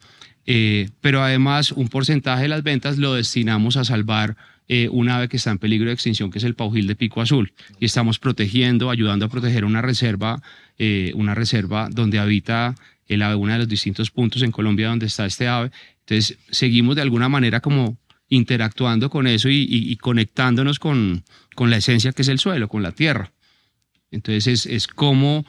eh, 0.46 0.90
pero 1.00 1.24
además 1.24 1.72
un 1.72 1.88
porcentaje 1.88 2.42
de 2.42 2.48
las 2.48 2.62
ventas 2.62 2.98
lo 2.98 3.14
destinamos 3.14 3.76
a 3.76 3.84
salvar 3.84 4.36
eh, 4.68 4.88
un 4.92 5.08
ave 5.08 5.28
que 5.28 5.38
está 5.38 5.50
en 5.50 5.58
peligro 5.58 5.88
de 5.88 5.94
extinción, 5.94 6.30
que 6.30 6.38
es 6.38 6.44
el 6.44 6.54
paujil 6.54 6.86
de 6.86 6.94
pico 6.94 7.20
azul. 7.20 7.52
Y 7.80 7.86
estamos 7.86 8.20
protegiendo, 8.20 8.90
ayudando 8.90 9.26
a 9.26 9.28
proteger 9.28 9.64
una 9.64 9.82
reserva, 9.82 10.40
eh, 10.78 11.10
una 11.16 11.34
reserva 11.34 11.88
donde 11.90 12.20
habita 12.20 12.76
el 13.08 13.22
ave, 13.22 13.34
uno 13.34 13.54
de 13.54 13.58
los 13.58 13.68
distintos 13.68 14.12
puntos 14.12 14.42
en 14.42 14.52
Colombia 14.52 14.86
donde 14.86 15.06
está 15.06 15.26
este 15.26 15.48
ave. 15.48 15.72
Entonces, 16.06 16.38
seguimos 16.48 16.94
de 16.94 17.02
alguna 17.02 17.28
manera 17.28 17.58
como 17.58 17.98
interactuando 18.28 19.10
con 19.10 19.26
eso 19.26 19.48
y, 19.50 19.96
conectándonos 19.96 20.78
con, 20.78 21.24
con, 21.56 21.70
la 21.70 21.78
esencia 21.78 22.12
que 22.12 22.22
es 22.22 22.28
el 22.28 22.38
suelo, 22.38 22.68
con 22.68 22.84
la 22.84 22.92
tierra. 22.92 23.32
Entonces 24.10 24.46
es, 24.46 24.66
es 24.66 24.86
como, 24.86 25.44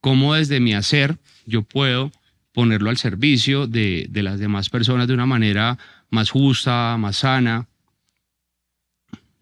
como 0.00 0.34
desde 0.34 0.60
mi 0.60 0.74
hacer 0.74 1.18
yo 1.46 1.62
puedo 1.62 2.12
ponerlo 2.52 2.90
al 2.90 2.98
servicio 2.98 3.66
de, 3.66 4.06
de 4.10 4.22
las 4.22 4.38
demás 4.38 4.68
personas 4.68 5.08
de 5.08 5.14
una 5.14 5.26
manera 5.26 5.78
más 6.10 6.30
justa, 6.30 6.96
más 6.98 7.18
sana. 7.18 7.66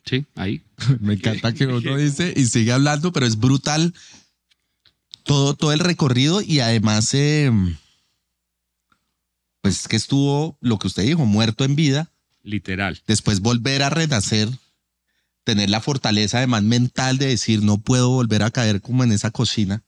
Sí, 0.05 0.25
ahí. 0.37 0.63
Me 1.01 1.15
encanta 1.15 1.53
que 1.53 1.67
uno 1.67 1.97
dice 1.97 2.33
y 2.37 2.45
sigue 2.47 2.73
hablando, 2.73 3.13
pero 3.13 3.27
es 3.27 3.37
brutal 3.37 3.93
todo, 5.25 5.55
todo 5.55 5.73
el 5.73 5.81
recorrido 5.81 6.41
y 6.41 6.61
además, 6.61 7.13
eh, 7.15 7.53
pues 9.61 9.89
que 9.89 9.97
estuvo 9.97 10.57
lo 10.61 10.79
que 10.79 10.87
usted 10.87 11.03
dijo, 11.03 11.27
muerto 11.27 11.65
en 11.65 11.77
vida. 11.77 12.11
Literal. 12.43 13.01
Después 13.07 13.41
volver 13.41 13.83
a 13.83 13.91
renacer, 13.91 14.49
tener 15.51 15.69
la 15.69 15.81
fortaleza 15.81 16.39
además 16.39 16.63
mental 16.63 17.19
de 17.19 17.27
decir, 17.27 17.65
no 17.65 17.79
puedo 17.79 18.09
volver 18.11 18.45
a 18.45 18.53
caer 18.53 18.81
como 18.81 19.03
en 19.03 19.11
esa 19.11 19.33
cocina. 19.33 19.83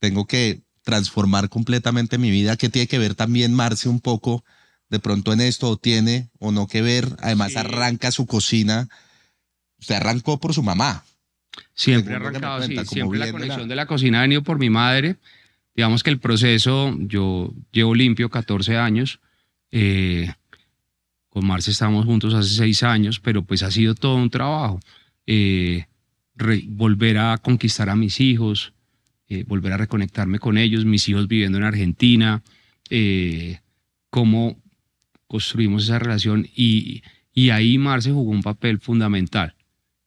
Tengo 0.00 0.26
que 0.26 0.62
transformar 0.82 1.50
completamente 1.50 2.16
mi 2.16 2.30
vida, 2.30 2.56
que 2.56 2.70
tiene 2.70 2.88
que 2.88 2.98
ver 2.98 3.14
también 3.14 3.52
Marce 3.52 3.90
un 3.90 4.00
poco 4.00 4.46
de 4.88 4.98
pronto 4.98 5.34
en 5.34 5.42
esto, 5.42 5.68
o 5.68 5.76
tiene 5.76 6.30
o 6.38 6.52
no 6.52 6.66
que 6.66 6.80
ver. 6.80 7.06
Además 7.20 7.54
arranca 7.56 8.10
su 8.10 8.24
cocina. 8.24 8.88
Usted 9.78 9.96
arrancó 9.96 10.40
por 10.40 10.54
su 10.54 10.62
mamá. 10.62 11.04
Siempre 11.74 12.14
arrancado, 12.14 12.62
sí. 12.62 12.74
Siempre 12.86 13.18
la 13.18 13.30
conexión 13.30 13.68
de 13.68 13.76
la 13.76 13.84
cocina 13.84 14.20
ha 14.20 14.22
venido 14.22 14.42
por 14.42 14.58
mi 14.58 14.70
madre. 14.70 15.16
Digamos 15.76 16.02
que 16.02 16.08
el 16.08 16.18
proceso, 16.18 16.96
yo 16.98 17.52
llevo 17.72 17.94
limpio 17.94 18.30
14 18.30 18.78
años. 18.78 19.20
Eh, 19.70 20.32
con 21.38 21.46
Marce 21.46 21.70
estamos 21.70 22.04
juntos 22.04 22.34
hace 22.34 22.50
seis 22.50 22.82
años, 22.82 23.20
pero 23.20 23.42
pues 23.44 23.62
ha 23.62 23.70
sido 23.70 23.94
todo 23.94 24.16
un 24.16 24.28
trabajo. 24.28 24.80
Eh, 25.24 25.84
volver 26.66 27.16
a 27.18 27.38
conquistar 27.38 27.88
a 27.90 27.94
mis 27.94 28.20
hijos, 28.20 28.72
eh, 29.28 29.44
volver 29.46 29.72
a 29.72 29.76
reconectarme 29.76 30.40
con 30.40 30.58
ellos, 30.58 30.84
mis 30.84 31.08
hijos 31.08 31.28
viviendo 31.28 31.56
en 31.58 31.62
Argentina, 31.64 32.42
cómo 34.10 34.60
construimos 35.28 35.84
esa 35.84 36.00
relación 36.00 36.48
y, 36.56 37.02
y 37.32 37.50
ahí 37.50 37.78
Marce 37.78 38.10
jugó 38.10 38.32
un 38.32 38.42
papel 38.42 38.80
fundamental 38.80 39.54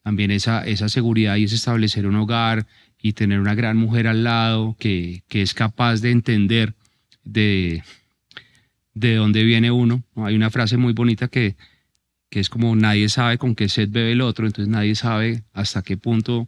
también 0.04 0.32
esa, 0.32 0.66
esa 0.66 0.90
seguridad 0.90 1.38
y 1.38 1.46
es 1.46 1.54
establecer 1.54 2.08
un 2.08 2.16
hogar 2.16 2.68
y 3.02 3.14
tener 3.14 3.40
una 3.40 3.56
gran 3.56 3.78
mujer 3.78 4.08
al 4.08 4.26
lado 4.26 4.76
que, 4.78 5.24
que 5.30 5.44
es 5.44 5.54
capaz 5.54 6.02
de 6.02 6.12
entender 6.12 6.74
de, 7.24 7.84
de 8.94 9.16
dónde 9.16 9.44
viene 9.44 9.72
uno. 9.72 10.04
Hay 10.16 10.36
una 10.36 10.50
frase 10.50 10.78
muy 10.78 10.94
bonita 10.94 11.28
que, 11.28 11.56
que 12.30 12.40
es 12.40 12.50
como 12.50 12.76
nadie 12.76 13.10
sabe 13.10 13.38
con 13.38 13.56
qué 13.56 13.70
sed 13.70 13.90
bebe 13.90 14.14
el 14.14 14.22
otro, 14.22 14.46
entonces 14.46 14.70
nadie 14.70 14.96
sabe 14.96 15.44
hasta 15.54 15.82
qué 15.82 15.98
punto 15.98 16.48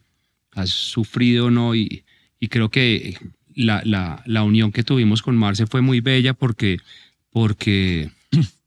has 0.51 0.69
sufrido 0.69 1.47
o 1.47 1.51
no. 1.51 1.75
Y, 1.75 2.03
y 2.39 2.47
creo 2.47 2.69
que 2.69 3.17
la, 3.56 3.82
la, 3.86 4.23
la, 4.25 4.43
unión 4.43 4.71
que 4.71 4.84
tuvimos 4.84 5.21
con 5.21 5.36
Marce 5.36 5.67
fue 5.67 5.82
muy 5.82 6.01
bella 6.01 6.34
porque, 6.34 6.79
porque 7.29 8.12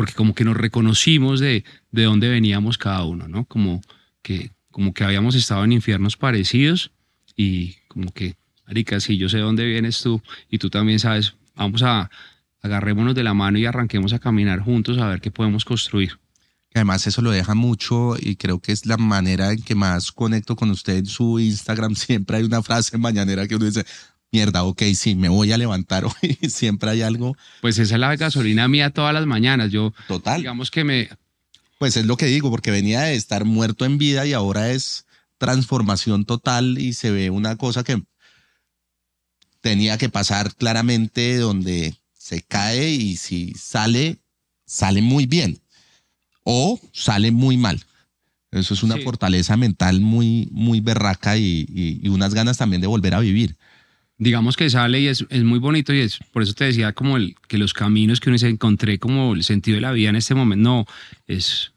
porque 0.00 0.14
como 0.14 0.34
que 0.34 0.44
nos 0.44 0.56
reconocimos 0.56 1.40
de, 1.40 1.62
de 1.90 2.04
dónde 2.04 2.30
veníamos 2.30 2.78
cada 2.78 3.04
uno, 3.04 3.28
¿no? 3.28 3.44
Como 3.44 3.82
que, 4.22 4.50
como 4.70 4.94
que 4.94 5.04
habíamos 5.04 5.34
estado 5.34 5.62
en 5.64 5.72
infiernos 5.72 6.16
parecidos 6.16 6.90
y 7.36 7.74
como 7.86 8.10
que, 8.12 8.36
Arica, 8.64 9.00
si 9.00 9.18
yo 9.18 9.28
sé 9.28 9.38
dónde 9.38 9.66
vienes 9.66 10.00
tú 10.00 10.22
y 10.48 10.56
tú 10.56 10.70
también 10.70 11.00
sabes, 11.00 11.34
vamos 11.54 11.82
a 11.82 12.10
agarrémonos 12.62 13.14
de 13.14 13.22
la 13.22 13.34
mano 13.34 13.58
y 13.58 13.66
arranquemos 13.66 14.12
a 14.12 14.18
caminar 14.18 14.60
juntos 14.60 14.98
a 14.98 15.06
ver 15.08 15.20
qué 15.20 15.30
podemos 15.30 15.64
construir. 15.64 16.18
Además 16.74 17.06
eso 17.06 17.20
lo 17.20 17.30
deja 17.30 17.54
mucho 17.54 18.14
y 18.18 18.36
creo 18.36 18.60
que 18.60 18.72
es 18.72 18.86
la 18.86 18.96
manera 18.96 19.52
en 19.52 19.62
que 19.62 19.74
más 19.74 20.12
conecto 20.12 20.54
con 20.54 20.70
usted 20.70 20.98
en 20.98 21.06
su 21.06 21.40
Instagram. 21.40 21.94
Siempre 21.96 22.38
hay 22.38 22.44
una 22.44 22.62
frase 22.62 22.96
mañanera 22.96 23.48
que 23.48 23.56
uno 23.56 23.64
dice, 23.64 23.84
mierda, 24.30 24.62
ok, 24.62 24.82
sí, 24.94 25.14
me 25.14 25.28
voy 25.28 25.52
a 25.52 25.58
levantar 25.58 26.04
hoy, 26.22 26.38
siempre 26.48 26.90
hay 26.90 27.02
algo. 27.02 27.36
Pues 27.60 27.78
esa 27.78 27.94
es 27.94 28.00
la 28.00 28.14
gasolina 28.14 28.68
mía 28.68 28.90
todas 28.90 29.12
las 29.12 29.26
mañanas. 29.26 29.70
Yo, 29.72 29.92
Total. 30.06 30.38
digamos 30.38 30.70
que 30.70 30.84
me... 30.84 31.08
Pues 31.78 31.96
es 31.96 32.04
lo 32.04 32.16
que 32.16 32.26
digo, 32.26 32.50
porque 32.50 32.70
venía 32.70 33.00
de 33.00 33.14
estar 33.14 33.44
muerto 33.44 33.86
en 33.86 33.98
vida 33.98 34.26
y 34.26 34.34
ahora 34.34 34.70
es 34.70 35.06
transformación 35.38 36.26
total 36.26 36.78
y 36.78 36.92
se 36.92 37.10
ve 37.10 37.30
una 37.30 37.56
cosa 37.56 37.82
que 37.82 38.02
tenía 39.60 39.98
que 39.98 40.08
pasar 40.08 40.54
claramente 40.54 41.36
donde 41.36 41.94
se 42.12 42.42
cae 42.42 42.90
y 42.90 43.16
si 43.16 43.54
sale, 43.54 44.18
sale 44.66 45.02
muy 45.02 45.26
bien 45.26 45.60
o 46.44 46.80
sale 46.92 47.30
muy 47.30 47.56
mal. 47.56 47.80
Eso 48.50 48.74
es 48.74 48.82
una 48.82 48.96
fortaleza 48.96 49.56
mental 49.56 50.00
muy, 50.00 50.48
muy 50.50 50.80
berraca 50.80 51.36
y, 51.36 51.66
y, 51.68 52.08
unas 52.08 52.34
ganas 52.34 52.58
también 52.58 52.80
de 52.80 52.88
volver 52.88 53.14
a 53.14 53.20
vivir. 53.20 53.56
Digamos 54.18 54.56
que 54.56 54.68
sale 54.68 55.00
y 55.00 55.06
es, 55.06 55.24
es, 55.30 55.44
muy 55.44 55.60
bonito 55.60 55.94
y 55.94 56.00
es 56.00 56.18
por 56.32 56.42
eso 56.42 56.52
te 56.52 56.64
decía 56.64 56.92
como 56.92 57.16
el, 57.16 57.36
que 57.48 57.58
los 57.58 57.72
caminos 57.72 58.20
que 58.20 58.28
uno 58.28 58.38
se 58.38 58.48
encontré 58.48 58.98
como 58.98 59.34
el 59.34 59.44
sentido 59.44 59.76
de 59.76 59.82
la 59.82 59.92
vida 59.92 60.10
en 60.10 60.16
este 60.16 60.34
momento, 60.34 60.68
no, 60.68 60.86
es 61.26 61.72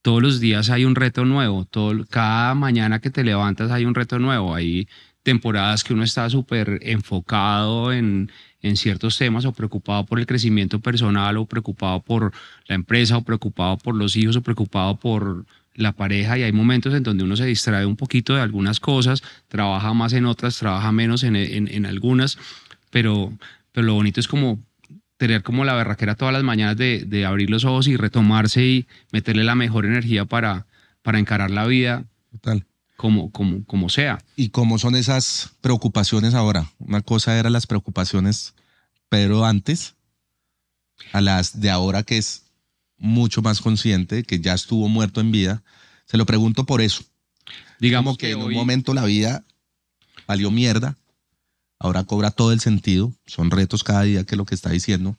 todos 0.00 0.22
los 0.22 0.40
días 0.40 0.70
hay 0.70 0.84
un 0.84 0.94
reto 0.94 1.24
nuevo, 1.24 1.64
todo, 1.64 2.04
cada 2.08 2.54
mañana 2.54 3.00
que 3.00 3.10
te 3.10 3.24
levantas 3.24 3.70
hay 3.70 3.84
un 3.84 3.94
reto 3.94 4.18
nuevo, 4.18 4.54
hay 4.54 4.88
temporadas 5.22 5.84
que 5.84 5.94
uno 5.94 6.02
está 6.02 6.28
súper 6.28 6.80
enfocado 6.82 7.92
en, 7.92 8.30
en 8.62 8.76
ciertos 8.76 9.18
temas 9.18 9.44
o 9.44 9.52
preocupado 9.52 10.06
por 10.06 10.18
el 10.18 10.26
crecimiento 10.26 10.80
personal 10.80 11.36
o 11.36 11.46
preocupado 11.46 12.00
por 12.00 12.32
la 12.66 12.74
empresa 12.74 13.16
o 13.16 13.22
preocupado 13.22 13.76
por 13.78 13.94
los 13.94 14.16
hijos 14.16 14.36
o 14.36 14.42
preocupado 14.42 14.96
por 14.96 15.44
la 15.74 15.92
pareja 15.92 16.38
y 16.38 16.42
hay 16.42 16.52
momentos 16.52 16.94
en 16.94 17.02
donde 17.02 17.24
uno 17.24 17.36
se 17.36 17.46
distrae 17.46 17.86
un 17.86 17.96
poquito 17.96 18.34
de 18.34 18.42
algunas 18.42 18.80
cosas, 18.80 19.22
trabaja 19.48 19.92
más 19.94 20.12
en 20.12 20.26
otras, 20.26 20.58
trabaja 20.58 20.92
menos 20.92 21.22
en, 21.22 21.36
en, 21.36 21.86
algunas, 21.86 22.38
pero, 22.90 23.32
pero 23.72 23.86
lo 23.86 23.94
bonito 23.94 24.20
es 24.20 24.28
como 24.28 24.60
tener 25.16 25.42
como 25.42 25.64
la 25.64 25.74
berraquera 25.74 26.14
todas 26.14 26.34
las 26.34 26.42
mañanas 26.42 26.76
de, 26.76 27.04
de, 27.06 27.24
abrir 27.24 27.48
los 27.48 27.64
ojos 27.64 27.86
y 27.88 27.96
retomarse 27.96 28.64
y 28.64 28.86
meterle 29.12 29.44
la 29.44 29.54
mejor 29.54 29.86
energía 29.86 30.24
para, 30.24 30.66
para 31.02 31.18
encarar 31.18 31.50
la 31.50 31.66
vida. 31.66 32.04
Total. 32.32 32.66
Como, 33.02 33.32
como, 33.32 33.64
como 33.64 33.88
sea. 33.88 34.22
¿Y 34.36 34.50
cómo 34.50 34.78
son 34.78 34.94
esas 34.94 35.50
preocupaciones 35.60 36.34
ahora? 36.34 36.70
Una 36.78 37.00
cosa 37.00 37.36
eran 37.36 37.52
las 37.52 37.66
preocupaciones, 37.66 38.54
pero 39.08 39.44
antes, 39.44 39.96
a 41.12 41.20
las 41.20 41.60
de 41.60 41.68
ahora 41.68 42.04
que 42.04 42.16
es 42.18 42.44
mucho 42.98 43.42
más 43.42 43.60
consciente, 43.60 44.22
que 44.22 44.38
ya 44.38 44.54
estuvo 44.54 44.88
muerto 44.88 45.20
en 45.20 45.32
vida. 45.32 45.64
Se 46.06 46.16
lo 46.16 46.26
pregunto 46.26 46.64
por 46.64 46.80
eso. 46.80 47.02
Digamos 47.80 48.18
que, 48.18 48.30
en 48.30 48.40
un 48.40 48.52
momento 48.52 48.94
la 48.94 49.04
vida 49.04 49.44
valió 50.28 50.52
mierda, 50.52 50.96
ahora 51.80 52.04
cobra 52.04 52.30
todo 52.30 52.52
el 52.52 52.60
sentido, 52.60 53.12
son 53.26 53.50
retos 53.50 53.82
cada 53.82 54.02
día, 54.02 54.22
que 54.22 54.36
es 54.36 54.38
lo 54.38 54.46
que 54.46 54.54
está 54.54 54.70
diciendo. 54.70 55.18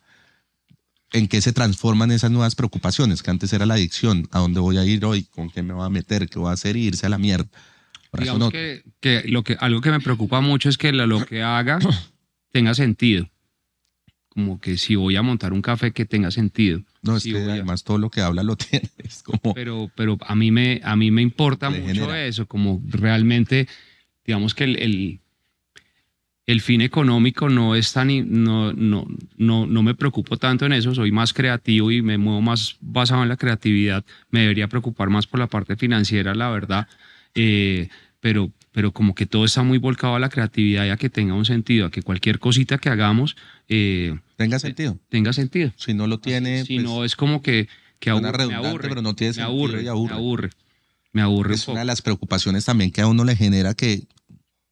¿En 1.12 1.28
qué 1.28 1.42
se 1.42 1.52
transforman 1.52 2.12
esas 2.12 2.32
nuevas 2.32 2.56
preocupaciones? 2.56 3.24
Que 3.24 3.30
antes 3.30 3.52
era 3.52 3.66
la 3.66 3.74
adicción, 3.74 4.30
¿a 4.32 4.40
dónde 4.40 4.62
voy 4.62 4.78
a 4.78 4.86
ir 4.86 5.04
hoy? 5.04 5.24
¿Con 5.26 5.50
qué 5.50 5.64
me 5.64 5.74
voy 5.74 5.86
a 5.86 5.90
meter? 5.90 6.30
¿Qué 6.30 6.40
voy 6.40 6.50
a 6.50 6.54
hacer? 6.54 6.78
irse 6.78 7.06
a 7.06 7.10
la 7.10 7.18
mierda. 7.18 7.50
Digamos 8.14 8.52
que, 8.52 8.84
que, 9.00 9.24
lo 9.26 9.44
que 9.44 9.58
algo 9.60 9.82
que 9.82 9.92
me 9.92 10.00
preocupa 10.00 10.42
mucho 10.42 10.70
es 10.70 10.78
que 10.78 10.92
lo 10.92 11.26
que 11.26 11.42
haga 11.42 11.80
tenga 12.52 12.74
sentido 12.74 13.28
como 14.34 14.60
que 14.60 14.78
si 14.78 14.96
voy 14.96 15.16
a 15.16 15.22
montar 15.22 15.54
un 15.54 15.62
café 15.62 15.92
que 15.92 16.06
tenga 16.06 16.32
sentido. 16.32 16.82
No, 17.04 17.18
es 17.18 17.24
que 17.24 17.38
además 17.38 17.84
todo 17.84 18.00
lo 18.00 18.10
que 18.10 18.22
habla 18.22 18.42
lo 18.42 18.56
tiene. 18.58 18.90
como... 19.24 19.54
Pero, 19.54 19.92
pero 19.96 20.18
a, 20.26 20.36
mí 20.36 20.52
me, 20.52 20.82
a 20.84 20.96
mí 20.96 21.12
me 21.12 21.22
importa 21.22 21.70
mucho 21.70 22.14
eso, 22.16 22.48
como 22.48 22.82
realmente, 22.88 23.68
digamos 24.26 24.56
que 24.56 24.64
el, 24.64 25.20
el, 26.48 26.62
fin 26.62 26.82
económico 26.82 27.48
no 27.48 27.76
es 27.76 27.94
tan, 27.94 28.44
no, 28.44 28.74
no, 28.74 29.06
no, 29.38 29.68
no 29.68 29.84
me 29.84 29.94
preocupo 29.94 30.38
tanto 30.38 30.66
en 30.66 30.74
eso, 30.74 30.96
soy 30.96 31.12
más 31.12 31.32
creativo 31.32 31.92
y 31.92 32.02
me 32.02 32.18
muevo 32.18 32.42
más 32.42 32.78
basado 32.82 33.22
en 33.22 33.30
la 33.30 33.38
creatividad, 33.38 34.04
me 34.32 34.42
debería 34.42 34.68
preocupar 34.68 35.10
más 35.10 35.28
por 35.28 35.40
la 35.40 35.48
parte 35.48 35.76
financiera, 35.76 36.34
la 36.34 36.50
verdad, 36.50 36.88
eh, 37.36 37.90
pero, 38.24 38.54
pero 38.72 38.94
como 38.94 39.16
que 39.16 39.26
todo 39.26 39.44
está 39.44 39.64
muy 39.64 39.80
volcado 39.80 40.16
a 40.16 40.20
la 40.20 40.30
creatividad 40.30 40.86
y 40.86 40.92
a 40.92 40.96
que 40.96 41.10
tenga 41.10 41.34
un 41.34 41.44
sentido, 41.44 41.88
a 41.88 41.92
que 41.92 42.02
cualquier 42.02 42.40
cosita 42.40 42.78
que 42.78 42.88
hagamos... 42.88 43.36
Eh, 43.68 44.18
tenga 44.38 44.60
sentido. 44.60 44.98
Tenga 45.10 45.34
sentido. 45.34 45.74
Si 45.76 45.94
no 45.94 46.08
lo 46.08 46.22
tiene... 46.22 46.64
Si 46.64 46.78
no, 46.78 46.96
pues, 46.96 47.12
es 47.12 47.16
como 47.18 47.42
que, 47.42 47.68
que 48.00 48.12
aburre, 48.12 48.48
me 48.48 48.54
aburre, 48.54 48.88
pero 48.88 49.02
no 49.02 49.14
tiene 49.14 49.34
me 49.36 49.44
aburre, 49.44 49.90
aburre, 49.90 50.14
Me 50.14 50.18
aburre. 50.18 50.50
Me 51.12 51.22
aburre. 51.22 51.56
Es 51.56 51.68
una 51.68 51.82
de 51.82 51.86
las 51.86 52.02
preocupaciones 52.02 52.64
también 52.64 52.92
que 52.92 53.02
a 53.02 53.08
uno 53.08 53.26
le 53.26 53.36
genera 53.36 53.74
que 53.74 54.04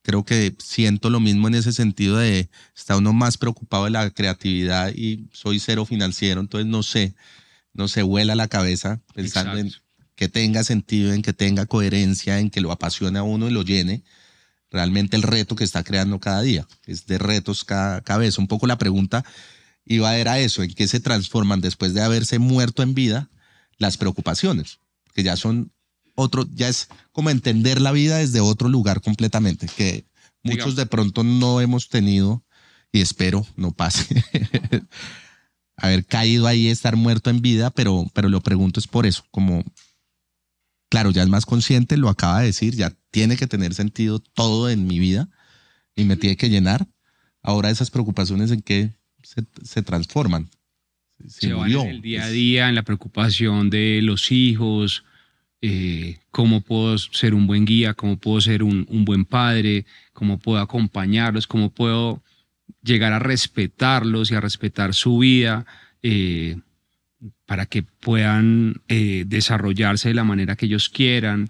creo 0.02 0.24
que 0.24 0.56
siento 0.58 1.10
lo 1.10 1.20
mismo 1.20 1.50
en 1.50 1.56
ese 1.56 1.74
sentido 1.74 2.20
de 2.20 2.50
está 2.74 2.96
uno 2.96 3.12
más 3.12 3.38
preocupado 3.38 3.84
de 3.84 3.92
la 3.92 4.10
creatividad 4.12 4.94
y 4.96 5.28
soy 5.34 5.60
cero 5.60 5.84
financiero, 5.84 6.40
entonces 6.40 6.68
no 6.68 6.84
sé, 6.84 7.16
no 7.74 7.90
se 7.90 8.02
vuela 8.02 8.34
la 8.34 8.48
cabeza 8.48 9.02
pensando 9.14 9.58
en 9.58 9.74
que 10.22 10.30
tenga 10.30 10.64
sentido, 10.64 11.14
en 11.14 11.24
que 11.24 11.34
tenga 11.34 11.66
coherencia, 11.66 12.38
en 12.38 12.52
que 12.52 12.62
lo 12.62 12.72
apasione 12.72 13.18
a 13.18 13.24
uno 13.24 13.50
y 13.50 13.52
lo 13.52 13.64
llene 13.64 14.04
realmente 14.70 15.18
el 15.18 15.24
reto 15.24 15.56
que 15.56 15.64
está 15.64 15.84
creando 15.84 16.20
cada 16.20 16.44
día. 16.44 16.68
Es 16.86 17.08
de 17.08 17.18
retos 17.18 17.64
cada, 17.64 18.18
vez. 18.20 18.38
Un 18.38 18.46
poco 18.46 18.68
la 18.68 18.78
pregunta, 18.78 19.26
iba 19.84 20.12
a 20.12 20.14
ver 20.14 20.28
a 20.28 20.38
eso, 20.38 20.62
en 20.62 20.76
qué 20.76 20.88
se 20.88 21.00
transforman 21.00 21.60
después 21.60 21.96
de 21.96 22.04
haberse 22.04 22.38
muerto 22.38 22.84
en 22.84 22.94
vida 22.94 23.32
las 23.80 23.98
preocupaciones, 23.98 24.78
que 25.16 25.24
ya 25.24 25.36
son 25.36 25.72
otro, 26.14 26.48
ya 26.54 26.70
es 26.70 26.90
como 27.12 27.32
entender 27.32 27.82
la 27.82 27.92
vida 27.92 28.18
desde 28.18 28.42
otro 28.42 28.70
lugar 28.70 29.02
completamente, 29.02 29.66
que 29.76 30.06
muchos 30.44 30.76
de 30.76 30.86
pronto 30.86 31.24
no 31.24 31.62
hemos 31.62 31.90
tenido 31.90 32.44
y 32.92 33.02
espero 33.02 33.48
no 33.56 33.72
pase. 33.72 34.24
haber 35.78 36.06
caído 36.06 36.46
ahí, 36.46 36.68
estar 36.68 36.96
muerto 36.96 37.32
en 37.32 37.42
vida, 37.42 37.72
pero, 37.72 38.06
pero 38.14 38.30
lo 38.30 38.42
pregunto 38.42 38.80
es 38.80 38.86
por 38.86 39.08
eso, 39.08 39.26
como, 39.32 39.64
claro, 40.92 41.12
ya 41.12 41.24
es 41.24 41.30
más 41.30 41.46
consciente, 41.46 41.96
lo 41.96 42.10
acaba 42.10 42.42
de 42.42 42.48
decir, 42.48 42.76
ya 42.76 42.94
tiene 43.12 43.38
que 43.38 43.48
tener 43.48 43.74
sentido 43.74 44.20
todo 44.20 44.70
en 44.70 44.86
mi 44.86 45.00
vida 45.00 45.30
y 45.96 46.04
me 46.04 46.18
tiene 46.18 46.36
que 46.36 46.50
llenar. 46.50 46.86
Ahora 47.42 47.70
esas 47.70 47.90
preocupaciones 47.90 48.52
en 48.52 48.62
qué 48.62 48.92
se, 49.24 49.82
transforman. 49.84 50.50
Se, 51.26 51.54
van 51.54 51.72
en 51.72 51.88
el 51.88 52.02
día 52.02 52.26
a 52.26 52.30
día, 52.30 52.68
en 52.68 52.76
la 52.76 52.84
preocupación 52.84 53.70
de 53.70 54.02
los 54.04 54.34
hijos, 54.34 55.06
eh, 55.62 56.20
cómo 56.30 56.60
puedo 56.60 56.98
ser 56.98 57.36
un 57.36 57.48
buen 57.48 57.64
guía, 57.64 57.94
cómo 57.94 58.18
puedo 58.18 58.42
ser 58.42 58.62
un, 58.62 58.86
buen 59.06 59.24
padre, 59.24 59.86
cómo 60.12 60.40
puedo 60.40 60.60
acompañarlos, 60.60 61.48
cómo 61.48 61.70
puedo 61.70 62.22
llegar 62.84 63.14
a 63.14 63.20
respetarlos 63.20 64.30
y 64.30 64.36
a 64.36 64.42
respetar 64.42 64.94
su 64.94 65.20
vida 65.20 65.66
eh, 66.04 66.58
para 67.52 67.66
que 67.66 67.84
puedan 67.84 68.76
eh, 68.88 69.26
desarrollarse 69.28 70.08
de 70.08 70.16
la 70.16 70.24
manera 70.24 70.56
que 70.56 70.68
ellos 70.68 70.88
quieran, 70.88 71.50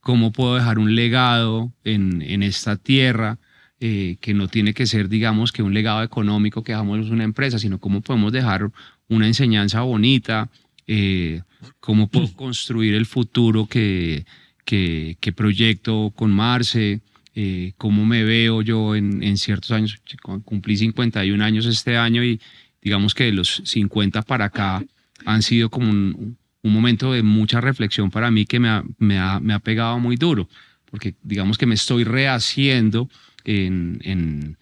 cómo 0.00 0.32
puedo 0.32 0.56
dejar 0.56 0.78
un 0.78 0.94
legado 0.94 1.72
en, 1.82 2.20
en 2.20 2.42
esta 2.42 2.76
tierra, 2.76 3.38
eh, 3.80 4.16
que 4.20 4.34
no 4.34 4.48
tiene 4.48 4.72
que 4.72 4.86
ser, 4.86 5.08
digamos, 5.08 5.50
que 5.50 5.62
un 5.62 5.72
legado 5.72 6.02
económico 6.02 6.62
que 6.62 6.72
dejamos 6.72 7.10
una 7.10 7.24
empresa, 7.24 7.58
sino 7.58 7.78
cómo 7.78 8.02
podemos 8.02 8.32
dejar 8.32 8.70
una 9.08 9.26
enseñanza 9.26 9.80
bonita, 9.80 10.50
eh, 10.86 11.40
cómo 11.80 12.08
puedo 12.08 12.32
construir 12.36 12.94
el 12.94 13.06
futuro 13.06 13.66
que, 13.66 14.26
que, 14.64 15.32
proyecto 15.34 16.12
con 16.14 16.32
Marce, 16.32 17.00
eh, 17.34 17.72
cómo 17.78 18.04
me 18.04 18.24
veo 18.24 18.60
yo 18.60 18.94
en, 18.94 19.22
en, 19.22 19.38
ciertos 19.38 19.70
años. 19.70 20.00
Cumplí 20.44 20.76
51 20.76 21.42
años 21.42 21.66
este 21.66 21.96
año 21.96 22.22
y 22.22 22.40
digamos 22.86 23.16
que 23.16 23.32
los 23.32 23.62
50 23.64 24.22
para 24.22 24.44
acá 24.44 24.80
han 25.24 25.42
sido 25.42 25.70
como 25.70 25.90
un, 25.90 26.38
momento 26.62 27.12
de 27.12 27.24
mucha 27.24 27.60
reflexión 27.60 28.12
para 28.12 28.30
mí 28.30 28.46
que 28.46 28.60
me 28.60 28.68
ha, 28.68 28.84
me 28.98 29.18
ha, 29.18 29.40
me 29.40 29.54
ha 29.54 29.58
pegado 29.58 29.98
muy 29.98 30.14
duro, 30.14 30.48
porque 30.88 31.16
digamos 31.24 31.58
que 31.58 31.66
me 31.66 31.74
estoy 31.74 32.04
rehaciendo 32.04 33.10
en, 33.42 33.98
en, 34.04 34.56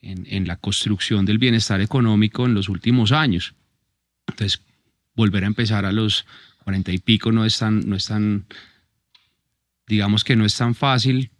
en, 0.00 0.46
la 0.46 0.56
construcción 0.56 1.26
del 1.26 1.36
bienestar 1.36 1.82
económico 1.82 2.46
en 2.46 2.54
los 2.54 2.70
últimos 2.70 3.12
años. 3.12 3.54
Entonces, 4.26 4.62
volver 5.14 5.44
a 5.44 5.48
empezar 5.48 5.84
a 5.84 5.92
los 5.92 6.24
cuarenta 6.64 6.92
y 6.92 6.98
pico 6.98 7.30
no 7.30 7.44
es 7.44 7.58
tan, 7.58 7.86
no 7.86 7.94
es 7.94 8.06
tan, 8.06 8.46
digamos 9.86 10.24
que 10.24 10.34
no 10.34 10.46
es 10.46 10.56
tan 10.56 10.74
fácil 10.74 11.30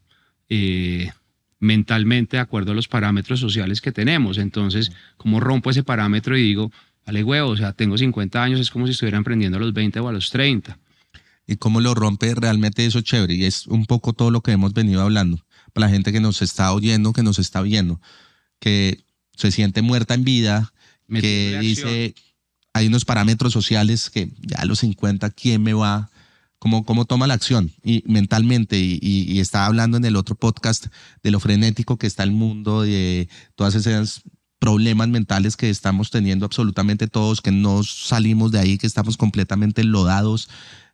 eh, 0.50 1.10
mentalmente 1.58 2.36
de 2.36 2.42
acuerdo 2.42 2.72
a 2.72 2.74
los 2.74 2.88
parámetros 2.88 3.40
sociales 3.40 3.80
que 3.80 3.92
tenemos. 3.92 4.38
Entonces, 4.38 4.92
¿cómo 5.16 5.40
rompo 5.40 5.70
ese 5.70 5.82
parámetro 5.82 6.36
y 6.36 6.42
digo, 6.42 6.70
vale 7.06 7.24
huevo, 7.24 7.50
o 7.50 7.56
sea, 7.56 7.72
tengo 7.72 7.96
50 7.96 8.42
años, 8.42 8.60
es 8.60 8.70
como 8.70 8.86
si 8.86 8.92
estuviera 8.92 9.16
emprendiendo 9.16 9.58
a 9.58 9.60
los 9.60 9.72
20 9.72 10.00
o 10.00 10.08
a 10.08 10.12
los 10.12 10.30
30. 10.30 10.78
Y 11.46 11.56
cómo 11.56 11.80
lo 11.80 11.94
rompe 11.94 12.34
realmente 12.34 12.84
eso 12.84 13.00
chévere. 13.00 13.34
Y 13.34 13.44
es 13.44 13.66
un 13.68 13.86
poco 13.86 14.12
todo 14.12 14.30
lo 14.30 14.40
que 14.40 14.52
hemos 14.52 14.74
venido 14.74 15.02
hablando. 15.02 15.44
Para 15.72 15.86
la 15.86 15.92
gente 15.92 16.12
que 16.12 16.20
nos 16.20 16.42
está 16.42 16.72
oyendo, 16.72 17.12
que 17.12 17.22
nos 17.22 17.38
está 17.38 17.62
viendo, 17.62 18.00
que 18.58 19.04
se 19.36 19.52
siente 19.52 19.82
muerta 19.82 20.14
en 20.14 20.24
vida, 20.24 20.72
que 21.08 21.58
dice, 21.60 22.14
hay 22.72 22.88
unos 22.88 23.04
parámetros 23.04 23.52
sociales 23.52 24.10
que 24.10 24.30
ya 24.40 24.58
a 24.58 24.64
los 24.64 24.80
50, 24.80 25.30
¿quién 25.30 25.62
me 25.62 25.74
va? 25.74 26.10
¿Cómo, 26.58 26.84
cómo 26.84 27.04
toma 27.04 27.26
la 27.26 27.34
acción? 27.34 27.70
Y 27.84 28.02
mentalmente, 28.06 28.78
y, 28.78 28.98
y, 29.02 29.30
y 29.30 29.40
estaba 29.40 29.66
hablando 29.66 29.96
en 29.96 30.04
el 30.04 30.16
otro 30.16 30.34
podcast 30.34 30.86
de 31.22 31.30
lo 31.30 31.40
frenético 31.40 31.98
que 31.98 32.06
está 32.06 32.22
el 32.22 32.32
mundo, 32.32 32.82
de 32.82 33.28
todas 33.54 33.74
esas 33.74 34.22
problemas 34.58 35.08
mentales 35.08 35.56
que 35.56 35.70
estamos 35.70 36.10
teniendo 36.10 36.46
absolutamente 36.46 37.08
todos, 37.08 37.40
que 37.40 37.52
no 37.52 37.82
salimos 37.84 38.52
de 38.52 38.58
ahí, 38.58 38.78
que 38.78 38.86
estamos 38.86 39.16
completamente 39.16 39.82
enlodados 39.82 40.48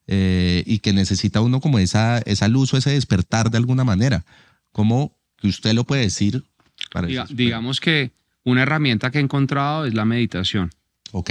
eh, 0.08 0.64
y 0.66 0.80
que 0.80 0.92
necesita 0.92 1.40
uno 1.40 1.60
como 1.60 1.78
esa, 1.78 2.18
esa 2.18 2.48
luz 2.48 2.74
o 2.74 2.76
ese 2.76 2.90
despertar 2.90 3.50
de 3.50 3.58
alguna 3.58 3.84
manera. 3.84 4.24
¿Cómo 4.72 5.16
que 5.36 5.48
usted 5.48 5.74
lo 5.74 5.84
puede 5.84 6.02
decir? 6.02 6.44
Para 6.90 7.06
digamos 7.30 7.80
que 7.80 8.12
una 8.44 8.62
herramienta 8.62 9.10
que 9.10 9.18
he 9.18 9.22
encontrado 9.22 9.86
es 9.86 9.94
la 9.94 10.04
meditación. 10.04 10.70
Ok. 11.12 11.30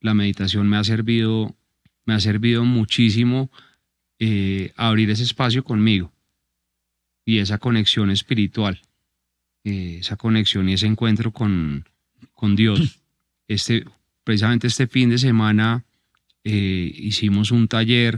La 0.00 0.14
meditación 0.14 0.68
me 0.68 0.76
ha 0.76 0.84
servido, 0.84 1.54
me 2.04 2.14
ha 2.14 2.20
servido 2.20 2.64
muchísimo 2.64 3.50
eh, 4.18 4.72
abrir 4.76 5.10
ese 5.10 5.24
espacio 5.24 5.64
conmigo 5.64 6.12
y 7.24 7.38
esa 7.38 7.58
conexión 7.58 8.10
espiritual. 8.10 8.80
Eh, 9.64 9.98
esa 10.00 10.16
conexión 10.16 10.68
y 10.68 10.74
ese 10.74 10.86
encuentro 10.86 11.32
con, 11.32 11.88
con 12.32 12.56
Dios. 12.56 13.00
Este, 13.46 13.84
precisamente 14.24 14.66
este 14.68 14.86
fin 14.86 15.10
de 15.10 15.18
semana 15.18 15.84
eh, 16.44 16.92
hicimos 16.94 17.50
un 17.50 17.68
taller 17.68 18.16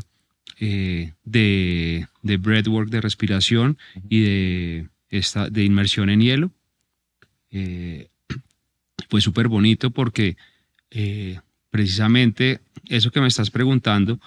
de, 0.59 2.07
de 2.23 2.37
breathwork, 2.37 2.89
de 2.89 3.01
respiración 3.01 3.77
y 4.09 4.21
de, 4.21 4.89
esta, 5.09 5.51
de 5.51 5.65
inmersión 5.65 6.11
en 6.11 6.21
hielo. 6.21 6.53
fue 9.09 9.21
súper 9.21 9.49
bonito 9.49 9.91
porque 9.91 10.37
precisamente 11.77 12.61
eso 12.89 13.11
que 13.11 13.21
me 13.21 13.29
estás 13.29 13.51
preguntando 13.51 14.19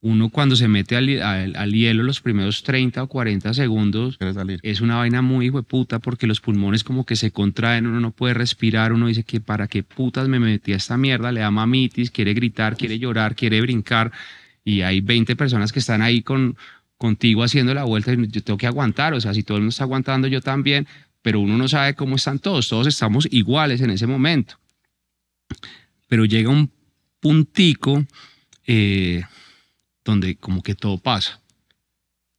uno 0.00 0.28
cuando 0.28 0.54
se 0.54 0.68
mete 0.68 0.94
al, 0.94 1.72
hielo 1.72 2.04
los 2.04 2.20
primeros 2.20 2.62
30 2.62 3.02
o 3.02 3.08
40 3.08 3.52
segundos 3.52 4.16
es 4.62 4.80
una 4.80 4.96
vaina 4.98 5.22
muy 5.22 5.50
puta 5.50 5.98
porque 5.98 6.28
los 6.28 6.40
pulmones 6.40 6.84
como 6.84 7.04
que 7.04 7.16
se 7.16 7.32
contraen, 7.32 7.88
uno 7.88 7.98
no 7.98 8.12
puede 8.12 8.34
respirar, 8.34 8.92
uno 8.92 9.08
dice 9.08 9.24
que 9.24 9.40
para 9.40 9.66
qué 9.66 9.82
putas 9.82 10.28
me 10.28 10.38
metí 10.38 10.72
a 10.72 10.76
esta 10.76 10.96
mierda, 10.96 11.32
le 11.32 11.40
da 11.40 11.50
mamitis, 11.50 12.12
quiere 12.12 12.32
gritar, 12.32 12.76
quiere 12.76 13.00
llorar, 13.00 13.34
quiere 13.34 13.60
brincar 13.60 14.12
y 14.62 14.82
hay 14.82 15.00
20 15.00 15.34
personas 15.34 15.72
que 15.72 15.80
están 15.80 16.00
ahí 16.00 16.22
con, 16.22 16.56
contigo 16.96 17.42
haciendo 17.42 17.74
la 17.74 17.82
vuelta 17.82 18.12
y 18.12 18.28
yo 18.28 18.42
tengo 18.44 18.58
que 18.58 18.68
aguantar, 18.68 19.14
o 19.14 19.20
sea, 19.20 19.34
si 19.34 19.42
todo 19.42 19.56
el 19.56 19.62
mundo 19.62 19.70
está 19.70 19.82
aguantando 19.82 20.28
yo 20.28 20.40
también, 20.40 20.86
pero 21.22 21.40
uno 21.40 21.58
no 21.58 21.66
sabe 21.66 21.94
cómo 21.94 22.14
están 22.14 22.38
todos, 22.38 22.68
todos 22.68 22.86
estamos 22.86 23.26
iguales 23.32 23.80
en 23.80 23.90
ese 23.90 24.06
momento. 24.06 24.54
Pero 26.08 26.24
llega 26.24 26.50
un 26.50 26.70
puntico... 27.20 28.04
Eh, 28.68 29.22
donde 30.06 30.36
como 30.36 30.62
que 30.62 30.74
todo 30.74 30.96
pasa. 30.96 31.42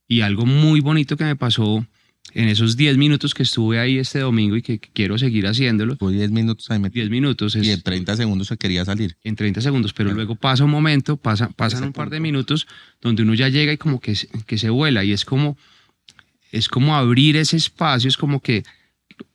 Y 0.08 0.22
algo 0.22 0.46
muy 0.46 0.80
bonito 0.80 1.18
que 1.18 1.26
me 1.26 1.36
pasó 1.36 1.86
en 2.34 2.48
esos 2.50 2.78
10 2.78 2.98
minutos 2.98 3.34
que 3.34 3.44
estuve 3.44 3.80
ahí 3.80 4.00
este 4.00 4.20
domingo 4.20 4.56
y 4.56 4.62
que, 4.62 4.80
quiero 4.80 5.18
seguir 5.18 5.46
haciéndolo. 5.48 5.98
Fue 5.98 6.14
10 6.14 6.32
minutos 6.32 6.72
ahí 6.72 6.80
10 6.82 7.10
minutos. 7.10 7.56
y 7.56 7.70
en 7.70 7.82
30 7.82 8.16
segundos 8.16 8.48
se 8.48 8.58
quería 8.58 8.86
salir. 8.86 9.18
En 9.24 9.36
30 9.36 9.62
segundos, 9.62 9.94
pero 9.94 10.14
luego 10.14 10.36
pasa 10.36 10.64
un 10.64 10.72
momento, 10.72 11.18
pasa, 11.18 11.50
pasan 11.50 11.84
un 11.84 11.94
par 11.94 12.10
de 12.10 12.20
minutos 12.20 12.68
donde 13.02 13.24
uno 13.24 13.34
ya 13.34 13.50
llega 13.50 13.74
y 13.74 13.78
como 13.78 14.00
que, 14.00 14.16
que 14.46 14.58
se 14.58 14.70
vuela 14.70 15.04
y 15.04 15.12
es 15.12 15.26
como, 15.26 15.58
es 16.52 16.70
como 16.70 16.96
abrir 16.96 17.36
ese 17.36 17.58
espacio, 17.58 18.08
es 18.08 18.18
como 18.18 18.42
que, 18.42 18.64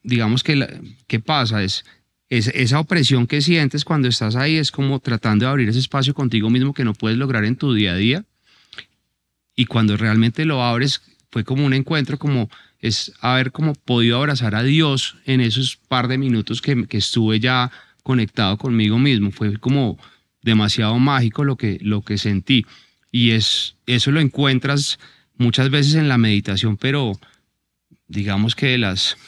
digamos 0.03 0.43
que, 0.43 0.81
¿qué 1.07 1.21
pasa? 1.21 1.63
Es, 1.63 1.85
es, 2.33 2.49
esa 2.55 2.81
opresión 2.81 3.27
que 3.27 3.43
sientes 3.43 3.85
cuando 3.85 4.09
estás 4.09 4.37
ahí 4.37 4.57
es 4.57 4.71
como 4.71 5.01
tratando 5.01 5.45
de 5.45 5.51
abrir 5.51 5.69
ese 5.69 5.81
espacio 5.81 6.15
contigo 6.15 6.49
mismo 6.49 6.73
que 6.73 6.83
no 6.83 6.95
puedes 6.95 7.19
lograr 7.19 7.45
en 7.45 7.57
tu 7.57 7.75
día 7.75 7.93
a 7.93 7.97
día. 7.97 8.25
Y 9.55 9.67
cuando 9.67 9.99
realmente 9.99 10.47
lo 10.47 10.63
abres, 10.63 11.03
fue 11.31 11.45
como 11.45 11.67
un 11.67 11.75
encuentro, 11.75 12.19
como 12.19 12.49
es 12.79 13.13
haber 13.21 13.53
como 13.53 13.75
podido 13.75 14.17
abrazar 14.17 14.55
a 14.55 14.63
Dios 14.63 15.19
en 15.27 15.43
esos 15.43 15.77
par 15.77 16.09
de 16.09 16.17
minutos 16.17 16.63
que, 16.63 16.87
estuve 16.93 17.39
ya 17.39 17.71
conectado 18.03 18.57
conmigo 18.57 18.99
mismo. 18.99 19.31
Fue 19.31 19.59
como 19.59 19.99
demasiado 20.41 20.99
mágico 20.99 21.45
lo 21.45 21.57
que, 21.57 21.81
lo 21.83 22.01
que 22.01 22.17
sentí. 22.17 22.65
Y 23.11 23.33
es, 23.33 23.77
eso 23.85 24.11
lo 24.11 24.21
encuentras 24.21 24.99
muchas 25.37 25.69
veces 25.69 25.97
en 25.97 26.09
la 26.09 26.17
meditación, 26.17 26.79
pero 26.79 27.13
digamos 28.09 28.55
que 28.55 28.79
las 28.79 29.19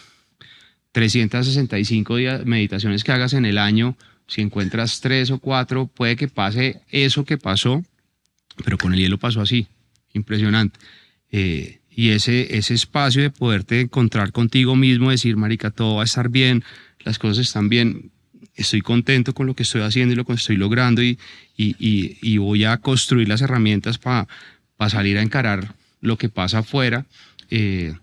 365 0.94 2.16
días, 2.16 2.46
meditaciones 2.46 3.02
que 3.02 3.10
hagas 3.10 3.32
en 3.32 3.44
el 3.44 3.58
año, 3.58 3.96
si 4.28 4.42
encuentras 4.42 5.00
tres 5.00 5.32
o 5.32 5.40
cuatro, 5.40 5.88
puede 5.88 6.14
que 6.14 6.28
pase 6.28 6.82
eso 6.88 7.24
que 7.24 7.36
pasó, 7.36 7.82
pero 8.64 8.78
con 8.78 8.94
el 8.94 9.00
hielo 9.00 9.18
pasó 9.18 9.40
así, 9.40 9.66
impresionante. 10.12 10.78
Eh, 11.32 11.80
y 11.90 12.10
ese, 12.10 12.56
ese 12.56 12.74
espacio 12.74 13.22
de 13.22 13.30
poderte 13.30 13.80
encontrar 13.80 14.30
contigo 14.30 14.76
mismo, 14.76 15.10
decir, 15.10 15.36
marica, 15.36 15.72
todo 15.72 15.96
va 15.96 16.02
a 16.02 16.04
estar 16.04 16.28
bien, 16.28 16.62
las 17.00 17.18
cosas 17.18 17.44
están 17.44 17.68
bien, 17.68 18.12
estoy 18.54 18.80
contento 18.80 19.34
con 19.34 19.48
lo 19.48 19.54
que 19.54 19.64
estoy 19.64 19.82
haciendo 19.82 20.12
y 20.12 20.16
lo 20.16 20.24
que 20.24 20.34
estoy 20.34 20.56
logrando 20.56 21.02
y, 21.02 21.18
y, 21.56 22.38
voy 22.38 22.64
a 22.66 22.76
construir 22.76 23.28
las 23.28 23.42
herramientas 23.42 23.98
para 23.98 24.28
salir 24.88 25.18
a 25.18 25.22
encarar 25.22 25.74
lo 26.00 26.18
que 26.18 26.28
pasa 26.28 26.58
afuera. 26.58 27.04
Eh, 27.50 27.94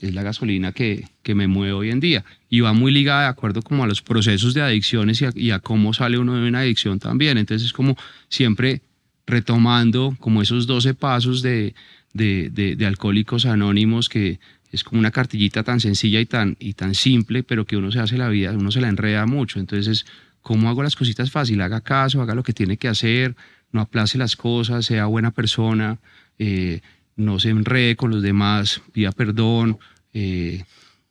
es 0.00 0.14
la 0.14 0.24
gasolina 0.24 0.72
que, 0.72 1.04
que, 1.22 1.34
me 1.34 1.46
mueve 1.46 1.74
hoy 1.74 1.90
en 1.90 2.00
día. 2.00 2.24
Y 2.50 2.60
va 2.60 2.72
muy 2.72 2.92
ligada 2.92 3.22
de 3.22 3.28
acuerdo 3.28 3.62
como 3.62 3.84
a 3.84 3.86
los 3.86 4.02
procesos 4.02 4.52
de 4.52 4.60
adicciones 4.60 5.24
y 5.34 5.50
a, 5.52 5.60
cómo 5.60 5.94
sale 5.94 6.18
uno 6.18 6.34
de 6.34 6.48
una 6.48 6.60
adicción 6.60 6.98
también. 6.98 7.38
Entonces 7.38 7.68
es 7.68 7.72
como 7.72 7.96
siempre 8.28 8.82
retomando 9.26 10.16
como 10.18 10.42
esos 10.42 10.66
12 10.66 10.94
pasos 10.94 11.40
de, 11.42 11.74
de, 12.12 12.50
de, 12.50 12.86
alcohólicos 12.86 13.46
anónimos 13.46 14.08
que 14.08 14.40
es 14.72 14.84
como 14.84 14.98
una 14.98 15.10
cartillita 15.12 15.62
tan 15.62 15.80
sencilla 15.80 16.20
y 16.20 16.26
tan, 16.26 16.56
y 16.58 16.74
tan 16.74 16.94
simple, 16.94 17.42
pero 17.42 17.64
que 17.64 17.76
uno 17.76 17.90
se 17.92 18.00
hace 18.00 18.18
la 18.18 18.28
vida, 18.28 18.52
uno 18.52 18.70
se 18.70 18.80
la 18.80 18.88
enreda 18.88 19.26
mucho. 19.26 19.58
Entonces, 19.58 20.06
¿cómo 20.42 20.68
hago 20.68 20.82
las 20.82 20.96
cositas 20.96 21.30
fácil? 21.30 21.60
Haga 21.60 21.80
caso, 21.80 22.20
haga 22.20 22.34
lo 22.34 22.42
que 22.42 22.52
tiene 22.52 22.76
que 22.76 22.88
hacer, 22.88 23.36
no 23.72 23.80
aplace 23.80 24.18
las 24.18 24.36
cosas, 24.36 24.86
sea 24.86 25.06
buena 25.06 25.30
persona, 25.30 25.98
eh, 26.38 26.80
no 27.16 27.38
se 27.38 27.50
enrede 27.50 27.96
con 27.96 28.10
los 28.10 28.22
demás, 28.22 28.80
pida 28.92 29.12
perdón, 29.12 29.78
eh, 30.12 30.64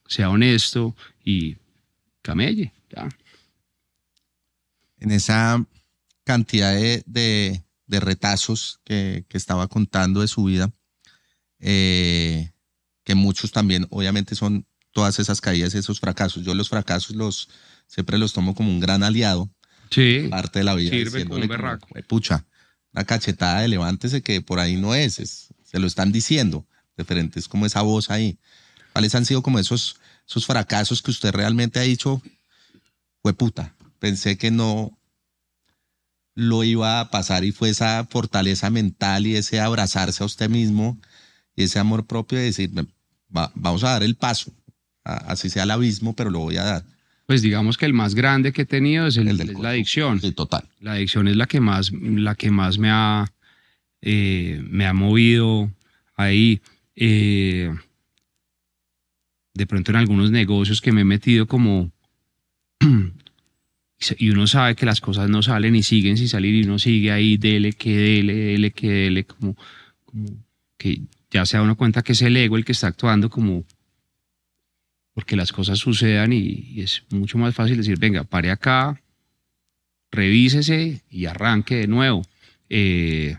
sea 0.10 0.30
honesto 0.30 0.96
y 1.24 1.56
camelle. 2.22 2.74
En 5.00 5.12
esa 5.12 5.64
cantidad 6.26 6.74
de, 6.74 7.64
retazos 7.88 8.82
que, 8.84 9.26
estaba 9.30 9.68
contando 9.68 10.22
de 10.22 10.28
su 10.28 10.44
vida, 10.44 10.74
eh, 11.60 12.52
que 13.04 13.16
muchos 13.16 13.52
también 13.52 13.88
obviamente 13.92 14.36
son 14.36 14.66
todas 14.92 15.20
esas 15.20 15.40
caídas, 15.42 15.76
esos 15.76 16.00
fracasos. 16.00 16.44
Yo 16.44 16.54
los 16.56 16.70
fracasos 16.70 17.16
los 17.16 17.48
siempre 17.88 18.18
los 18.18 18.34
tomo 18.34 18.56
como 18.56 18.72
un 18.72 18.80
gran 18.80 19.04
aliado. 19.04 19.50
Sí. 19.92 20.28
Parte 20.30 20.60
de 20.60 20.66
la 20.66 20.76
vida. 20.76 20.90
Sirve 20.90 21.26
como 21.26 21.42
un 21.42 21.48
berraco. 21.48 21.88
pucha, 22.08 22.46
una 22.94 23.06
cachetada 23.06 23.62
de 23.62 23.68
levántese 23.68 24.22
que 24.22 24.42
por 24.42 24.60
ahí 24.60 24.76
no 24.76 24.96
es, 24.96 25.20
es 25.20 25.54
se 25.64 25.80
lo 25.80 25.86
están 25.86 26.12
diciendo. 26.12 26.68
Diferentes 26.98 27.48
como 27.48 27.66
esa 27.66 27.82
voz 27.82 28.10
ahí. 28.10 28.40
¿Cuáles 28.94 29.16
han 29.16 29.26
sido 29.26 29.42
como 29.42 29.60
esos, 29.60 30.00
esos 30.28 30.46
fracasos 30.46 31.02
que 31.02 31.12
usted 31.12 31.32
realmente 31.32 31.80
ha 31.80 31.84
dicho? 31.84 32.22
Fue 33.22 33.34
puta. 33.34 33.76
Pensé 34.00 34.38
que 34.38 34.52
no 34.52 34.98
lo 36.36 36.64
iba 36.64 37.02
a 37.02 37.12
pasar 37.12 37.44
y 37.44 37.52
fue 37.52 37.70
esa 37.70 38.06
fortaleza 38.10 38.70
mental 38.70 39.28
y 39.28 39.36
ese 39.36 39.60
abrazarse 39.60 40.24
a 40.24 40.26
usted 40.26 40.50
mismo 40.50 40.98
y 41.56 41.64
ese 41.64 41.80
amor 41.80 42.06
propio 42.06 42.38
de 42.38 42.46
decir, 42.46 42.72
vamos 43.28 43.84
a 43.84 43.90
dar 43.90 44.04
el 44.04 44.16
paso. 44.16 44.54
Así 45.04 45.50
sea 45.50 45.64
el 45.64 45.72
abismo, 45.72 46.16
pero 46.16 46.30
lo 46.30 46.40
voy 46.40 46.58
a 46.58 46.64
dar. 46.64 46.86
Pues 47.26 47.42
digamos 47.42 47.78
que 47.78 47.86
el 47.86 47.94
más 47.94 48.16
grande 48.16 48.54
que 48.54 48.64
he 48.64 48.66
tenido 48.66 49.06
es, 49.08 49.18
el, 49.18 49.38
la 49.62 49.70
adicción. 49.70 50.20
Sí, 50.20 50.32
total. 50.32 50.68
La 50.80 50.94
adicción 50.94 51.28
es 51.28 51.36
la 51.36 51.46
que 51.46 51.60
más, 51.60 51.92
la 51.92 52.36
que 52.36 52.50
más 52.50 52.78
me 52.78 52.90
ha, 52.90 53.32
eh, 54.02 54.62
me 54.64 54.88
ha 54.88 54.94
movido 54.94 55.70
ahí. 56.16 56.62
Eh, 56.96 57.72
de 59.60 59.68
pronto 59.68 59.92
en 59.92 59.98
algunos 59.98 60.32
negocios 60.32 60.80
que 60.80 60.94
me 60.94 61.02
he 61.02 61.06
metido 61.06 61.46
como... 61.46 61.92
y 64.18 64.30
uno 64.30 64.48
sabe 64.48 64.76
que 64.76 64.86
las 64.86 65.02
cosas 65.02 65.30
no 65.30 65.44
salen 65.44 65.76
y 65.76 65.84
siguen 65.84 66.16
sin 66.16 66.30
salir 66.30 66.56
y 66.56 66.64
uno 66.64 66.80
sigue 66.80 67.12
ahí, 67.12 67.36
dele, 67.36 67.74
que 67.74 67.94
dele, 67.94 68.34
dele, 68.34 68.72
que 68.72 68.90
dele, 68.90 69.26
como, 69.26 69.58
que 70.78 71.02
ya 71.30 71.46
se 71.46 71.58
da 71.58 71.64
uno 71.64 71.76
cuenta 71.76 72.04
que 72.04 72.14
es 72.14 72.22
el 72.22 72.38
ego 72.38 72.56
el 72.56 72.64
que 72.64 72.72
está 72.72 72.88
actuando 72.88 73.30
como 73.30 73.66
porque 75.14 75.36
las 75.36 75.52
cosas 75.52 75.78
sucedan 75.78 76.32
y, 76.32 76.80
es 76.80 77.04
mucho 77.10 77.38
más 77.38 77.54
fácil 77.54 77.76
decir, 77.76 78.00
venga, 78.00 78.24
pare 78.24 78.52
acá, 78.52 79.02
revísese 80.10 81.02
y 81.12 81.26
arranque 81.26 81.76
de 81.76 81.88
nuevo. 81.88 82.22
Eh, 82.70 83.36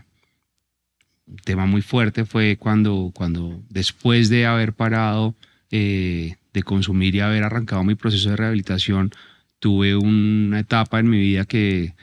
tema 1.43 1.65
muy 1.65 1.81
fuerte 1.81 2.25
fue 2.25 2.57
cuando, 2.57 3.11
cuando 3.15 3.63
después 3.69 4.29
de 4.29 4.45
haber 4.45 4.73
parado 4.73 5.35
eh, 5.71 6.35
de 6.53 6.63
consumir 6.63 7.15
y 7.15 7.21
haber 7.21 7.43
arrancado 7.43 7.83
mi 7.83 7.95
proceso 7.95 8.29
de 8.29 8.35
rehabilitación, 8.35 9.11
tuve 9.59 9.95
una 9.95 10.59
etapa 10.59 10.99
en 10.99 11.09
mi 11.09 11.19
vida 11.19 11.45
que 11.45 11.93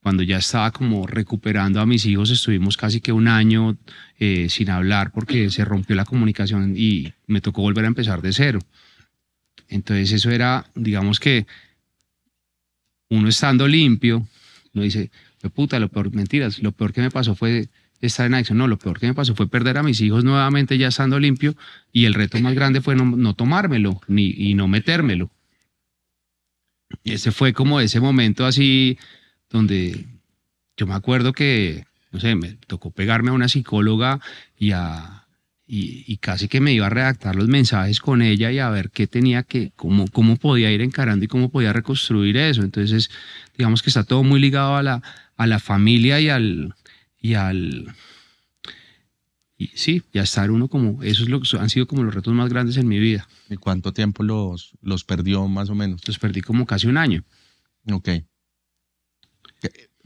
cuando 0.00 0.22
ya 0.22 0.36
estaba 0.36 0.70
como 0.70 1.06
recuperando 1.06 1.80
a 1.80 1.86
mis 1.86 2.04
hijos, 2.04 2.30
estuvimos 2.30 2.76
casi 2.76 3.00
que 3.00 3.12
un 3.12 3.26
año 3.26 3.78
eh, 4.18 4.48
sin 4.50 4.68
hablar 4.68 5.12
porque 5.12 5.50
se 5.50 5.64
rompió 5.64 5.96
la 5.96 6.04
comunicación 6.04 6.74
y 6.76 7.14
me 7.26 7.40
tocó 7.40 7.62
volver 7.62 7.86
a 7.86 7.88
empezar 7.88 8.20
de 8.20 8.34
cero. 8.34 8.58
Entonces 9.68 10.12
eso 10.12 10.30
era, 10.30 10.66
digamos 10.74 11.20
que 11.20 11.46
uno 13.08 13.28
estando 13.28 13.66
limpio, 13.66 14.28
uno 14.74 14.84
dice, 14.84 15.10
puta, 15.54 15.78
lo 15.78 15.88
peor, 15.88 16.12
mentiras, 16.14 16.58
lo 16.58 16.72
peor 16.72 16.92
que 16.92 17.00
me 17.00 17.10
pasó 17.10 17.34
fue 17.34 17.68
estar 18.00 18.26
en 18.26 18.34
adicción. 18.34 18.58
No, 18.58 18.68
lo 18.68 18.78
peor 18.78 18.98
que 18.98 19.06
me 19.06 19.14
pasó 19.14 19.34
fue 19.34 19.48
perder 19.48 19.78
a 19.78 19.82
mis 19.82 20.00
hijos 20.00 20.24
nuevamente 20.24 20.78
ya 20.78 20.88
estando 20.88 21.18
limpio 21.18 21.54
y 21.92 22.04
el 22.04 22.14
reto 22.14 22.38
más 22.40 22.54
grande 22.54 22.80
fue 22.80 22.94
no, 22.96 23.34
tomármelo 23.34 24.00
ni, 24.08 24.34
y 24.36 24.54
no 24.54 24.68
metérmelo. 24.68 25.30
Y 27.02 27.12
ese 27.12 27.32
fue 27.32 27.52
como 27.52 27.80
ese 27.80 28.00
momento 28.00 28.46
así 28.46 28.98
donde 29.50 30.06
yo 30.76 30.86
me 30.86 30.94
acuerdo 30.94 31.32
que, 31.32 31.84
no 32.12 32.20
sé, 32.20 32.34
me 32.34 32.54
tocó 32.66 32.90
pegarme 32.90 33.30
a 33.30 33.34
una 33.34 33.48
psicóloga 33.48 34.20
y 34.58 34.72
a... 34.72 35.20
Y, 35.66 36.18
casi 36.18 36.46
que 36.46 36.60
me 36.60 36.74
iba 36.74 36.86
a 36.86 36.90
redactar 36.90 37.34
los 37.34 37.48
mensajes 37.48 37.98
con 37.98 38.20
ella 38.20 38.52
y 38.52 38.58
a 38.58 38.68
ver 38.68 38.90
qué 38.90 39.06
tenía 39.06 39.42
que, 39.42 39.72
cómo, 39.74 40.06
cómo 40.08 40.36
podía 40.36 40.70
ir 40.70 40.82
encarando 40.82 41.24
y 41.24 41.28
cómo 41.28 41.48
podía 41.48 41.72
reconstruir 41.72 42.36
eso. 42.36 42.62
Entonces, 42.62 43.10
digamos 43.56 43.82
que 43.82 43.88
está 43.88 44.04
todo 44.04 44.22
muy 44.22 44.40
ligado 44.40 44.76
a 44.76 44.82
la, 44.82 45.02
a 45.36 45.46
la 45.46 45.58
familia 45.58 46.20
y 46.20 46.28
al, 46.28 46.74
y 47.24 47.32
al 47.32 47.94
y 49.56 49.68
sí, 49.68 50.02
ya 50.12 50.22
estar 50.22 50.50
uno 50.50 50.68
como, 50.68 51.02
esos 51.02 51.30
lo, 51.30 51.40
han 51.58 51.70
sido 51.70 51.86
como 51.86 52.02
los 52.02 52.14
retos 52.14 52.34
más 52.34 52.50
grandes 52.50 52.76
en 52.76 52.86
mi 52.86 52.98
vida. 52.98 53.26
¿Y 53.48 53.56
cuánto 53.56 53.94
tiempo 53.94 54.22
los, 54.22 54.72
los 54.82 55.04
perdió 55.04 55.48
más 55.48 55.70
o 55.70 55.74
menos? 55.74 56.06
Los 56.06 56.18
perdí 56.18 56.42
como 56.42 56.66
casi 56.66 56.86
un 56.86 56.98
año. 56.98 57.24
Ok. 57.90 58.10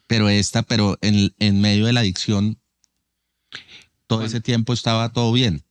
Pero 0.07 0.29
esta, 0.29 0.63
pero 0.63 0.97
en, 1.01 1.35
en 1.41 1.61
medio 1.61 1.87
de 1.87 1.93
la 1.93 2.01
adicción, 2.01 2.59
todo 4.07 4.25
ese 4.25 4.41
tiempo 4.41 4.73
estaba 4.73 5.13
todo 5.13 5.33
bien. 5.33 5.65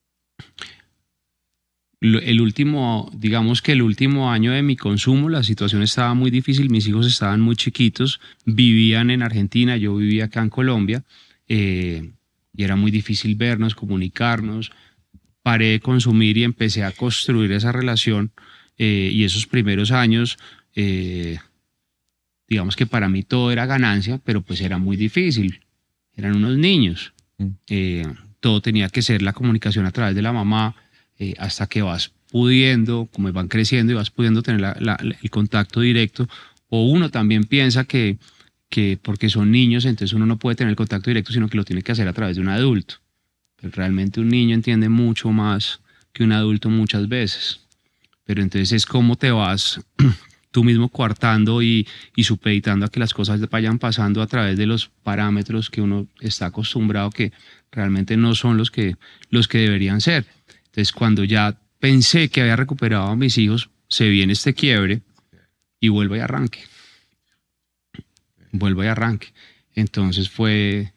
El 2.01 2.41
último, 2.41 3.09
digamos 3.13 3.61
que 3.61 3.71
el 3.71 3.83
último 3.83 4.31
año 4.31 4.51
de 4.51 4.63
mi 4.63 4.75
consumo, 4.75 5.29
la 5.29 5.43
situación 5.43 5.81
estaba 5.81 6.13
muy 6.13 6.29
difícil, 6.29 6.69
mis 6.69 6.87
hijos 6.87 7.07
estaban 7.07 7.39
muy 7.39 7.55
chiquitos, 7.55 8.19
vivían 8.43 9.11
en 9.11 9.21
Argentina, 9.21 9.77
yo 9.77 9.95
vivía 9.95 10.25
acá 10.25 10.41
en 10.41 10.49
Colombia 10.49 11.05
eh, 11.47 12.11
y 12.55 12.63
era 12.63 12.75
muy 12.75 12.91
difícil 12.91 13.35
vernos, 13.35 13.75
comunicarnos. 13.75 14.71
Paré 15.41 15.71
de 15.71 15.79
consumir 15.79 16.37
y 16.37 16.43
empecé 16.43 16.83
a 16.83 16.91
construir 16.91 17.51
esa 17.51 17.71
relación 17.71 18.31
eh, 18.77 19.09
y 19.13 19.23
esos 19.23 19.47
primeros 19.47 19.91
años, 19.91 20.37
eh, 20.75 21.37
digamos 22.47 22.75
que 22.75 22.85
para 22.85 23.09
mí 23.09 23.23
todo 23.23 23.51
era 23.51 23.65
ganancia, 23.65 24.19
pero 24.23 24.41
pues 24.41 24.61
era 24.61 24.77
muy 24.77 24.97
difícil. 24.97 25.61
Eran 26.15 26.35
unos 26.35 26.57
niños. 26.57 27.13
Mm. 27.39 28.13
todo 28.39 28.61
tenía 28.61 28.89
que 28.89 29.03
ser 29.03 29.21
la 29.21 29.31
comunicación 29.31 29.85
a 29.85 29.91
través 29.91 30.15
de 30.15 30.23
la 30.23 30.33
mamá 30.33 30.75
hasta 31.37 31.67
que 31.67 31.83
vas 31.83 32.11
pudiendo, 32.31 33.07
como 33.13 33.31
van 33.31 33.47
creciendo 33.47 33.93
y 33.93 33.95
vas 33.95 34.09
pudiendo 34.09 34.41
tener 34.41 34.75
el 34.79 35.29
contacto 35.29 35.81
directo. 35.81 36.27
O 36.69 36.89
uno 36.89 37.11
también 37.11 37.43
piensa 37.43 37.83
que 37.83 38.17
que 38.69 38.99
porque 39.01 39.29
son 39.29 39.51
niños, 39.51 39.85
entonces 39.85 40.13
uno 40.13 40.25
no 40.25 40.37
puede 40.37 40.55
tener 40.55 40.75
contacto 40.75 41.09
directo, 41.09 41.31
sino 41.31 41.49
que 41.49 41.57
lo 41.57 41.63
tiene 41.63 41.81
que 41.81 41.91
hacer 41.91 42.07
a 42.07 42.13
través 42.13 42.35
de 42.35 42.41
un 42.41 42.49
adulto. 42.49 42.95
Pero 43.55 43.71
realmente 43.75 44.19
un 44.19 44.29
niño 44.29 44.53
entiende 44.53 44.89
mucho 44.89 45.31
más 45.31 45.81
que 46.13 46.23
un 46.23 46.31
adulto 46.31 46.69
muchas 46.69 47.07
veces. 47.07 47.61
Pero 48.25 48.41
entonces 48.41 48.71
es 48.73 48.85
cómo 48.85 49.15
te 49.15 49.31
vas 49.31 49.79
tú 50.51 50.63
mismo 50.63 50.89
coartando 50.89 51.61
y, 51.61 51.87
y 52.15 52.23
supeditando 52.23 52.85
a 52.85 52.89
que 52.89 52.99
las 52.99 53.13
cosas 53.13 53.39
vayan 53.49 53.79
pasando 53.79 54.21
a 54.21 54.27
través 54.27 54.57
de 54.57 54.65
los 54.65 54.89
parámetros 55.03 55.69
que 55.69 55.81
uno 55.81 56.07
está 56.19 56.47
acostumbrado 56.47 57.09
que 57.09 57.31
realmente 57.71 58.17
no 58.17 58.35
son 58.35 58.57
los 58.57 58.69
que, 58.69 58.95
los 59.29 59.47
que 59.47 59.59
deberían 59.59 60.01
ser. 60.01 60.25
Entonces 60.65 60.91
cuando 60.91 61.23
ya 61.23 61.57
pensé 61.79 62.29
que 62.29 62.41
había 62.41 62.55
recuperado 62.55 63.07
a 63.07 63.15
mis 63.15 63.37
hijos, 63.37 63.69
se 63.87 64.09
viene 64.09 64.33
este 64.33 64.53
quiebre 64.53 65.01
y 65.79 65.87
vuelvo 65.87 66.15
y 66.15 66.19
arranque 66.19 66.59
vuelvo 68.57 68.83
y 68.83 68.87
arranque. 68.87 69.27
Entonces 69.73 70.29
fue, 70.29 70.93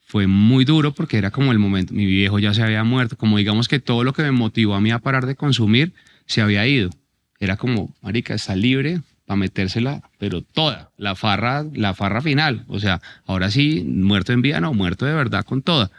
fue 0.00 0.26
muy 0.26 0.64
duro 0.64 0.92
porque 0.92 1.18
era 1.18 1.30
como 1.30 1.52
el 1.52 1.58
momento, 1.58 1.94
mi 1.94 2.06
viejo 2.06 2.38
ya 2.38 2.54
se 2.54 2.62
había 2.62 2.84
muerto, 2.84 3.16
como 3.16 3.38
digamos 3.38 3.68
que 3.68 3.80
todo 3.80 4.04
lo 4.04 4.12
que 4.12 4.22
me 4.22 4.32
motivó 4.32 4.74
a 4.74 4.80
mí 4.80 4.90
a 4.90 4.98
parar 4.98 5.26
de 5.26 5.36
consumir 5.36 5.92
se 6.26 6.40
había 6.40 6.66
ido. 6.66 6.90
Era 7.38 7.56
como, 7.56 7.94
marica, 8.02 8.34
está 8.34 8.54
libre 8.54 9.00
para 9.26 9.36
metérsela, 9.36 10.02
pero 10.18 10.42
toda, 10.42 10.90
la 10.96 11.14
farra, 11.14 11.64
la 11.72 11.94
farra 11.94 12.22
final. 12.22 12.64
O 12.68 12.78
sea, 12.78 13.00
ahora 13.26 13.50
sí, 13.50 13.84
muerto 13.84 14.32
en 14.32 14.42
vida, 14.42 14.60
no, 14.60 14.72
muerto 14.74 15.06
de 15.06 15.14
verdad 15.14 15.44
con 15.44 15.62
toda. 15.62 15.90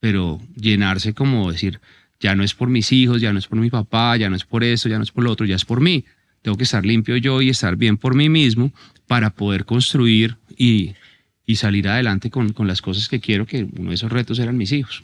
Pero 0.00 0.40
llenarse 0.56 1.14
como 1.14 1.52
decir, 1.52 1.80
ya 2.20 2.34
no 2.34 2.44
es 2.44 2.54
por 2.54 2.68
mis 2.68 2.92
hijos, 2.92 3.20
ya 3.20 3.32
no 3.32 3.38
es 3.38 3.46
por 3.46 3.58
mi 3.58 3.70
papá, 3.70 4.16
ya 4.16 4.28
no 4.28 4.36
es 4.36 4.44
por 4.44 4.64
esto, 4.64 4.88
ya 4.88 4.98
no 4.98 5.04
es 5.04 5.10
por 5.10 5.24
lo 5.24 5.30
otro, 5.30 5.46
ya 5.46 5.56
es 5.56 5.64
por 5.64 5.80
mí. 5.80 6.04
Tengo 6.42 6.56
que 6.56 6.64
estar 6.64 6.84
limpio 6.84 7.16
yo 7.16 7.42
y 7.42 7.50
estar 7.50 7.76
bien 7.76 7.96
por 7.96 8.14
mí 8.14 8.28
mismo 8.28 8.72
para 9.06 9.30
poder 9.30 9.64
construir 9.64 10.38
y, 10.56 10.94
salir 11.56 11.88
adelante 11.88 12.30
con, 12.30 12.54
las 12.66 12.80
cosas 12.80 13.08
que 13.08 13.20
quiero, 13.20 13.44
que 13.44 13.64
uno 13.64 13.90
de 13.90 13.96
esos 13.96 14.12
retos 14.12 14.38
eran 14.38 14.56
mis 14.56 14.70
hijos. 14.70 15.02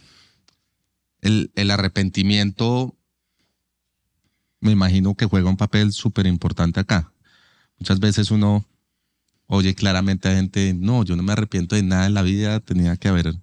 El, 1.20 1.50
arrepentimiento 1.70 2.96
me 4.60 4.70
imagino 4.70 5.14
que 5.16 5.26
juega 5.26 5.50
un 5.50 5.56
papel 5.56 5.92
súper 5.92 6.26
importante 6.26 6.78
acá. 6.78 7.12
Muchas 7.78 7.98
veces 7.98 8.30
uno 8.30 8.64
oye 9.46 9.74
claramente 9.74 10.28
a 10.28 10.34
gente, 10.34 10.72
no, 10.74 11.04
yo 11.04 11.16
no 11.16 11.22
me 11.22 11.32
arrepiento 11.32 11.74
de 11.74 11.82
nada 11.82 12.06
en 12.06 12.14
la 12.14 12.22
vida, 12.22 12.60
tenía 12.60 12.96
que 12.96 13.08
haber 13.08 13.34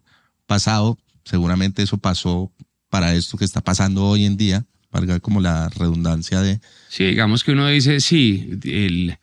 pasado, 0.46 0.98
seguramente 1.24 1.84
eso 1.84 1.98
pasó 1.98 2.52
para 2.90 3.14
esto 3.16 3.38
que 3.38 3.46
está 3.46 3.62
pasando 3.62 4.06
hoy 4.06 4.26
en 4.26 4.38
día, 4.38 4.66
valga 4.94 5.20
como 5.20 5.42
la 5.42 5.68
redundancia 5.70 6.40
de... 6.42 6.62
Sí, 6.88 7.04
digamos 7.06 7.44
que 7.44 7.52
uno 7.52 7.68
dice, 7.68 8.00
sí, 8.00 8.52
el, 8.64 9.18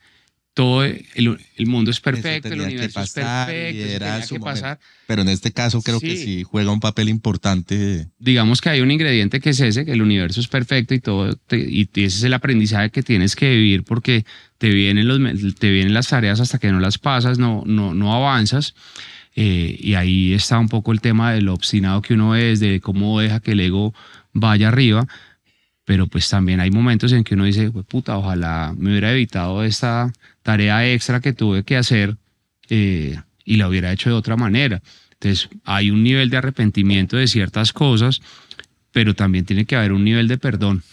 todo 0.52 0.84
el, 0.84 1.06
el 1.14 1.66
mundo 1.66 1.90
es 1.92 2.00
perfecto, 2.00 2.48
el 2.48 2.60
universo 2.60 3.00
es 3.00 3.12
perfecto, 3.12 3.82
tenía 3.88 4.20
que 4.26 4.38
momento. 4.38 4.44
pasar. 4.44 4.78
Pero 5.06 5.22
en 5.22 5.28
este 5.28 5.52
caso 5.52 5.80
creo 5.80 6.00
que 6.00 6.16
Sí. 6.16 6.24
sí 6.24 6.42
juega 6.42 6.72
un 6.72 6.80
papel 6.80 7.08
importante. 7.08 8.08
digamos 8.18 8.60
que 8.60 8.68
hay 8.70 8.80
un 8.80 8.90
ingrediente 8.90 9.40
que 9.40 9.50
es 9.50 9.60
ese, 9.60 9.84
que 9.84 9.92
el 9.92 10.02
universo 10.02 10.40
es 10.40 10.48
perfecto 10.48 10.92
y 10.94 11.00
todo, 11.00 11.34
te- 11.36 11.58
y 11.58 11.88
ese 11.94 12.04
es 12.18 12.22
el 12.24 12.34
aprendizaje 12.34 12.90
que 12.90 13.02
tienes 13.02 13.36
que 13.36 13.48
vivir 13.50 13.84
porque 13.84 14.24
te 14.58 14.68
vienen, 14.70 15.06
los, 15.08 15.18
te 15.54 15.70
vienen 15.70 15.94
las 15.94 16.08
tareas 16.08 16.40
hasta 16.40 16.58
que 16.58 16.70
no 16.72 16.80
las 16.80 16.98
pasas, 16.98 17.38
no, 17.38 17.62
no, 17.64 17.94
no 17.94 18.12
avanzas. 18.14 18.74
Eh, 19.36 19.76
y 19.80 19.94
ahí 19.94 20.32
está 20.34 20.58
un 20.58 20.68
poco 20.68 20.90
el 20.92 21.00
tema 21.00 21.32
del 21.32 21.48
obstinado 21.48 22.02
que 22.02 22.14
uno 22.14 22.34
es, 22.34 22.58
de 22.58 22.80
cómo 22.80 23.20
deja 23.20 23.38
que 23.40 23.52
el 23.52 23.60
ego 23.60 23.94
vaya 24.32 24.68
arriba. 24.68 25.06
Pero 25.90 26.06
pues 26.06 26.30
también 26.30 26.60
hay 26.60 26.70
momentos 26.70 27.10
en 27.10 27.24
que 27.24 27.34
uno 27.34 27.46
dice, 27.46 27.66
"Jue 27.66 27.82
puta, 27.82 28.16
ojalá 28.16 28.72
me 28.78 28.90
hubiera 28.90 29.10
evitado 29.10 29.64
esta 29.64 30.12
tarea 30.44 30.88
extra 30.88 31.18
que 31.18 31.32
tuve 31.32 31.64
que 31.64 31.76
hacer 31.76 32.16
eh, 32.68 33.18
y 33.44 33.56
la 33.56 33.66
hubiera 33.66 33.90
hecho 33.90 34.08
de 34.08 34.14
otra 34.14 34.36
manera. 34.36 34.80
Entonces, 35.14 35.48
hay 35.64 35.90
un 35.90 36.04
nivel 36.04 36.30
de 36.30 36.36
arrepentimiento 36.36 37.16
de 37.16 37.26
ciertas 37.26 37.72
cosas, 37.72 38.22
pero 38.92 39.14
también 39.14 39.44
tiene 39.44 39.64
que 39.64 39.74
haber 39.74 39.92
un 39.92 40.04
nivel 40.04 40.28
de 40.28 40.38
perdón. 40.38 40.84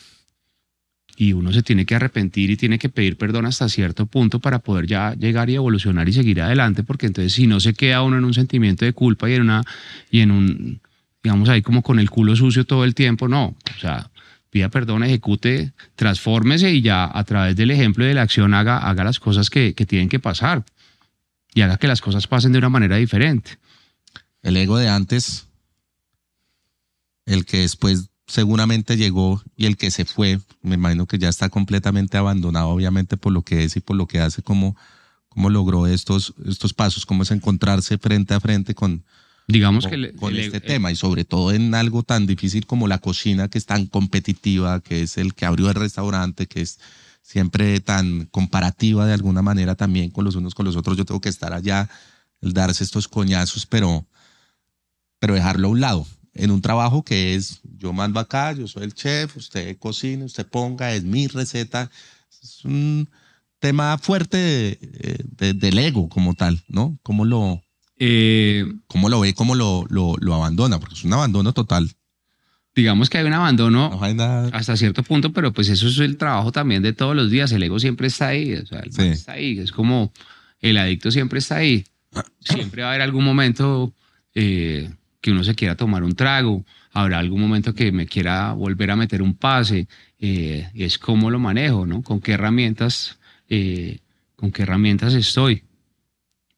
Y 1.15 1.33
uno 1.33 1.53
se 1.53 1.61
tiene 1.61 1.85
que 1.85 1.93
arrepentir 1.93 2.49
y 2.49 2.57
tiene 2.57 2.79
que 2.79 2.89
pedir 2.89 3.17
perdón 3.17 3.45
hasta 3.45 3.69
cierto 3.69 4.07
punto 4.07 4.39
para 4.39 4.57
poder 4.57 4.87
ya 4.87 5.13
llegar 5.13 5.51
y 5.51 5.53
evolucionar 5.53 6.09
y 6.09 6.13
seguir 6.13 6.41
adelante, 6.41 6.81
porque 6.81 7.05
entonces 7.05 7.33
si 7.33 7.45
no 7.45 7.59
se 7.59 7.75
queda 7.75 8.01
uno 8.01 8.17
en 8.17 8.25
un 8.25 8.33
sentimiento 8.33 8.83
de 8.83 8.93
culpa 8.93 9.29
y 9.29 9.35
en 9.35 9.43
una 9.43 9.61
y 10.09 10.21
en 10.21 10.31
un 10.31 10.81
digamos 11.21 11.49
ahí 11.49 11.61
como 11.61 11.83
con 11.83 11.99
el 11.99 12.09
culo 12.09 12.35
sucio 12.35 12.65
todo 12.65 12.83
el 12.83 12.95
tiempo, 12.95 13.27
no, 13.27 13.55
o 13.75 13.79
sea, 13.79 14.09
pida 14.49 14.69
perdón, 14.69 15.03
ejecute, 15.03 15.73
transfórmese 15.95 16.71
y 16.71 16.81
ya 16.81 17.09
a 17.11 17.23
través 17.23 17.55
del 17.55 17.71
ejemplo 17.71 18.05
y 18.05 18.07
de 18.07 18.13
la 18.13 18.21
acción 18.21 18.53
haga, 18.53 18.77
haga 18.77 19.03
las 19.03 19.19
cosas 19.19 19.49
que, 19.49 19.73
que 19.73 19.85
tienen 19.85 20.09
que 20.09 20.19
pasar 20.19 20.65
y 21.53 21.61
haga 21.61 21.77
que 21.77 21.87
las 21.87 22.01
cosas 22.01 22.27
pasen 22.27 22.51
de 22.51 22.59
una 22.59 22.69
manera 22.69 22.97
diferente. 22.97 23.57
El 24.41 24.57
ego 24.57 24.77
de 24.77 24.89
antes, 24.89 25.47
el 27.25 27.45
que 27.45 27.59
después 27.59 28.09
seguramente 28.27 28.97
llegó 28.97 29.41
y 29.55 29.65
el 29.65 29.77
que 29.77 29.89
se 29.89 30.05
fue, 30.05 30.39
me 30.61 30.75
imagino 30.75 31.07
que 31.07 31.17
ya 31.17 31.29
está 31.29 31.49
completamente 31.49 32.17
abandonado, 32.17 32.69
obviamente 32.69 33.17
por 33.17 33.33
lo 33.33 33.41
que 33.41 33.63
es 33.63 33.75
y 33.75 33.79
por 33.79 33.95
lo 33.95 34.07
que 34.07 34.19
hace, 34.19 34.43
cómo, 34.43 34.75
cómo 35.29 35.49
logró 35.49 35.87
estos, 35.87 36.33
estos 36.45 36.73
pasos, 36.73 37.05
cómo 37.05 37.23
es 37.23 37.31
encontrarse 37.31 37.97
frente 37.97 38.33
a 38.33 38.39
frente 38.39 38.75
con, 38.75 39.03
Digamos 39.47 39.85
con, 39.85 39.89
que 39.91 39.95
el- 39.95 40.15
con 40.15 40.33
el- 40.33 40.39
este 40.41 40.57
el- 40.57 40.63
tema 40.63 40.91
y 40.91 40.95
sobre 40.95 41.23
todo 41.25 41.51
en 41.53 41.73
algo 41.73 42.03
tan 42.03 42.27
difícil 42.27 42.65
como 42.65 42.87
la 42.87 42.99
cocina 42.99 43.47
que 43.47 43.57
es 43.57 43.65
tan 43.65 43.85
competitiva, 43.87 44.81
que 44.81 45.01
es 45.03 45.17
el 45.17 45.33
que 45.33 45.45
abrió 45.45 45.69
el 45.69 45.75
restaurante, 45.75 46.47
que 46.47 46.61
es 46.61 46.79
siempre 47.21 47.79
tan 47.79 48.25
comparativa 48.25 49.05
de 49.05 49.13
alguna 49.13 49.41
manera 49.41 49.75
también 49.75 50.09
con 50.11 50.25
los 50.25 50.35
unos 50.35 50.53
con 50.53 50.65
los 50.65 50.75
otros. 50.75 50.97
Yo 50.97 51.05
tengo 51.05 51.21
que 51.21 51.29
estar 51.29 51.53
allá, 51.53 51.89
el 52.41 52.53
darse 52.53 52.83
estos 52.83 53.07
coñazos, 53.07 53.65
pero, 53.65 54.05
pero 55.19 55.33
dejarlo 55.33 55.67
a 55.67 55.71
un 55.71 55.81
lado. 55.81 56.07
En 56.33 56.51
un 56.51 56.61
trabajo 56.61 57.03
que 57.03 57.33
es, 57.35 57.61
yo 57.79 57.93
mando 57.93 58.19
acá, 58.19 58.51
yo 58.51 58.67
soy 58.67 58.83
el 58.83 58.93
chef, 58.93 59.37
usted 59.37 59.77
cocina, 59.79 60.25
usted 60.25 60.45
ponga, 60.45 60.93
es 60.93 61.03
mi 61.03 61.27
receta. 61.27 61.89
Es 62.43 62.63
un 62.63 63.09
tema 63.59 63.97
fuerte 63.97 64.37
de- 64.37 65.25
de- 65.37 65.53
del 65.53 65.79
ego 65.79 66.09
como 66.09 66.35
tal, 66.35 66.63
¿no? 66.67 66.99
¿Cómo 67.01 67.25
lo, 67.25 67.61
eh, 67.99 68.65
cómo 68.87 69.09
lo 69.09 69.19
ve, 69.19 69.33
cómo 69.33 69.55
lo, 69.55 69.85
lo, 69.89 70.15
lo 70.19 70.33
abandona? 70.35 70.79
Porque 70.79 70.95
es 70.95 71.03
un 71.03 71.13
abandono 71.13 71.53
total. 71.53 71.91
digamos 72.75 73.09
que 73.09 73.17
hay 73.17 73.25
un 73.25 73.33
abandono 73.33 73.89
No 73.89 74.03
hay 74.03 74.13
nada. 74.13 74.49
hasta 74.53 74.77
cierto 74.77 75.01
punto, 75.03 75.33
pero 75.33 75.51
pues 75.51 75.67
eso 75.69 75.87
es 75.87 75.97
el 75.99 76.17
trabajo 76.17 76.51
también 76.51 76.83
de 76.83 76.93
todos 76.93 77.15
los 77.15 77.31
días. 77.31 77.51
El 77.51 77.63
ego 77.63 77.79
siempre 77.79 78.07
está 78.07 78.27
ahí, 78.27 78.53
o 78.53 78.65
sea, 78.65 78.79
el 78.81 78.91
Sí. 78.93 79.01
está 79.01 79.31
ahí. 79.33 79.57
Es 79.59 79.71
como 79.71 80.11
el 80.61 80.77
adicto 80.77 81.09
siempre 81.11 81.39
está 81.39 81.57
ahí. 81.57 81.85
Siempre 82.39 82.81
va 82.83 82.89
a 82.89 82.91
haber 82.91 83.01
algún 83.01 83.23
momento 83.25 83.93
eh, 84.35 84.89
que 85.21 85.31
uno 85.31 85.43
se 85.43 85.55
quiera 85.55 85.75
tomar 85.75 86.03
un 86.03 86.13
trago, 86.15 86.63
habrá 86.91 87.17
algún 87.19 87.41
momento 87.41 87.73
que 87.73 87.91
me 87.91 88.05
quiera 88.05 88.53
volver 88.53 88.91
a 88.91 88.95
meter 88.95 89.21
un 89.23 89.33
pase. 89.35 89.87
eh, 90.19 90.69
y 90.73 90.83
es 90.83 90.97
cómo 90.97 91.29
lo 91.31 91.37
manejo, 91.39 91.85
¿no? 91.85 92.01
Con 92.03 92.19
qué 92.21 92.31
herramientas, 92.33 93.17
eh, 93.49 93.99
con 94.35 94.51
qué 94.51 94.63
herramientas 94.63 95.13
estoy 95.15 95.63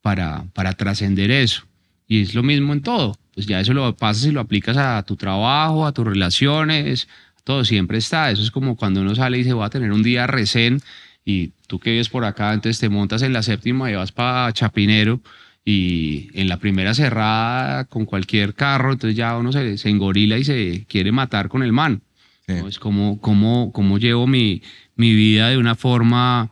para, 0.02 0.46
para 0.54 0.74
trascender 0.74 1.32
eso. 1.32 1.64
Y 2.08 2.22
es 2.22 2.34
lo 2.34 2.44
mismo 2.44 2.74
en 2.74 2.82
todo. 2.82 3.18
Pues 3.34 3.46
ya 3.48 3.60
eso 3.60 3.74
lo 3.74 3.96
pasas 3.96 4.26
y 4.26 4.32
lo 4.32 4.42
aplicas 4.42 4.78
a 4.78 5.02
tu 5.04 5.16
trabajo, 5.16 5.86
a 5.86 5.94
tus 5.94 6.06
relaciones, 6.06 7.08
todo 7.44 7.64
siempre 7.66 7.98
está. 7.98 8.32
Eso 8.32 8.42
es 8.42 8.52
como 8.52 8.76
cuando 8.76 9.02
uno 9.02 9.16
sale 9.16 9.38
y 9.38 9.44
dice, 9.44 9.54
voy 9.54 9.66
a 9.66 9.70
tener 9.70 9.92
un 9.92 10.04
día 10.04 10.28
recén 10.28 10.82
y 11.24 11.52
tú 11.68 11.80
que 11.80 11.92
vives 11.92 12.10
por 12.10 12.26
acá, 12.26 12.54
entonces 12.54 12.80
te 12.80 12.90
montas 12.90 13.22
en 13.22 13.34
la 13.34 13.44
séptima 13.44 13.92
y 13.92 13.96
vas 13.96 14.12
para 14.12 14.52
Chapinero 14.52 15.22
y 15.64 16.30
en 16.34 16.50
la 16.50 16.58
primera 16.58 16.94
cerrada 16.94 17.86
con 17.86 18.06
cualquier 18.06 18.56
carro, 18.56 18.94
entonces 18.94 19.16
ya 19.16 19.38
uno 19.38 19.52
se, 19.52 19.78
se 19.78 19.90
engorila 19.90 20.38
y 20.38 20.44
se 20.44 20.86
quiere 20.88 21.12
matar 21.12 21.50
con 21.50 21.64
el 21.64 21.72
man. 21.72 22.02
Sí. 22.48 22.54
¿no? 22.54 22.68
Es 22.68 22.80
como, 22.80 23.20
como, 23.22 23.72
como 23.72 24.00
llevo 24.00 24.26
mi, 24.26 24.64
mi 24.96 25.14
vida 25.14 25.50
de 25.50 25.58
una 25.58 25.76
forma 25.76 26.50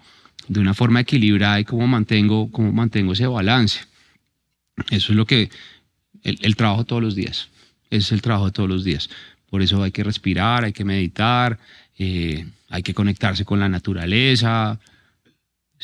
de 0.48 0.60
una 0.60 0.74
forma 0.74 1.02
equilibrada 1.02 1.60
y 1.60 1.66
cómo 1.66 1.88
mantengo, 1.88 2.52
cómo 2.52 2.72
mantengo 2.72 3.14
ese 3.14 3.28
balance. 3.28 3.82
Eso 4.90 5.12
es 5.12 5.18
lo 5.18 5.26
que 5.26 5.50
el, 6.24 6.40
el 6.42 6.56
trabajo 6.56 6.86
todos 6.86 7.02
los 7.02 7.16
días. 7.16 7.50
Es 7.90 8.12
el 8.12 8.22
trabajo 8.22 8.46
de 8.46 8.52
todos 8.52 8.70
los 8.70 8.84
días. 8.84 9.10
Por 9.50 9.62
eso 9.62 9.82
hay 9.82 9.92
que 9.92 10.04
respirar, 10.04 10.66
hay 10.66 10.74
que 10.74 10.84
meditar, 10.84 11.58
eh, 11.98 12.46
hay 12.70 12.84
que 12.84 12.94
conectarse 12.94 13.46
con 13.46 13.60
la 13.60 13.70
naturaleza, 13.70 14.80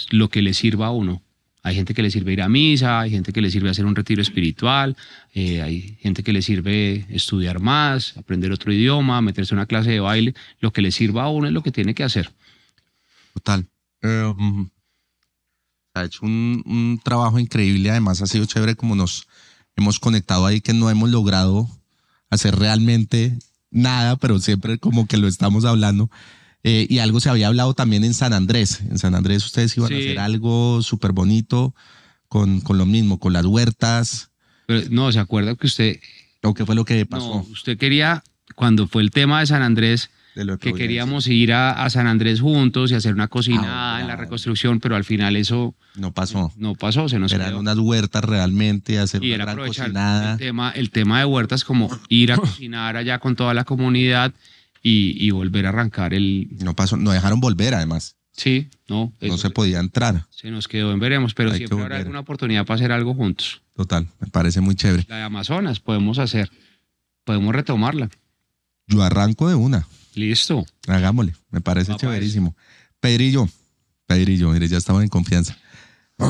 lo 0.09 0.29
que 0.29 0.41
le 0.41 0.53
sirva 0.53 0.87
a 0.87 0.91
uno. 0.91 1.21
Hay 1.65 1.75
gente 1.75 1.93
que 1.93 2.03
le 2.03 2.11
sirve 2.11 2.33
ir 2.33 2.41
a 2.41 2.49
misa, 2.49 2.99
hay 2.99 3.11
gente 3.11 3.31
que 3.31 3.41
le 3.41 3.49
sirve 3.49 3.69
hacer 3.69 3.85
un 3.85 3.95
retiro 3.95 4.21
espiritual, 4.21 4.97
eh, 5.33 5.61
hay 5.61 5.97
gente 6.01 6.21
que 6.21 6.33
le 6.33 6.41
sirve 6.41 7.05
estudiar 7.09 7.61
más, 7.61 8.17
aprender 8.17 8.51
otro 8.51 8.73
idioma, 8.73 9.21
meterse 9.21 9.53
a 9.53 9.57
una 9.57 9.65
clase 9.65 9.91
de 9.91 10.01
baile. 10.01 10.33
Lo 10.59 10.73
que 10.73 10.81
le 10.81 10.91
sirva 10.91 11.23
a 11.23 11.29
uno 11.29 11.47
es 11.47 11.53
lo 11.53 11.63
que 11.63 11.71
tiene 11.71 11.95
que 11.95 12.03
hacer. 12.03 12.31
Total. 13.33 13.65
Mm, 14.03 14.65
ha 15.95 16.03
hecho 16.05 16.25
un, 16.25 16.63
un 16.65 16.99
trabajo 17.03 17.39
increíble. 17.39 17.89
Además, 17.91 18.21
ha 18.21 18.27
sido 18.27 18.45
chévere 18.45 18.75
como 18.75 18.95
nos 18.95 19.27
hemos 19.75 19.99
conectado 19.99 20.45
ahí, 20.45 20.61
que 20.61 20.73
no 20.73 20.89
hemos 20.89 21.09
logrado 21.09 21.67
hacer 22.29 22.55
realmente 22.57 23.37
nada, 23.71 24.15
pero 24.17 24.39
siempre 24.39 24.77
como 24.79 25.07
que 25.07 25.17
lo 25.17 25.27
estamos 25.27 25.65
hablando. 25.65 26.09
Eh, 26.63 26.87
y 26.89 26.99
algo 26.99 27.19
se 27.19 27.29
había 27.29 27.47
hablado 27.47 27.73
también 27.73 28.03
en 28.03 28.13
San 28.13 28.33
Andrés. 28.33 28.81
En 28.89 28.97
San 28.97 29.15
Andrés 29.15 29.45
ustedes 29.45 29.75
iban 29.77 29.91
a 29.93 29.95
Sí. 29.97 30.01
hacer 30.01 30.19
algo 30.19 30.81
súper 30.81 31.11
bonito 31.11 31.75
con, 32.27 32.61
con 32.61 32.77
lo 32.77 32.85
mismo, 32.85 33.19
con 33.19 33.33
las 33.33 33.45
huertas. 33.45 34.31
Pero 34.65 34.87
no, 34.89 35.11
¿se 35.11 35.19
acuerda 35.19 35.55
que 35.55 35.67
usted, 35.67 35.99
¿O 36.41 36.53
qué 36.53 36.65
fue 36.65 36.75
lo 36.75 36.85
que 36.85 36.99
no, 37.01 37.05
pasó? 37.07 37.45
usted 37.51 37.77
quería, 37.77 38.23
cuando 38.55 38.87
fue 38.87 39.01
el 39.01 39.11
tema 39.11 39.41
de 39.41 39.47
San 39.47 39.61
Andrés, 39.61 40.09
que 40.59 40.73
queríamos 40.73 41.27
ir 41.27 41.53
a, 41.53 41.83
a 41.83 41.89
San 41.89 42.07
Andrés 42.07 42.41
juntos 42.41 42.91
y 42.91 42.95
hacer 42.95 43.13
una 43.13 43.27
cocinada 43.27 43.97
Ah, 43.97 44.01
en 44.01 44.07
la 44.07 44.15
reconstrucción, 44.15 44.79
pero 44.79 44.95
al 44.95 45.03
final 45.03 45.35
eso 45.35 45.75
No 45.95 46.11
pasó. 46.13 46.51
no 46.57 46.73
pasó, 46.75 47.07
se 47.09 47.19
nos 47.19 47.31
Eran 47.31 47.55
unas 47.55 47.77
huertas 47.77 48.23
realmente, 48.23 48.97
hacer 48.99 49.23
y 49.23 49.27
una 49.33 49.35
era 49.43 49.53
gran 49.53 49.67
cocinada. 49.67 50.31
el 50.33 50.37
tema, 50.39 50.71
el 50.71 50.89
tema 50.89 51.19
de 51.19 51.25
huertas 51.25 51.63
como 51.63 51.89
ir 52.09 52.31
a 52.31 52.37
cocinar 52.37 52.97
allá 52.97 53.19
con 53.19 53.35
toda 53.35 53.53
la 53.53 53.63
comunidad 53.63 54.33
y, 54.81 55.15
y 55.25 55.31
volver 55.31 55.65
a 55.65 55.69
arrancar 55.69 56.13
el... 56.13 56.47
No 56.63 56.75
pasó, 56.75 56.97
no 56.97 57.11
dejaron 57.11 57.39
volver 57.39 57.73
además. 57.75 58.15
Sí, 58.35 58.67
no, 58.89 59.13
No 59.21 59.37
se 59.37 59.51
podía 59.51 59.79
entrar. 59.79 60.25
se 60.31 60.49
nos 60.49 60.67
quedó 60.67 60.91
en 60.91 60.99
veremos, 60.99 61.35
pero 61.35 61.51
Hay 61.51 61.57
siempre 61.57 61.79
habrá 61.81 61.97
alguna 61.97 62.21
oportunidad 62.21 62.65
para 62.65 62.75
hacer 62.75 62.91
algo 62.91 63.13
juntos. 63.13 63.61
Total, 63.75 64.07
me 64.19 64.27
parece 64.27 64.59
muy 64.59 64.73
chévere. 64.75 65.05
La 65.07 65.17
de 65.17 65.23
Amazonas 65.23 65.79
podemos 65.79 66.17
hacer, 66.17 66.49
podemos 67.23 67.53
retomarla. 67.53 68.09
Yo 68.87 69.03
arranco 69.03 69.47
de 69.47 69.53
una. 69.55 69.87
Listo. 70.15 70.65
Hagámosle, 70.87 71.35
me 71.49 71.61
parece 71.61 71.95
chéverísimo. 71.95 72.55
Pedrillo, 72.99 73.49
Pedrillo, 74.05 74.49
mire, 74.51 74.67
ya 74.67 74.77
estamos 74.77 75.03
en 75.03 75.09
confianza. 75.09 75.57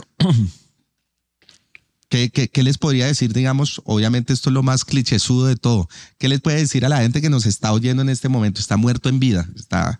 ¿Qué, 2.09 2.29
qué, 2.29 2.47
qué 2.47 2.63
les 2.63 2.77
podría 2.77 3.07
decir, 3.07 3.33
digamos, 3.33 3.81
obviamente 3.85 4.33
esto 4.33 4.49
es 4.49 4.53
lo 4.53 4.61
más 4.61 4.85
clichésudo 4.85 5.47
de 5.47 5.55
todo? 5.55 5.89
¿Qué 6.19 6.29
les 6.29 6.41
puede 6.41 6.57
decir 6.57 6.85
a 6.85 6.89
la 6.89 6.99
gente 6.99 7.21
que 7.21 7.29
nos 7.29 7.47
está 7.47 7.73
oyendo 7.73 8.03
en 8.03 8.09
este 8.09 8.29
momento? 8.29 8.61
Está 8.61 8.77
muerto 8.77 9.09
en 9.09 9.19
vida, 9.19 9.49
está 9.55 9.99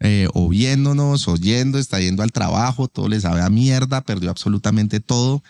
eh, 0.00 0.28
o 0.34 0.50
viéndonos, 0.50 1.26
oyendo, 1.28 1.78
está 1.78 1.98
yendo 1.98 2.22
al 2.22 2.32
trabajo, 2.32 2.88
todo 2.88 3.08
le 3.08 3.18
sabe 3.20 3.40
a 3.40 3.48
mierda, 3.48 4.02
perdió 4.02 4.28
absolutamente 4.30 5.00
todo. 5.00 5.42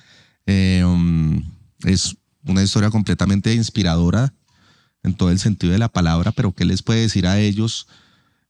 Eh, 0.46 0.84
um, 0.84 1.42
es 1.84 2.16
una 2.44 2.62
historia 2.62 2.90
completamente 2.90 3.52
inspiradora 3.52 4.32
en 5.06 5.14
todo 5.14 5.30
el 5.30 5.38
sentido 5.38 5.72
de 5.72 5.78
la 5.78 5.88
palabra, 5.88 6.32
pero 6.32 6.52
¿qué 6.52 6.64
les 6.64 6.82
puede 6.82 7.00
decir 7.00 7.26
a 7.26 7.38
ellos 7.40 7.86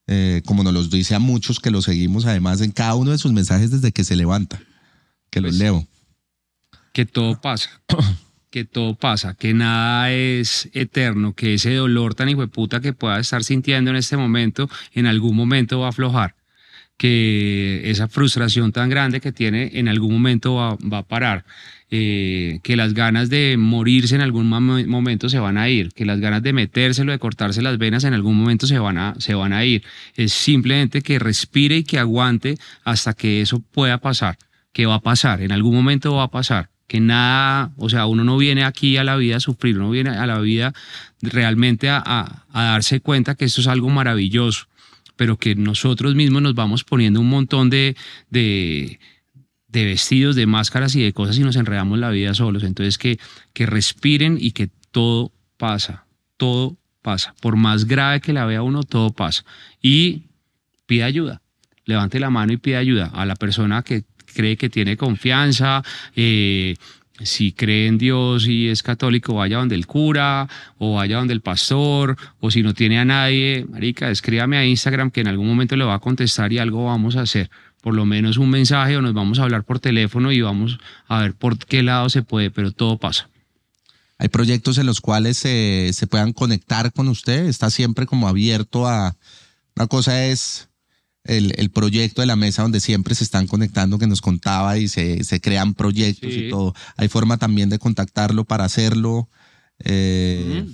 eh, 0.09 0.43
como 0.47 0.63
nos 0.63 0.73
los 0.73 0.91
dice 0.91 1.17
a 1.17 1.19
muchos 1.19 1.59
que 1.59 1.73
lo 1.73 1.83
seguimos, 1.83 2.27
además 2.27 2.61
en 2.61 2.71
cada 2.71 2.95
uno 2.95 3.11
de 3.11 3.19
sus 3.19 3.33
mensajes 3.33 3.73
desde 3.73 3.91
que 3.91 4.05
se 4.05 4.15
levanta, 4.15 4.61
que 5.31 5.41
los 5.41 5.51
Pues, 5.51 5.59
leo. 5.59 5.87
que 6.93 7.05
todo 7.07 7.41
pasa, 7.41 7.71
que 8.51 8.65
todo 8.65 8.95
pasa, 8.95 9.35
que 9.35 9.53
nada 9.53 10.13
es 10.13 10.71
eterno, 10.73 11.35
que 11.35 11.55
ese 11.55 11.75
dolor 11.75 12.15
tan 12.15 12.29
hijo 12.29 12.41
de 12.41 12.47
puta 12.47 12.81
que 12.81 12.93
pueda 12.93 13.19
estar 13.19 13.43
sintiendo 13.43 13.91
en 13.91 13.97
este 13.97 14.17
momento, 14.17 14.71
en 14.93 15.07
algún 15.07 15.35
momento 15.35 15.81
va 15.81 15.87
a 15.87 15.91
aflojar, 15.91 16.37
que 16.97 17.91
esa 17.91 18.07
frustración 18.07 18.71
tan 18.71 18.89
grande 18.89 19.21
que 19.21 19.33
tiene 19.33 19.73
en 19.75 19.89
algún 19.89 20.13
momento 20.13 20.55
va, 20.55 20.77
va 20.77 20.99
a 20.99 21.03
parar, 21.03 21.45
eh, 21.91 22.61
que 22.63 22.77
las 22.77 22.95
ganas 22.95 23.31
de 23.31 23.57
morirse 23.57 24.15
en 24.15 24.21
algún 24.21 24.49
mom- 24.51 24.87
momento 24.87 25.29
se 25.29 25.39
van 25.39 25.59
a 25.59 25.69
ir, 25.69 25.91
que 25.93 26.05
las 26.05 26.21
ganas 26.21 26.43
de 26.43 26.53
metérselo, 26.53 27.13
de 27.13 27.19
cortarse 27.19 27.63
las 27.63 27.79
venas 27.79 28.05
en 28.05 28.15
algún 28.15 28.37
momento 28.37 28.67
se 28.67 28.79
van 28.79 28.99
a, 28.99 29.15
se 29.19 29.35
van 29.35 29.53
a 29.53 29.65
ir. 29.65 29.83
Es 30.15 30.33
simplemente 30.33 31.03
que 31.03 31.19
respire 31.19 31.79
y 31.79 31.85
que 31.85 31.99
aguante 31.99 32.57
hasta 32.85 33.15
que 33.15 33.41
eso 33.41 33.61
pueda 33.61 33.99
pasar 33.99 34.37
que 34.77 34.85
va 34.85 34.97
a 34.97 35.01
pasar, 35.01 35.41
en 35.41 35.53
algún 35.53 35.75
momento 35.75 36.17
va 36.17 36.25
a 36.25 36.31
pasar, 36.31 36.69
que 36.87 37.01
nada, 37.01 37.73
o 37.79 37.89
sea, 37.89 38.05
uno 38.05 38.25
no 38.25 38.37
viene 38.37 38.63
aquí 38.63 38.99
a 38.99 39.05
la 39.05 39.17
vida 39.17 39.37
a 39.37 39.41
sufrir, 39.41 39.79
uno 39.79 39.89
viene 39.89 40.11
a 40.11 40.27
la 40.27 40.39
vida 40.39 40.75
realmente 41.23 41.89
a, 41.89 42.45
darse 42.53 43.01
cuenta 43.01 43.37
que 43.37 43.47
esto 43.47 43.63
es 43.63 43.69
algo 43.69 43.89
maravilloso, 43.89 44.67
pero 45.17 45.39
que 45.39 45.55
nosotros 45.55 46.15
mismos 46.15 46.43
nos 46.43 46.55
vamos 46.55 46.85
poniendo 46.85 47.21
un 47.23 47.31
montón 47.31 47.71
de, 47.71 47.97
de 49.69 49.85
vestidos, 49.85 50.37
de 50.37 50.47
máscaras 50.47 50.95
y 50.95 51.03
de 51.03 51.13
cosas 51.13 51.39
y 51.39 51.41
nos 51.41 51.57
enredamos 51.57 51.99
la 51.99 52.11
vida 52.11 52.35
solos. 52.35 52.63
Entonces, 52.63 52.99
que, 52.99 53.19
que 53.53 53.67
respiren 53.67 54.39
y 54.41 54.53
que 54.53 54.71
todo 54.91 55.33
pasa, 55.57 56.07
todo 56.37 56.77
pasa. 57.03 57.35
Por 57.41 57.57
más 57.57 57.87
grave 57.87 58.21
que 58.21 58.33
la 58.33 58.47
vea 58.47 58.63
uno, 58.63 58.83
todo 58.83 59.11
pasa. 59.11 59.45
Y 59.83 60.25
pida 60.87 61.07
ayuda. 61.07 61.43
Levante 61.85 62.19
la 62.19 62.31
mano 62.31 62.53
y 62.53 62.57
pida 62.57 62.79
ayuda 62.79 63.11
a 63.15 63.27
la 63.27 63.37
persona 63.37 63.83
que 63.83 64.05
cree 64.35 64.57
que 64.57 64.69
tiene 64.69 64.97
confianza. 64.97 65.83
eh, 66.15 66.75
si 67.21 67.53
cree 67.53 67.87
en 67.87 67.99
Dios 67.99 68.47
y 68.47 68.69
es 68.69 68.83
católico, 68.83 69.35
vaya 69.35 69.59
donde 69.59 69.75
el 69.75 69.87
cura 69.87 70.49
o 70.79 70.97
vaya 70.97 71.17
donde 71.17 71.33
el 71.33 71.41
pastor, 71.41 72.17
o 72.41 72.51
si 72.51 72.63
no 72.63 72.75
tiene 72.75 72.99
a 72.99 73.05
nadie, 73.05 73.67
marica, 73.69 74.11
escríbame 74.11 74.59
a 74.59 74.67
Instagram 74.67 75.11
que 75.11 75.23
en 75.23 75.29
algún 75.29 75.47
momento 75.47 75.77
le 75.77 75.85
va 75.85 75.95
a 75.95 75.99
contestar 75.99 76.53
y 76.53 76.59
algo 76.59 76.85
vamos 76.85 77.17
a 77.17 77.23
hacer. 77.23 77.51
Por 77.87 77.95
lo 77.95 78.05
menos 78.05 78.37
un 78.37 78.51
mensaje 78.51 78.97
o 78.97 79.01
nos 79.01 79.15
vamos 79.15 79.39
a 79.39 79.45
hablar 79.45 79.63
por 79.63 79.79
teléfono 79.79 80.33
y 80.33 80.41
vamos 80.41 80.77
a 81.07 81.21
ver 81.21 81.35
por 81.35 81.57
qué 81.57 81.85
lado 81.85 82.09
se 82.11 82.21
puede, 82.23 82.51
pero 82.51 82.73
todo 82.73 82.99
pasa. 82.99 83.31
Hay 84.19 84.27
proyectos 84.29 84.79
en 84.79 84.87
los 84.87 85.01
cuales 85.01 85.37
se, 85.37 85.93
se 85.93 86.09
puedan 86.09 86.33
conectar 86.33 86.93
con 86.93 87.07
usted, 87.07 87.45
está 87.45 87.71
siempre 87.71 88.05
como 88.07 88.27
abierto 88.27 88.89
a... 88.89 89.17
Una 89.77 89.87
cosa 89.87 90.27
es 90.27 90.69
el, 91.23 91.53
el 91.59 91.71
proyecto 91.71 92.23
de 92.23 92.27
la 92.27 92.35
mesa 92.35 92.63
donde 92.63 92.81
siempre 92.81 93.15
se 93.15 93.23
están 93.23 93.47
conectando, 93.47 94.01
que 94.01 94.09
nos 94.09 94.21
contaba, 94.21 94.79
y 94.79 94.89
se, 94.89 95.23
se 95.23 95.41
crean 95.41 95.75
proyectos 95.75 96.33
Sí. 96.35 96.47
y 96.47 96.51
todo. 96.51 96.75
Hay 96.97 97.07
forma 97.07 97.37
también 97.37 97.69
de 97.71 97.79
contactarlo 97.79 98.43
para 98.45 98.65
hacerlo. 98.65 99.29
eh, 99.79 100.67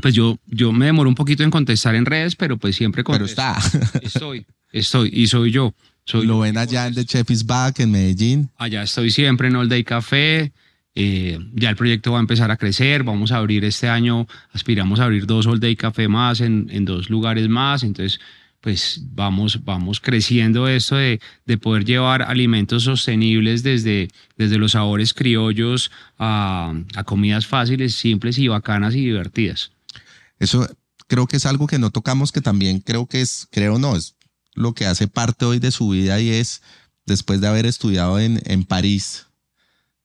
Pues 0.00 0.14
yo, 0.14 0.38
yo 0.46 0.70
me 0.70 0.86
demoro 0.86 1.08
un 1.08 1.16
poquito 1.16 1.42
en 1.42 1.50
contestar 1.50 1.96
en 1.96 2.06
redes, 2.06 2.36
pero 2.36 2.58
pues 2.58 2.76
siempre 2.76 3.02
Pero 3.02 3.26
contesto. 3.26 3.42
está. 3.42 3.98
Estoy, 4.02 4.46
estoy, 4.70 5.10
y 5.12 5.26
soy 5.26 5.50
yo. 5.50 5.74
Soy 6.08 6.26
Lo 6.26 6.38
ven 6.38 6.56
allá 6.56 6.86
en 6.86 6.94
The. 6.94 7.04
Chef 7.04 7.30
is 7.30 7.44
Back, 7.44 7.80
en 7.80 7.90
Medellín. 7.90 8.50
Allá 8.56 8.82
estoy 8.82 9.10
siempre 9.10 9.48
en 9.48 9.56
All 9.56 9.68
Day 9.68 9.84
Café. 9.84 10.52
eh, 10.94 11.38
ya 11.54 11.68
el 11.68 11.76
proyecto 11.76 12.12
va 12.12 12.18
a 12.18 12.20
empezar 12.20 12.50
a 12.50 12.56
crecer. 12.56 13.04
Vamos 13.04 13.30
a 13.30 13.36
abrir 13.36 13.62
este 13.66 13.90
año, 13.90 14.26
aspiramos 14.52 15.00
a 15.00 15.04
abrir 15.04 15.26
dos 15.26 15.46
All 15.46 15.60
Day 15.60 15.76
Café 15.76 16.08
más 16.08 16.40
en, 16.40 16.68
en 16.70 16.86
dos 16.86 17.10
lugares 17.10 17.46
más. 17.50 17.82
Entonces, 17.82 18.20
pues 18.62 19.02
vamos, 19.12 19.64
vamos 19.64 20.00
creciendo 20.00 20.66
esto 20.66 20.96
de, 20.96 21.20
de 21.44 21.58
poder 21.58 21.84
llevar 21.84 22.22
alimentos 22.22 22.84
sostenibles 22.84 23.62
desde, 23.62 24.08
desde 24.38 24.56
los 24.56 24.72
sabores 24.72 25.12
criollos 25.12 25.90
a, 26.18 26.72
a 26.96 27.04
comidas 27.04 27.46
fáciles, 27.46 27.94
simples 27.94 28.38
y 28.38 28.48
bacanas 28.48 28.94
y 28.94 29.02
divertidas. 29.02 29.72
Eso 30.38 30.66
creo 31.06 31.26
que 31.26 31.36
es 31.36 31.44
algo 31.44 31.66
que 31.66 31.78
no 31.78 31.90
tocamos, 31.90 32.32
que 32.32 32.40
también 32.40 32.80
creo 32.80 33.06
que 33.06 33.20
es, 33.20 33.46
creo 33.52 33.78
no, 33.78 33.94
es 33.94 34.16
lo 34.54 34.74
que 34.74 34.86
hace 34.86 35.08
parte 35.08 35.44
hoy 35.44 35.58
de 35.58 35.70
su 35.70 35.88
vida 35.90 36.20
y 36.20 36.30
es, 36.30 36.62
después 37.06 37.40
de 37.40 37.48
haber 37.48 37.66
estudiado 37.66 38.18
en, 38.18 38.40
en 38.44 38.64
París, 38.64 39.26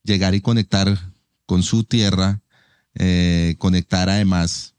llegar 0.02 0.34
y 0.34 0.40
conectar 0.40 1.12
con 1.46 1.62
su 1.62 1.84
tierra, 1.84 2.40
eh, 2.94 3.56
conectar 3.58 4.08
además 4.08 4.74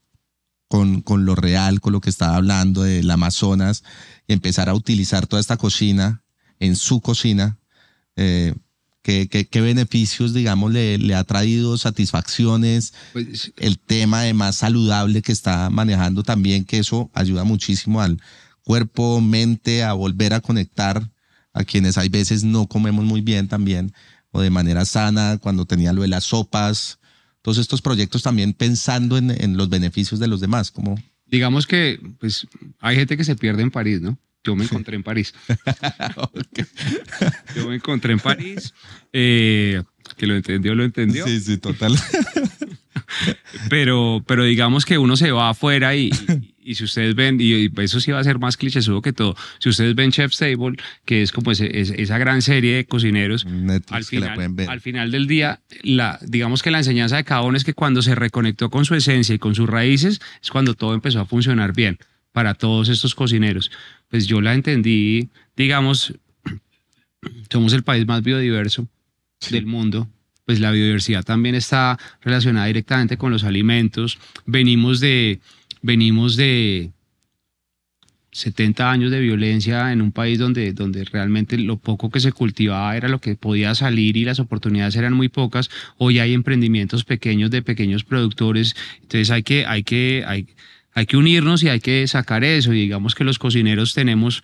con, 0.68 1.02
con 1.02 1.24
lo 1.24 1.34
real, 1.34 1.80
con 1.80 1.92
lo 1.92 2.00
que 2.00 2.10
estaba 2.10 2.36
hablando 2.36 2.82
del 2.82 3.10
Amazonas, 3.10 3.84
y 4.26 4.32
empezar 4.32 4.68
a 4.68 4.74
utilizar 4.74 5.26
toda 5.26 5.40
esta 5.40 5.56
cocina 5.56 6.22
en 6.58 6.76
su 6.76 7.00
cocina. 7.00 7.58
eh, 8.16 8.54
¿qué, 9.02 9.28
qué, 9.28 9.46
qué 9.46 9.60
beneficios, 9.60 10.34
digamos, 10.34 10.72
le, 10.72 10.98
le 10.98 11.14
ha 11.14 11.22
traído 11.22 11.78
satisfacciones? 11.78 12.92
Pues, 13.12 13.52
el 13.56 13.78
tema 13.78 14.22
de 14.22 14.34
más 14.34 14.56
saludable 14.56 15.22
que 15.22 15.30
está 15.30 15.70
manejando 15.70 16.24
también, 16.24 16.64
que 16.64 16.78
eso 16.78 17.08
ayuda 17.14 17.44
muchísimo 17.44 18.00
al 18.00 18.20
cuerpo, 18.66 19.20
mente, 19.20 19.84
a 19.84 19.92
volver 19.92 20.34
a 20.34 20.40
conectar 20.40 21.08
a 21.52 21.62
quienes 21.62 21.98
hay 21.98 22.08
veces 22.08 22.42
no 22.42 22.66
comemos 22.66 23.04
muy 23.04 23.20
bien 23.20 23.46
también, 23.46 23.92
o 24.32 24.40
de 24.40 24.50
manera 24.50 24.84
sana, 24.84 25.38
cuando 25.40 25.66
tenía 25.66 25.92
lo 25.92 26.02
de 26.02 26.08
las 26.08 26.24
sopas, 26.24 26.98
todos 27.42 27.58
estos 27.58 27.80
proyectos 27.80 28.24
también 28.24 28.52
pensando 28.52 29.18
en, 29.18 29.30
en 29.30 29.56
los 29.56 29.68
beneficios 29.68 30.18
de 30.18 30.26
los 30.26 30.40
demás, 30.40 30.72
como 30.72 30.96
digamos 31.26 31.66
que 31.66 32.00
pues 32.18 32.46
hay 32.80 32.96
gente 32.96 33.16
que 33.16 33.24
se 33.24 33.36
pierde 33.36 33.62
en 33.62 33.70
París, 33.70 34.00
¿no? 34.00 34.18
Yo 34.42 34.56
me 34.56 34.64
encontré 34.64 34.96
en 34.96 35.02
París. 35.02 35.34
Yo 37.56 37.68
me 37.68 37.76
encontré 37.76 38.12
en 38.12 38.20
París. 38.20 38.72
eh, 39.12 39.82
que 40.16 40.26
lo 40.26 40.36
entendió, 40.36 40.74
lo 40.74 40.84
entendió. 40.84 41.26
Sí, 41.26 41.40
sí, 41.40 41.58
total. 41.58 41.98
Pero, 43.68 44.22
pero 44.26 44.44
digamos 44.44 44.84
que 44.84 44.98
uno 44.98 45.16
se 45.16 45.30
va 45.30 45.50
afuera 45.50 45.96
y, 45.96 46.10
y- 46.70 46.74
si 46.74 46.84
ustedes 46.84 47.14
ven, 47.14 47.38
y, 47.40 47.70
eso 47.82 48.00
sí 48.00 48.10
va 48.10 48.18
a 48.20 48.24
ser 48.24 48.38
más 48.38 48.56
clichésudo 48.56 49.00
que 49.02 49.12
todo, 49.12 49.36
si 49.58 49.68
ustedes 49.68 49.94
ven 49.94 50.10
Chef's 50.12 50.38
Table, 50.38 50.76
que 51.04 51.22
es 51.22 51.32
como 51.32 51.50
ese- 51.52 51.70
esa 52.02 52.18
gran 52.18 52.42
serie 52.42 52.76
de 52.76 52.84
cocineros, 52.86 53.44
Netflix 53.46 53.92
al 53.92 54.04
final, 54.04 54.48
ver. 54.54 54.70
al 54.70 54.80
final 54.80 55.10
del 55.10 55.26
día, 55.26 55.60
la, 55.82 56.18
digamos 56.22 56.62
que 56.62 56.70
la 56.70 56.78
enseñanza 56.78 57.16
de 57.16 57.24
cada 57.24 57.42
uno 57.42 57.56
es 57.56 57.64
que 57.64 57.74
cuando 57.74 58.02
se 58.02 58.14
reconectó 58.14 58.70
con 58.70 58.84
su 58.84 58.94
esencia 58.94 59.34
y 59.34 59.38
con 59.38 59.54
sus 59.54 59.68
raíces, 59.68 60.20
es 60.42 60.50
cuando 60.50 60.74
todo 60.74 60.94
empezó 60.94 61.20
a 61.20 61.26
funcionar 61.26 61.72
bien 61.74 61.98
para 62.32 62.54
todos 62.54 62.88
estos 62.88 63.14
cocineros. 63.14 63.70
Pues 64.08 64.26
yo 64.26 64.40
la 64.40 64.52
entendí, 64.54 65.30
digamos, 65.56 66.14
somos 67.50 67.72
el 67.72 67.82
país 67.82 68.06
más 68.06 68.22
biodiverso 68.22 68.88
del 69.50 69.66
mundo. 69.66 70.08
Pues 70.44 70.60
la 70.60 70.70
biodiversidad 70.70 71.24
también 71.24 71.56
está 71.56 71.98
relacionada 72.22 72.66
directamente 72.66 73.16
con 73.16 73.32
los 73.32 73.42
alimentos. 73.42 74.18
Venimos 74.44 75.00
de, 75.00 75.40
venimos 75.86 76.36
de 76.36 76.90
70 78.32 78.90
años 78.90 79.10
de 79.12 79.20
violencia 79.20 79.92
en 79.92 80.02
un 80.02 80.12
país 80.12 80.38
donde, 80.38 80.72
donde 80.72 81.04
realmente 81.04 81.56
lo 81.56 81.78
poco 81.78 82.10
que 82.10 82.20
se 82.20 82.32
cultivaba 82.32 82.96
era 82.96 83.08
lo 83.08 83.20
que 83.20 83.36
podía 83.36 83.74
salir 83.74 84.16
y 84.16 84.24
las 84.24 84.40
oportunidades 84.40 84.96
eran 84.96 85.14
muy 85.14 85.28
pocas. 85.28 85.70
Hoy 85.96 86.18
hay 86.18 86.34
emprendimientos 86.34 87.04
pequeños 87.04 87.50
de 87.50 87.62
pequeños 87.62 88.04
productores. 88.04 88.74
Entonces 89.00 89.30
hay 89.30 89.42
que, 89.44 89.64
hay 89.64 89.84
que, 89.84 90.24
hay, 90.26 90.48
hay 90.92 91.06
que 91.06 91.16
unirnos 91.16 91.62
y 91.62 91.68
hay 91.68 91.80
que 91.80 92.06
sacar 92.08 92.42
eso. 92.42 92.74
Y 92.74 92.80
digamos 92.80 93.14
que 93.14 93.24
los 93.24 93.38
cocineros 93.38 93.94
tenemos 93.94 94.42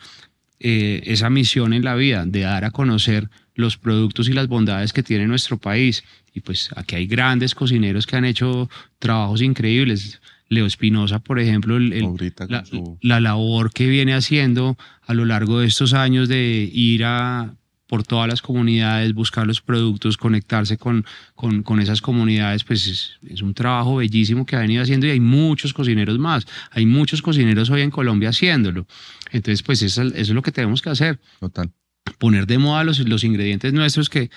eh, 0.60 1.02
esa 1.06 1.28
misión 1.28 1.72
en 1.72 1.84
la 1.84 1.96
vida 1.96 2.24
de 2.24 2.42
dar 2.42 2.64
a 2.64 2.70
conocer 2.70 3.28
los 3.54 3.76
productos 3.76 4.28
y 4.28 4.32
las 4.32 4.46
bondades 4.46 4.92
que 4.92 5.02
tiene 5.02 5.26
nuestro 5.26 5.58
país. 5.58 6.04
Y 6.32 6.40
pues 6.40 6.70
aquí 6.76 6.94
hay 6.94 7.06
grandes 7.06 7.54
cocineros 7.54 8.06
que 8.06 8.16
han 8.16 8.24
hecho 8.24 8.70
trabajos 9.00 9.42
increíbles. 9.42 10.20
Leo 10.52 10.66
Espinosa, 10.66 11.18
por 11.20 11.38
ejemplo, 11.40 11.76
el- 11.76 11.92
el- 11.92 12.02
la, 12.48 12.64
su- 12.64 12.98
la 13.00 13.20
labor 13.20 13.72
que 13.72 13.86
viene 13.88 14.14
haciendo 14.14 14.76
a 15.06 15.14
lo 15.14 15.24
largo 15.24 15.60
de 15.60 15.66
estos 15.66 15.94
años 15.94 16.28
de 16.28 16.68
ir 16.72 17.04
a 17.04 17.54
por 17.86 18.04
todas 18.04 18.26
las 18.26 18.40
comunidades, 18.40 19.12
buscar 19.12 19.46
los 19.46 19.60
productos, 19.60 20.16
conectarse 20.16 20.78
con, 20.78 21.04
con, 21.34 21.62
con 21.62 21.78
esas 21.78 22.00
comunidades, 22.00 22.64
pues 22.64 22.86
es, 22.86 23.18
es 23.28 23.42
un 23.42 23.52
trabajo 23.52 23.96
bellísimo 23.96 24.46
que 24.46 24.56
ha 24.56 24.60
venido 24.60 24.82
haciendo 24.82 25.06
y 25.06 25.10
hay 25.10 25.20
muchos 25.20 25.74
cocineros 25.74 26.18
más. 26.18 26.46
Hay 26.70 26.86
muchos 26.86 27.20
cocineros 27.20 27.68
hoy 27.68 27.82
en 27.82 27.90
Colombia 27.90 28.30
haciéndolo. 28.30 28.86
Entonces, 29.30 29.62
pues 29.62 29.82
eso, 29.82 30.02
eso 30.04 30.14
es 30.16 30.30
lo 30.30 30.40
que 30.40 30.52
tenemos 30.52 30.80
que 30.80 30.88
hacer 30.88 31.20
Total. 31.38 31.70
poner 32.18 32.46
de 32.46 32.56
moda 32.56 32.82
los, 32.82 32.98
los 33.00 33.24
ingredientes 33.24 33.74
nuestros 33.74 34.08
que, 34.08 34.30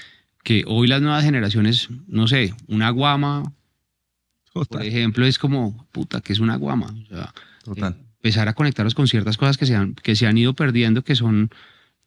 que 0.44 0.66
hoy 0.68 0.88
las 0.88 1.02
nuevas 1.02 1.24
generaciones, 1.24 1.88
no 2.08 2.28
sé, 2.28 2.54
una 2.68 2.90
guama, 2.90 3.54
por 4.70 4.84
ejemplo, 4.84 5.26
es 5.26 5.38
como, 5.38 5.88
puta, 5.92 6.22
que 6.22 6.34
es 6.34 6.40
una 6.40 6.56
guama? 6.56 6.88
O 6.88 7.08
sea, 7.08 7.34
Total. 7.64 7.94
eh, 7.94 8.06
empezar 8.18 8.48
a 8.48 8.54
conectarlos 8.54 8.96
con 8.96 9.08
ciertas 9.08 9.38
cosas 9.38 9.58
que 9.58 9.66
se 9.66 9.76
han, 9.76 9.96
que 9.96 10.16
se 10.16 10.28
han 10.28 10.38
ido 10.38 10.54
perdiendo, 10.54 11.04
que 11.04 11.16
son 11.16 11.50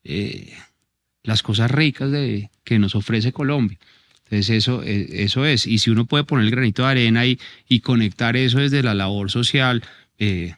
eh, 0.05 0.53
las 1.22 1.42
cosas 1.42 1.70
ricas 1.70 2.11
de, 2.11 2.51
que 2.64 2.78
nos 2.78 2.94
ofrece 2.94 3.32
Colombia. 3.32 3.78
Entonces 4.24 4.51
eso, 4.51 4.82
eh, 4.82 5.07
eso 5.24 5.46
es. 5.46 5.66
Y 5.66 5.78
si 5.78 5.90
uno 5.90 6.05
puede 6.07 6.24
poner 6.24 6.44
el 6.44 6.51
granito 6.51 6.82
de 6.82 6.88
arena 6.88 7.24
y, 7.24 7.38
y 7.68 7.80
conectar 7.80 8.36
eso 8.36 8.59
desde 8.59 8.82
la 8.82 8.94
labor 8.94 9.30
social, 9.30 9.82
eh, 10.18 10.55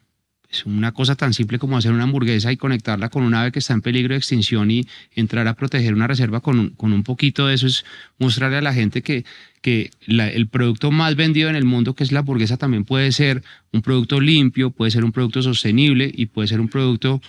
es 0.51 0.67
una 0.67 0.93
cosa 0.93 1.15
tan 1.15 1.33
simple 1.33 1.59
como 1.59 1.77
hacer 1.77 1.93
una 1.93 2.05
hamburguesa 2.05 2.51
y 2.51 2.57
conectarla 2.57 3.09
con 3.09 3.23
un 3.23 3.35
ave 3.35 3.53
que 3.53 3.61
está 3.61 3.73
en 3.73 3.83
peligro 3.83 4.15
de 4.15 4.19
extinción 4.19 4.71
y 4.71 4.87
entrar 5.15 5.47
a 5.47 5.55
proteger 5.55 5.95
una 5.95 6.09
reserva 6.09 6.41
con 6.41 6.59
un, 6.59 6.71
con 6.71 6.93
un 6.93 7.05
poquito 7.05 7.47
de 7.47 7.55
eso 7.55 7.69
es 7.69 7.85
mostrarle 8.19 8.59
a 8.59 8.63
la 8.63 8.75
gente 8.75 9.03
que, 9.03 9.25
que 9.63 9.91
el 10.09 10.49
producto 10.49 10.91
más 10.91 11.15
vendido 11.15 11.49
en 11.51 11.57
el 11.57 11.65
mundo, 11.65 11.95
que 11.95 12.03
es 12.03 12.11
la 12.11 12.21
hamburguesa, 12.21 12.57
también 12.57 12.85
puede 12.85 13.13
ser 13.13 13.45
un 13.73 13.83
producto 13.83 14.21
limpio, 14.21 14.71
puede 14.71 14.91
ser 14.91 15.05
un 15.05 15.13
producto 15.13 15.41
sostenible 15.41 16.11
y 16.13 16.27
puede 16.27 16.49
ser 16.49 16.61
un 16.61 16.69
producto 16.69 17.21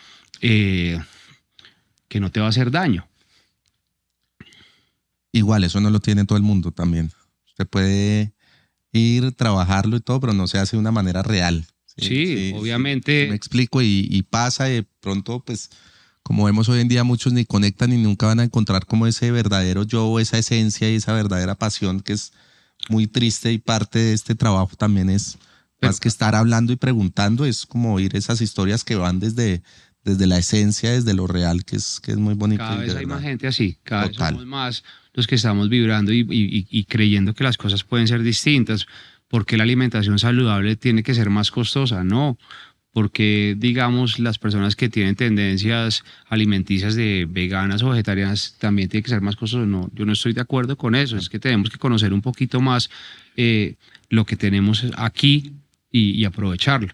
eh, 0.42 1.00
que 2.08 2.20
no 2.20 2.32
te 2.32 2.40
va 2.40 2.48
a 2.48 2.50
hacer 2.50 2.72
daño. 2.72 3.08
Igual, 5.32 5.64
eso 5.64 5.80
no 5.80 5.92
lo 5.92 6.00
tiene 6.00 6.26
todo 6.26 6.38
el 6.38 6.44
mundo 6.44 6.72
también. 6.72 7.12
Usted 7.48 7.68
puede 7.68 8.34
ir, 8.92 9.32
trabajarlo 9.34 9.96
y 9.96 10.02
todo, 10.02 10.20
pero 10.20 10.34
no 10.34 10.48
se 10.48 10.58
hace 10.58 10.76
de 10.76 10.82
una 10.82 10.92
manera 10.92 11.22
real. 11.22 11.66
Sí, 12.02 12.54
obviamente. 12.56 13.28
me 13.30 13.36
explico 13.36 13.82
y, 13.82 14.26
pasa 14.30 14.66
de 14.66 14.84
pronto, 15.00 15.44
pues, 15.46 15.70
como 16.24 16.46
vemos 16.46 16.70
hoy 16.70 16.82
en 16.82 16.88
día, 16.88 17.04
muchos 17.04 17.34
ni 17.34 17.46
conectan 17.46 17.94
y 17.94 17.98
nunca 17.98 18.28
van 18.28 18.40
a 18.40 18.44
encontrar 18.44 18.86
como 18.86 19.08
ese 19.08 19.32
verdadero 19.32 19.84
yo, 19.84 20.20
esa 20.20 20.38
esencia 20.38 20.90
y 20.92 20.96
esa 20.96 21.14
verdadera 21.14 21.56
pasión 21.56 22.02
que 22.02 22.14
es 22.14 22.32
muy 22.90 23.08
triste 23.08 23.52
y 23.52 23.58
parte 23.58 24.00
de 24.00 24.14
este 24.14 24.36
trabajo 24.36 24.76
también 24.76 25.10
es 25.10 25.38
más 25.82 26.00
que 26.00 26.08
estar 26.08 26.36
hablando 26.36 26.74
y 26.74 26.76
preguntando, 26.76 27.46
es 27.46 27.66
como 27.66 27.94
oír 27.94 28.16
esas 28.16 28.42
historias 28.42 28.84
que 28.84 28.96
van 28.96 29.20
desde, 29.20 29.64
desde 30.04 30.28
la 30.28 30.38
esencia, 30.38 30.92
desde 30.92 31.14
lo 31.14 31.28
real, 31.28 31.66
que 31.66 31.76
es, 31.76 32.00
que 32.00 32.12
es 32.12 32.18
muy 32.18 32.36
bonito. 32.36 32.64
Cada 32.64 32.78
vez 32.78 32.96
hay 32.96 33.06
más 33.06 33.22
gente 33.22 33.48
así, 33.48 33.78
cada 33.84 34.08
vez 34.08 34.18
somos 34.18 34.46
más 34.46 34.84
los 35.14 35.28
que 35.28 35.36
estamos 35.36 35.70
vibrando 35.70 36.14
y, 36.14 36.26
y 36.30 36.84
creyendo 36.86 37.34
que 37.34 37.44
las 37.44 37.58
cosas 37.58 37.84
pueden 37.84 38.08
ser 38.08 38.22
distintas 38.22 38.86
porque 39.32 39.56
la 39.56 39.64
alimentación 39.64 40.20
saludable 40.20 40.76
tiene 40.76 41.04
que 41.04 41.16
ser 41.16 41.30
más 41.30 41.52
costosa? 41.52 42.04
No, 42.04 42.38
porque 42.92 43.56
digamos 43.58 44.20
las 44.20 44.38
personas 44.38 44.76
que 44.76 44.90
tienen 44.90 45.16
tendencias 45.16 46.04
alimenticias 46.28 46.96
de 46.96 47.26
veganas 47.30 47.82
o 47.82 47.90
vegetarianas 47.90 48.58
también 48.60 48.90
tiene 48.90 49.04
que 49.04 49.10
ser 49.10 49.22
más 49.22 49.38
costoso. 49.38 49.66
No, 49.66 49.90
yo 49.94 50.06
no 50.06 50.12
estoy 50.12 50.34
de 50.34 50.42
acuerdo 50.42 50.76
con 50.76 50.96
eso. 50.96 51.16
Es 51.16 51.30
que 51.30 51.40
tenemos 51.40 51.70
que 51.70 51.78
conocer 51.78 52.12
un 52.12 52.22
poquito 52.22 52.60
más 52.60 52.90
eh, 53.38 53.76
lo 54.10 54.26
que 54.26 54.36
tenemos 54.36 54.86
aquí 54.98 55.54
y, 55.90 56.26
aprovecharlo. 56.26 56.94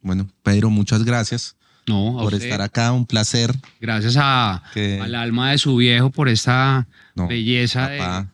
Bueno, 0.00 0.28
Pedro, 0.42 0.70
muchas 0.70 1.04
gracias. 1.04 1.54
No, 1.86 2.16
por 2.20 2.34
estar 2.34 2.62
acá, 2.62 2.90
un 2.90 3.06
placer. 3.06 3.52
Gracias 3.80 4.16
a, 4.16 4.56
al 5.00 5.14
alma 5.14 5.52
de 5.52 5.58
su 5.58 5.76
viejo 5.76 6.10
por 6.10 6.28
esta 6.28 6.88
belleza 7.14 7.88
de 7.88 8.26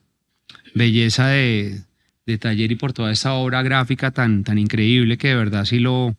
belleza 0.74 1.28
de, 1.28 1.82
de 2.28 2.38
taller 2.38 2.70
y 2.70 2.76
por 2.76 2.92
toda 2.92 3.10
esta 3.10 3.32
obra 3.32 3.62
gráfica 3.62 4.10
tan, 4.10 4.44
tan 4.44 4.58
increíble 4.58 5.16
que 5.16 5.28
de 5.28 5.34
verdad 5.34 5.64
sí 5.64 5.78
lo, 5.78 6.14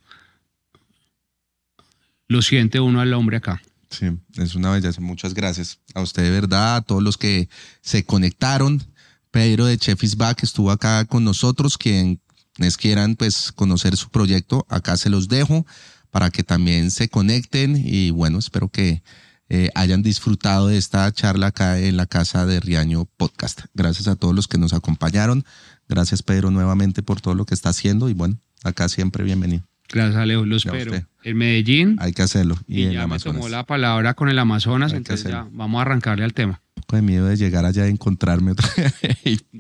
lo 2.28 2.42
siente 2.42 2.80
uno 2.80 3.00
al 3.00 3.14
hombre 3.14 3.38
acá. 3.38 3.62
Sí, 3.92 4.08
es 4.38 4.56
una 4.56 4.72
belleza. 4.72 5.02
Muchas 5.02 5.34
gracias 5.34 5.80
a 5.94 6.02
usted 6.02 6.24
de 6.24 6.32
verdad, 6.32 6.78
a 6.78 6.82
todos 6.82 7.04
los 7.04 7.18
que 7.18 7.48
se 7.82 8.04
conectaron. 8.04 8.84
Pedro 9.32 9.66
de 9.66 9.78
Chefis 9.78 10.18
Back 10.18 10.44
estuvo 10.44 10.72
acá 10.72 11.06
con 11.06 11.24
nosotros. 11.24 11.78
Quienes 11.78 12.78
quieran 12.78 13.16
pues 13.16 13.52
conocer 13.52 13.96
su 13.96 14.10
proyecto, 14.10 14.66
acá 14.68 14.98
se 14.98 15.10
los 15.10 15.28
dejo 15.28 15.66
para 16.10 16.32
que 16.32 16.44
también 16.44 16.90
se 16.90 17.08
conecten 17.08 17.80
y 17.84 18.10
bueno, 18.10 18.40
espero 18.40 18.70
que 18.70 19.04
eh, 19.50 19.70
hayan 19.76 20.02
disfrutado 20.02 20.68
de 20.68 20.78
esta 20.78 21.12
charla 21.12 21.48
acá 21.48 21.80
en 21.80 21.98
la 21.98 22.08
casa 22.08 22.48
de 22.48 22.60
Riaño 22.60 23.06
Podcast. 23.06 23.62
Gracias 23.76 24.08
a 24.08 24.16
todos 24.16 24.36
los 24.36 24.48
que 24.48 24.58
nos 24.58 24.74
acompañaron. 24.74 25.46
Gracias, 25.90 26.22
Pedro, 26.22 26.52
nuevamente 26.52 27.02
por 27.02 27.20
todo 27.20 27.34
lo 27.34 27.46
que 27.46 27.56
está 27.56 27.70
haciendo 27.70 28.10
y 28.10 28.14
bueno, 28.14 28.38
acá 28.64 28.88
siempre 28.88 29.24
bienvenido. 29.24 29.64
Gracias, 29.92 30.18
Alejo, 30.18 30.46
lo 30.46 30.56
espero. 30.56 30.94
En 31.24 31.38
Medellín. 31.38 31.98
Hay 32.00 32.14
que 32.14 32.22
hacerlo. 32.22 32.56
Y, 32.68 32.84
en 32.84 32.92
ya 32.92 33.08
me 33.08 33.18
tomó 33.18 33.50
la 33.50 33.66
palabra 33.66 34.14
con 34.14 34.30
el 34.30 34.38
Amazonas, 34.38 34.94
entonces 34.94 35.32
ya 35.32 35.48
vamos 35.52 35.80
a 35.80 35.82
arrancarle 35.82 36.24
al 36.24 36.34
tema. 36.34 36.62
Un 36.76 36.84
poco 36.84 36.96
de 36.96 37.02
miedo 37.02 37.26
de 37.26 37.36
llegar 37.36 37.66
allá 37.66 37.88
y 37.88 37.90
encontrarme 37.90 38.52
otra 38.52 38.70
vez. 38.78 39.44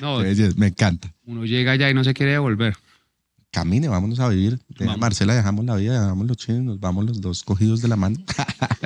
No, 0.00 0.20
me 0.56 0.68
encanta. 0.68 1.12
Uno 1.24 1.44
llega 1.44 1.72
allá 1.72 1.90
y 1.90 1.94
no 1.94 2.04
se 2.04 2.14
quiere 2.14 2.32
devolver. 2.32 2.76
Camine, 3.50 3.88
vámonos 3.88 4.20
a 4.20 4.28
vivir. 4.28 4.60
Marcela, 4.98 5.34
dejamos 5.34 5.64
la 5.64 5.74
vida, 5.74 6.00
dejamos 6.00 6.26
los 6.28 6.36
chinos, 6.36 6.62
nos 6.62 6.80
vamos 6.80 7.06
los 7.06 7.20
dos 7.20 7.42
cogidos 7.42 7.80
de 7.80 7.88
la 7.88 7.96
mano. 7.96 8.16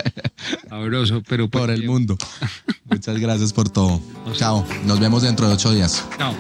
Sabroso, 0.71 1.23
pero 1.29 1.51
por 1.51 1.71
el 1.71 1.85
mundo. 1.87 2.17
Muchas 2.85 3.19
gracias 3.19 3.53
por 3.53 3.69
todo. 3.69 4.01
Chao. 4.35 4.65
Nos 4.87 5.01
vemos 5.01 5.23
dentro 5.23 5.49
de 5.49 5.55
ocho 5.55 5.73
días. 5.73 6.07
Chao. 6.17 6.35